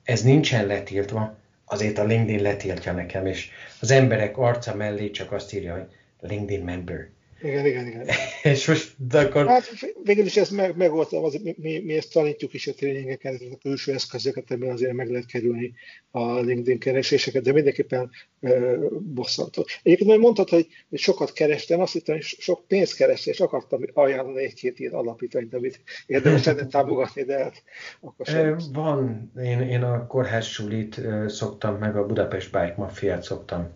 ez 0.03 0.21
nincsen 0.21 0.65
letiltva, 0.65 1.35
azért 1.65 1.97
a 1.97 2.03
LinkedIn 2.03 2.41
letiltja 2.41 2.93
nekem, 2.93 3.25
és 3.25 3.49
az 3.79 3.91
emberek 3.91 4.37
arca 4.37 4.75
mellé 4.75 5.11
csak 5.11 5.31
azt 5.31 5.53
írja, 5.53 5.73
hogy 5.73 5.87
LinkedIn 6.27 6.63
member. 6.63 7.11
Igen, 7.43 7.65
igen, 7.65 7.87
igen. 7.87 8.07
és 8.53 8.67
most 8.67 9.07
de 9.07 9.19
akkor... 9.19 9.47
Hát 9.47 9.63
végül 10.03 10.25
is 10.25 10.37
ezt 10.37 10.51
meg, 10.51 10.77
megoldtam, 10.77 11.23
az, 11.23 11.39
mi, 11.43 11.81
mi, 11.83 11.95
ezt 11.95 12.11
tanítjuk 12.11 12.53
is 12.53 12.67
a 12.67 12.73
tréningeken, 12.73 13.39
a 13.51 13.57
külső 13.61 13.93
eszközöket, 13.93 14.51
amiben 14.51 14.73
azért 14.73 14.93
meg 14.93 15.09
lehet 15.09 15.25
kerülni 15.25 15.73
a 16.11 16.39
LinkedIn 16.39 16.79
kereséseket, 16.79 17.43
de 17.43 17.51
mindenképpen 17.51 18.09
uh, 18.39 18.91
bosszantó. 18.99 19.65
Egyébként 19.83 20.19
mondtad, 20.19 20.49
hogy, 20.49 20.67
hogy 20.89 20.99
sokat 20.99 21.33
kerestem, 21.33 21.79
azt 21.79 21.93
hittem, 21.93 22.15
hogy 22.15 22.23
sok 22.23 22.67
pénzt 22.67 22.95
kerestem, 22.95 23.33
és 23.33 23.39
akartam 23.39 23.81
ajánlani 23.93 24.43
egy-két 24.43 24.79
ilyen 24.79 24.93
alapítványt, 24.93 25.53
amit 25.53 25.81
érdemes 26.05 26.45
lenne 26.45 26.65
támogatni, 26.77 27.23
de 27.23 27.37
hát 27.37 27.63
akkor 28.01 28.25
sem. 28.25 28.57
Van, 28.73 29.31
én, 29.43 29.61
én 29.61 29.81
a 29.81 30.07
kórház 30.07 30.45
sulit 30.45 31.01
szoktam, 31.27 31.75
meg 31.75 31.97
a 31.97 32.05
Budapest 32.05 32.51
Bike 32.51 32.75
Mafiát 32.77 33.23
szoktam 33.23 33.73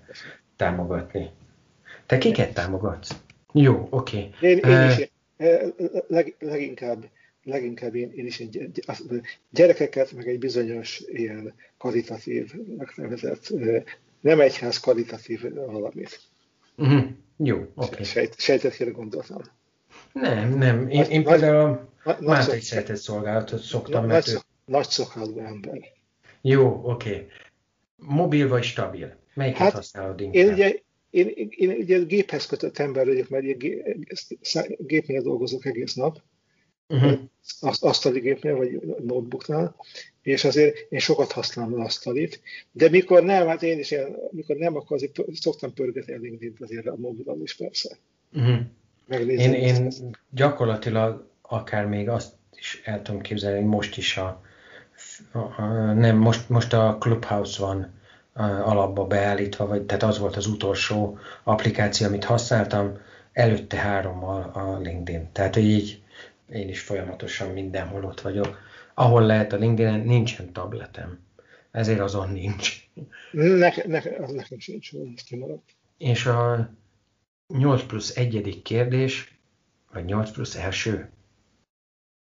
támogatni. 0.55 1.29
Te 2.07 2.17
kiket 2.17 2.53
támogatsz? 2.53 3.15
Jó, 3.53 3.87
oké. 3.89 4.17
Okay. 4.17 4.51
Én, 4.51 4.57
én 4.57 4.89
is, 4.89 5.09
leg, 6.07 6.35
leginkább, 6.39 7.09
leginkább 7.43 7.95
én, 7.95 8.11
én 8.15 8.25
is 8.25 8.39
egy, 8.39 8.69
gyerekeket, 9.49 10.11
meg 10.11 10.27
egy 10.27 10.39
bizonyos 10.39 11.03
ilyen 11.07 11.53
karitatív, 11.77 12.53
megnevezett, 12.77 13.53
nem 14.19 14.39
egyház 14.39 14.79
karitatív 14.79 15.53
valamit. 15.53 16.19
Uh-huh. 16.77 17.03
Jó, 17.37 17.57
oké. 17.57 17.71
Okay. 17.75 18.03
Sejt, 18.03 18.39
sejtetére 18.39 18.91
gondoltam. 18.91 19.41
Nem, 20.11 20.57
nem. 20.57 20.89
Én, 20.89 21.03
én 21.03 21.23
például 21.23 21.89
a 22.03 22.41
szeretett 22.41 22.95
szolgálatot 22.95 23.61
szoktam. 23.61 24.01
Nagy, 24.01 24.09
mert 24.09 24.27
ő... 24.27 24.37
nagy 24.65 24.89
szokáló 24.89 25.39
ember. 25.39 25.79
Jó, 26.41 26.81
oké. 26.83 27.09
Okay. 27.09 27.27
Mobil 27.95 28.47
vagy 28.47 28.63
stabil? 28.63 29.15
Melyiket 29.33 29.59
hát, 29.59 29.73
használod 29.73 30.19
inkább? 30.19 30.35
Én 30.35 30.53
ugye 30.53 30.75
én, 31.09 31.49
én 31.49 31.69
ugye 31.69 31.99
géphez 31.99 32.45
kötött 32.45 32.77
ember 32.77 33.05
vagyok, 33.05 33.29
mert 33.29 33.57
gépnél 34.77 35.21
dolgozok 35.21 35.65
egész 35.65 35.93
nap, 35.93 36.21
uh-huh. 36.87 37.19
asztali 37.79 38.19
gépnél, 38.19 38.55
vagy 38.55 38.79
notebooknál, 39.03 39.75
és 40.21 40.43
azért 40.43 40.77
én 40.89 40.99
sokat 40.99 41.31
használom 41.31 41.73
az 41.73 41.85
asztalit, 41.85 42.41
de 42.71 42.89
mikor 42.89 43.23
nem, 43.23 43.47
hát 43.47 43.63
én 43.63 43.79
is 43.79 43.91
ilyen, 43.91 44.15
mikor 44.31 44.55
nem, 44.55 44.75
akkor 44.75 44.95
azért 44.95 45.19
szoktam 45.33 45.73
pörgetni 45.73 46.13
a 46.13 46.17
linkedin 46.17 46.57
azért 46.59 46.87
a 46.87 46.95
mobilon 46.97 47.41
is 47.41 47.55
persze. 47.55 47.97
Uh-huh. 48.33 49.29
én, 49.29 49.53
én 49.53 49.91
gyakorlatilag 50.29 51.29
akár 51.41 51.85
még 51.85 52.09
azt 52.09 52.33
is 52.57 52.81
el 52.83 53.01
tudom 53.01 53.21
képzelni, 53.21 53.57
hogy 53.57 53.67
most 53.67 53.97
is 53.97 54.17
a, 54.17 54.43
a, 55.31 55.37
a 55.37 55.93
nem, 55.93 56.17
most, 56.17 56.49
most 56.49 56.73
a 56.73 56.97
Clubhouse 56.99 57.61
van 57.61 57.96
alapba 58.43 59.05
beállítva, 59.05 59.67
vagy 59.67 59.81
tehát 59.81 60.03
az 60.03 60.19
volt 60.19 60.35
az 60.35 60.47
utolsó 60.47 61.17
applikáció, 61.43 62.07
amit 62.07 62.23
használtam, 62.23 62.97
előtte 63.33 63.77
hárommal 63.77 64.51
a 64.53 64.77
LinkedIn. 64.77 65.29
Tehát 65.31 65.55
így 65.55 66.01
én 66.49 66.69
is 66.69 66.81
folyamatosan 66.81 67.49
mindenhol 67.49 68.03
ott 68.03 68.21
vagyok. 68.21 68.57
Ahol 68.93 69.25
lehet 69.25 69.53
a 69.53 69.57
LinkedIn-en, 69.57 69.99
nincsen 69.99 70.53
tabletem. 70.53 71.19
Ezért 71.71 71.99
azon 71.99 72.29
nincs. 72.29 72.89
Nekem, 73.31 73.89
nekem, 73.89 74.23
az 74.23 74.31
nekem 74.31 74.59
sincs, 74.59 74.93
ez 75.15 75.23
kimaradt. 75.23 75.75
És 75.97 76.25
a 76.25 76.69
8 77.47 77.83
plusz 77.83 78.17
egyedik 78.17 78.61
kérdés, 78.61 79.39
vagy 79.91 80.05
8 80.05 80.31
plusz 80.31 80.55
első. 80.55 81.09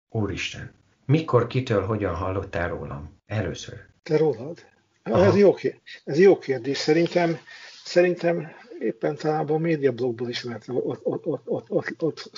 Úristen, 0.08 0.72
mikor, 1.04 1.46
kitől, 1.46 1.86
hogyan 1.86 2.14
hallottál 2.14 2.68
rólam? 2.68 3.20
Először. 3.26 3.86
Te 4.02 4.16
rólad? 4.16 4.64
Ez 5.04 5.36
jó, 5.36 5.54
ez 6.04 6.18
jó 6.18 6.38
kérdés. 6.38 6.76
Szerintem, 6.76 7.38
szerintem 7.84 8.52
éppen 8.78 9.16
talán 9.16 9.46
a 9.46 9.58
médiablogból 9.58 10.28
ismert, 10.28 10.64
ott, 10.68 11.00
ott, 11.04 11.26
ott, 11.26 11.42
ott, 11.46 11.70
ott, 11.70 12.02
ott 12.02 12.30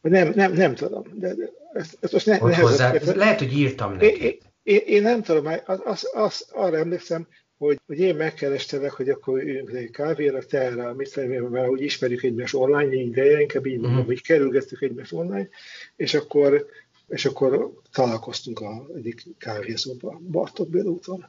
nem, 0.00 0.32
nem, 0.34 0.52
nem 0.52 0.74
tudom. 0.74 1.04
De, 1.14 1.34
ezt, 1.72 1.96
ezt 2.00 2.12
most 2.12 2.26
ne, 2.26 2.36
hozzá, 2.36 2.94
lehet, 3.14 3.38
hogy 3.38 3.52
írtam 3.52 3.92
neki. 3.92 4.22
Én, 4.22 4.38
én, 4.62 4.80
én 4.86 5.02
nem 5.02 5.22
tudom, 5.22 5.46
az, 5.64 5.80
az, 5.84 6.10
az, 6.12 6.46
arra 6.50 6.76
emlékszem, 6.76 7.26
hogy, 7.58 7.80
hogy 7.86 7.98
én 7.98 8.16
megkerestelek, 8.16 8.90
hogy 8.90 9.08
akkor 9.08 9.42
üljünk 9.42 9.70
egy 9.70 9.90
kávéra, 9.90 10.42
te 10.42 10.60
erre, 10.60 10.94
mit 10.94 11.12
tudom, 11.12 11.50
mert 11.50 11.68
úgy 11.68 11.82
ismerjük 11.82 12.22
egymás 12.22 12.54
online, 12.54 12.92
így 12.92 13.06
ideje, 13.06 13.40
inkább 13.40 13.66
így 13.66 13.72
mondom, 13.72 13.92
uh-huh. 13.92 14.06
hogy 14.06 14.22
kerülgettük 14.22 14.82
egymás 14.82 15.12
online, 15.12 15.48
és 15.96 16.14
akkor, 16.14 16.66
és 17.08 17.24
akkor 17.24 17.72
találkoztunk 17.92 18.60
a 18.60 18.86
egyik 18.96 19.22
kávézóban, 19.38 20.26
Bartók 20.30 20.70
Béla 20.70 20.90
úton 20.90 21.26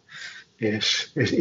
és, 0.60 1.10
és 1.14 1.32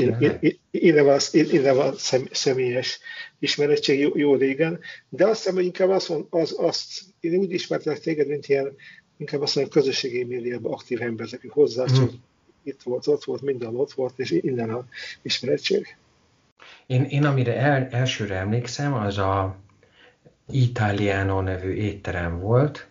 innen 0.70 1.04
van, 1.04 1.18
innen 1.32 1.76
van 1.76 1.94
személyes 2.30 2.98
ismerettség 3.38 4.00
jó, 4.00 4.10
jó 4.14 4.34
régen, 4.34 4.80
de 5.08 5.26
azt 5.26 5.36
hiszem, 5.36 5.54
hogy 5.54 5.64
inkább 5.64 5.88
azt, 5.88 6.12
az, 6.30 6.54
azt 6.58 7.00
én 7.20 7.34
úgy 7.34 7.52
ismertelek 7.52 7.98
téged, 7.98 8.28
mint 8.28 8.48
ilyen, 8.48 8.76
inkább 9.16 9.40
azt 9.40 9.54
mondom, 9.54 9.72
közösségi 9.72 10.24
médiában 10.24 10.72
aktív 10.72 11.02
ember, 11.02 11.26
aki 11.32 11.48
hozzá 11.48 11.82
mm. 11.82 11.94
csak 11.94 12.10
itt 12.62 12.82
volt, 12.82 13.06
ott 13.06 13.24
volt, 13.24 13.42
minden 13.42 13.76
ott 13.76 13.92
volt, 13.92 14.12
és 14.16 14.30
innen 14.30 14.70
a 14.70 14.86
ismerettség. 15.22 15.96
Én, 16.86 17.02
én 17.04 17.24
amire 17.24 17.56
el, 17.56 17.88
elsőre 17.90 18.34
emlékszem, 18.34 18.94
az 18.94 19.18
a 19.18 19.56
Italiano 20.50 21.40
nevű 21.40 21.72
étterem 21.72 22.40
volt, 22.40 22.88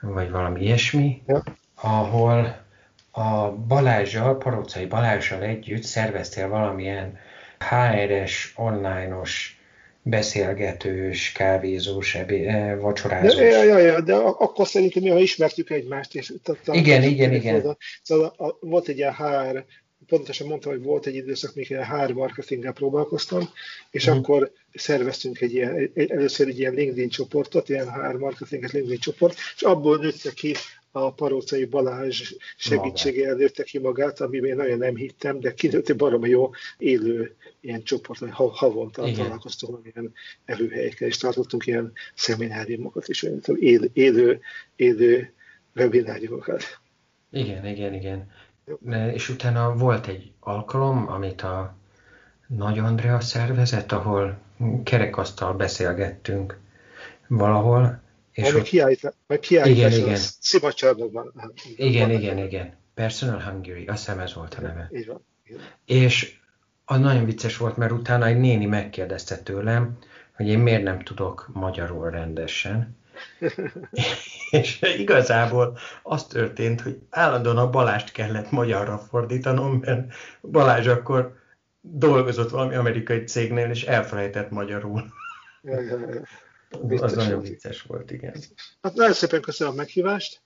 vagy 0.00 0.30
valami 0.30 0.62
ilyesmi, 0.62 1.22
ja. 1.26 1.42
ahol 1.74 2.68
a 3.10 3.50
Balázsjal, 3.50 4.38
Parocai 4.38 4.86
Balázsjal 4.86 5.42
együtt 5.42 5.82
szerveztél 5.82 6.48
valamilyen 6.48 7.18
HR-es, 7.58 8.52
online-os 8.56 9.60
beszélgetős, 10.02 11.32
kávézós, 11.32 12.14
ebé, 12.14 12.46
eh, 12.46 12.78
vacsorázós. 12.80 13.34
De, 13.34 13.44
ja, 13.44 13.62
ja, 13.62 13.78
ja, 13.78 14.00
de 14.00 14.14
akkor 14.14 14.66
szerintem 14.66 15.02
mi, 15.02 15.08
ha 15.08 15.18
ismertük 15.18 15.70
egymást, 15.70 16.14
és 16.14 16.32
igen, 16.64 17.02
igen, 17.02 17.32
igen. 17.32 17.76
Szóval 18.02 18.34
a, 18.36 18.46
a, 18.46 18.58
volt 18.60 18.88
egy 18.88 18.96
ilyen 18.96 19.14
HR, 19.14 19.64
pontosan 20.06 20.46
mondtam, 20.46 20.72
hogy 20.72 20.82
volt 20.82 21.06
egy 21.06 21.14
időszak, 21.14 21.54
mikor 21.54 21.84
HR 21.84 22.12
marketinggel 22.12 22.72
próbálkoztam, 22.72 23.50
és 23.90 24.06
uh-huh. 24.06 24.18
akkor 24.18 24.52
szerveztünk 24.74 25.40
egy 25.40 25.54
ilyen, 25.54 25.90
először 25.94 26.48
egy 26.48 26.58
ilyen 26.58 26.74
LinkedIn 26.74 27.08
csoportot, 27.08 27.68
ilyen 27.68 27.92
HR 27.92 28.16
marketinget 28.16 28.70
LinkedIn 28.70 28.98
csoport, 28.98 29.36
és 29.54 29.62
abból 29.62 29.96
nőtte 29.96 30.30
ki 30.34 30.54
a 30.92 31.12
Parócai 31.12 31.64
Balázs 31.64 32.32
segítségével 32.56 33.34
nőtte 33.34 33.62
ki 33.62 33.78
magát, 33.78 34.20
amiben 34.20 34.50
én 34.50 34.56
nagyon 34.56 34.78
nem 34.78 34.96
hittem, 34.96 35.40
de 35.40 35.54
kinőtt 35.54 35.88
egy 35.88 35.96
baromi 35.96 36.28
jó 36.28 36.50
élő 36.78 37.36
ilyen 37.60 37.82
csoport, 37.82 38.18
hogy 38.18 38.50
havonta 38.52 39.06
Igen. 39.06 39.22
találkoztunk 39.22 39.78
ilyen 39.82 40.12
előhelyekkel, 40.44 41.08
és 41.08 41.16
tartottunk 41.16 41.66
ilyen 41.66 41.92
szemináriumokat 42.14 43.08
is, 43.08 43.26
élő, 43.58 43.90
élő, 43.92 44.40
élő 44.76 45.32
webináriumokat. 45.74 46.62
Igen, 47.30 47.66
igen, 47.66 47.94
igen. 47.94 48.30
És 49.12 49.28
utána 49.28 49.74
volt 49.76 50.06
egy 50.06 50.32
alkalom, 50.40 51.08
amit 51.08 51.42
a 51.42 51.74
Nagy 52.46 52.78
Andrea 52.78 53.20
szervezett, 53.20 53.92
ahol 53.92 54.38
kerekasztal 54.84 55.54
beszélgettünk 55.54 56.58
valahol. 57.28 58.02
És 58.32 58.48
Ami 58.48 58.58
ott... 58.58 58.64
kiállít, 58.64 59.14
meg 59.26 59.38
kiállítás 59.38 59.92
igen, 59.96 60.06
igen. 60.06 60.20
Szimacsarnokban. 60.40 61.32
Igen, 61.76 62.10
igen, 62.10 62.38
igen. 62.38 62.78
Personal 62.94 63.40
Hungary, 63.40 63.86
azt 63.86 63.98
hiszem 63.98 64.18
ez 64.18 64.34
volt 64.34 64.54
a 64.54 64.60
neve. 64.60 64.90
Így 64.92 65.06
van. 65.06 65.24
És 65.84 66.38
az 66.84 66.98
nagyon 66.98 67.24
vicces 67.24 67.56
volt, 67.56 67.76
mert 67.76 67.92
utána 67.92 68.26
egy 68.26 68.38
néni 68.38 68.66
megkérdezte 68.66 69.36
tőlem, 69.36 69.98
hogy 70.36 70.48
én 70.48 70.58
miért 70.58 70.82
nem 70.82 71.00
tudok 71.02 71.50
magyarul 71.52 72.10
rendesen. 72.10 72.98
és 74.50 74.82
igazából 74.98 75.78
az 76.02 76.26
történt, 76.26 76.80
hogy 76.80 76.98
állandóan 77.10 77.58
a 77.58 77.70
Balást 77.70 78.12
kellett 78.12 78.50
magyarra 78.50 78.98
fordítanom, 78.98 79.80
mert 79.84 80.12
Balázs 80.40 80.86
akkor 80.86 81.38
dolgozott 81.80 82.50
valami 82.50 82.74
amerikai 82.74 83.24
cégnél, 83.24 83.70
és 83.70 83.82
elfelejtett 83.82 84.50
magyarul. 84.50 85.04
Ja. 86.70 87.02
az 87.02 87.12
nagyon 87.12 87.40
vicces 87.40 87.82
volt, 87.82 88.10
igen. 88.10 88.34
Hát 88.82 88.94
nagyon 88.94 89.12
szépen 89.12 89.40
köszönöm 89.40 89.72
a 89.72 89.76
meghívást. 89.76 90.42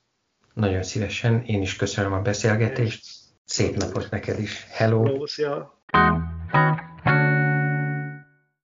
Nagyon 0.55 0.83
szívesen, 0.83 1.43
én 1.45 1.62
is 1.62 1.77
köszönöm 1.77 2.12
a 2.12 2.20
beszélgetést. 2.20 3.07
Szép 3.45 3.77
napot 3.77 4.11
neked 4.11 4.39
is. 4.39 4.66
Hello! 4.70 5.05
Hello 5.05 5.27
szia! 5.27 5.83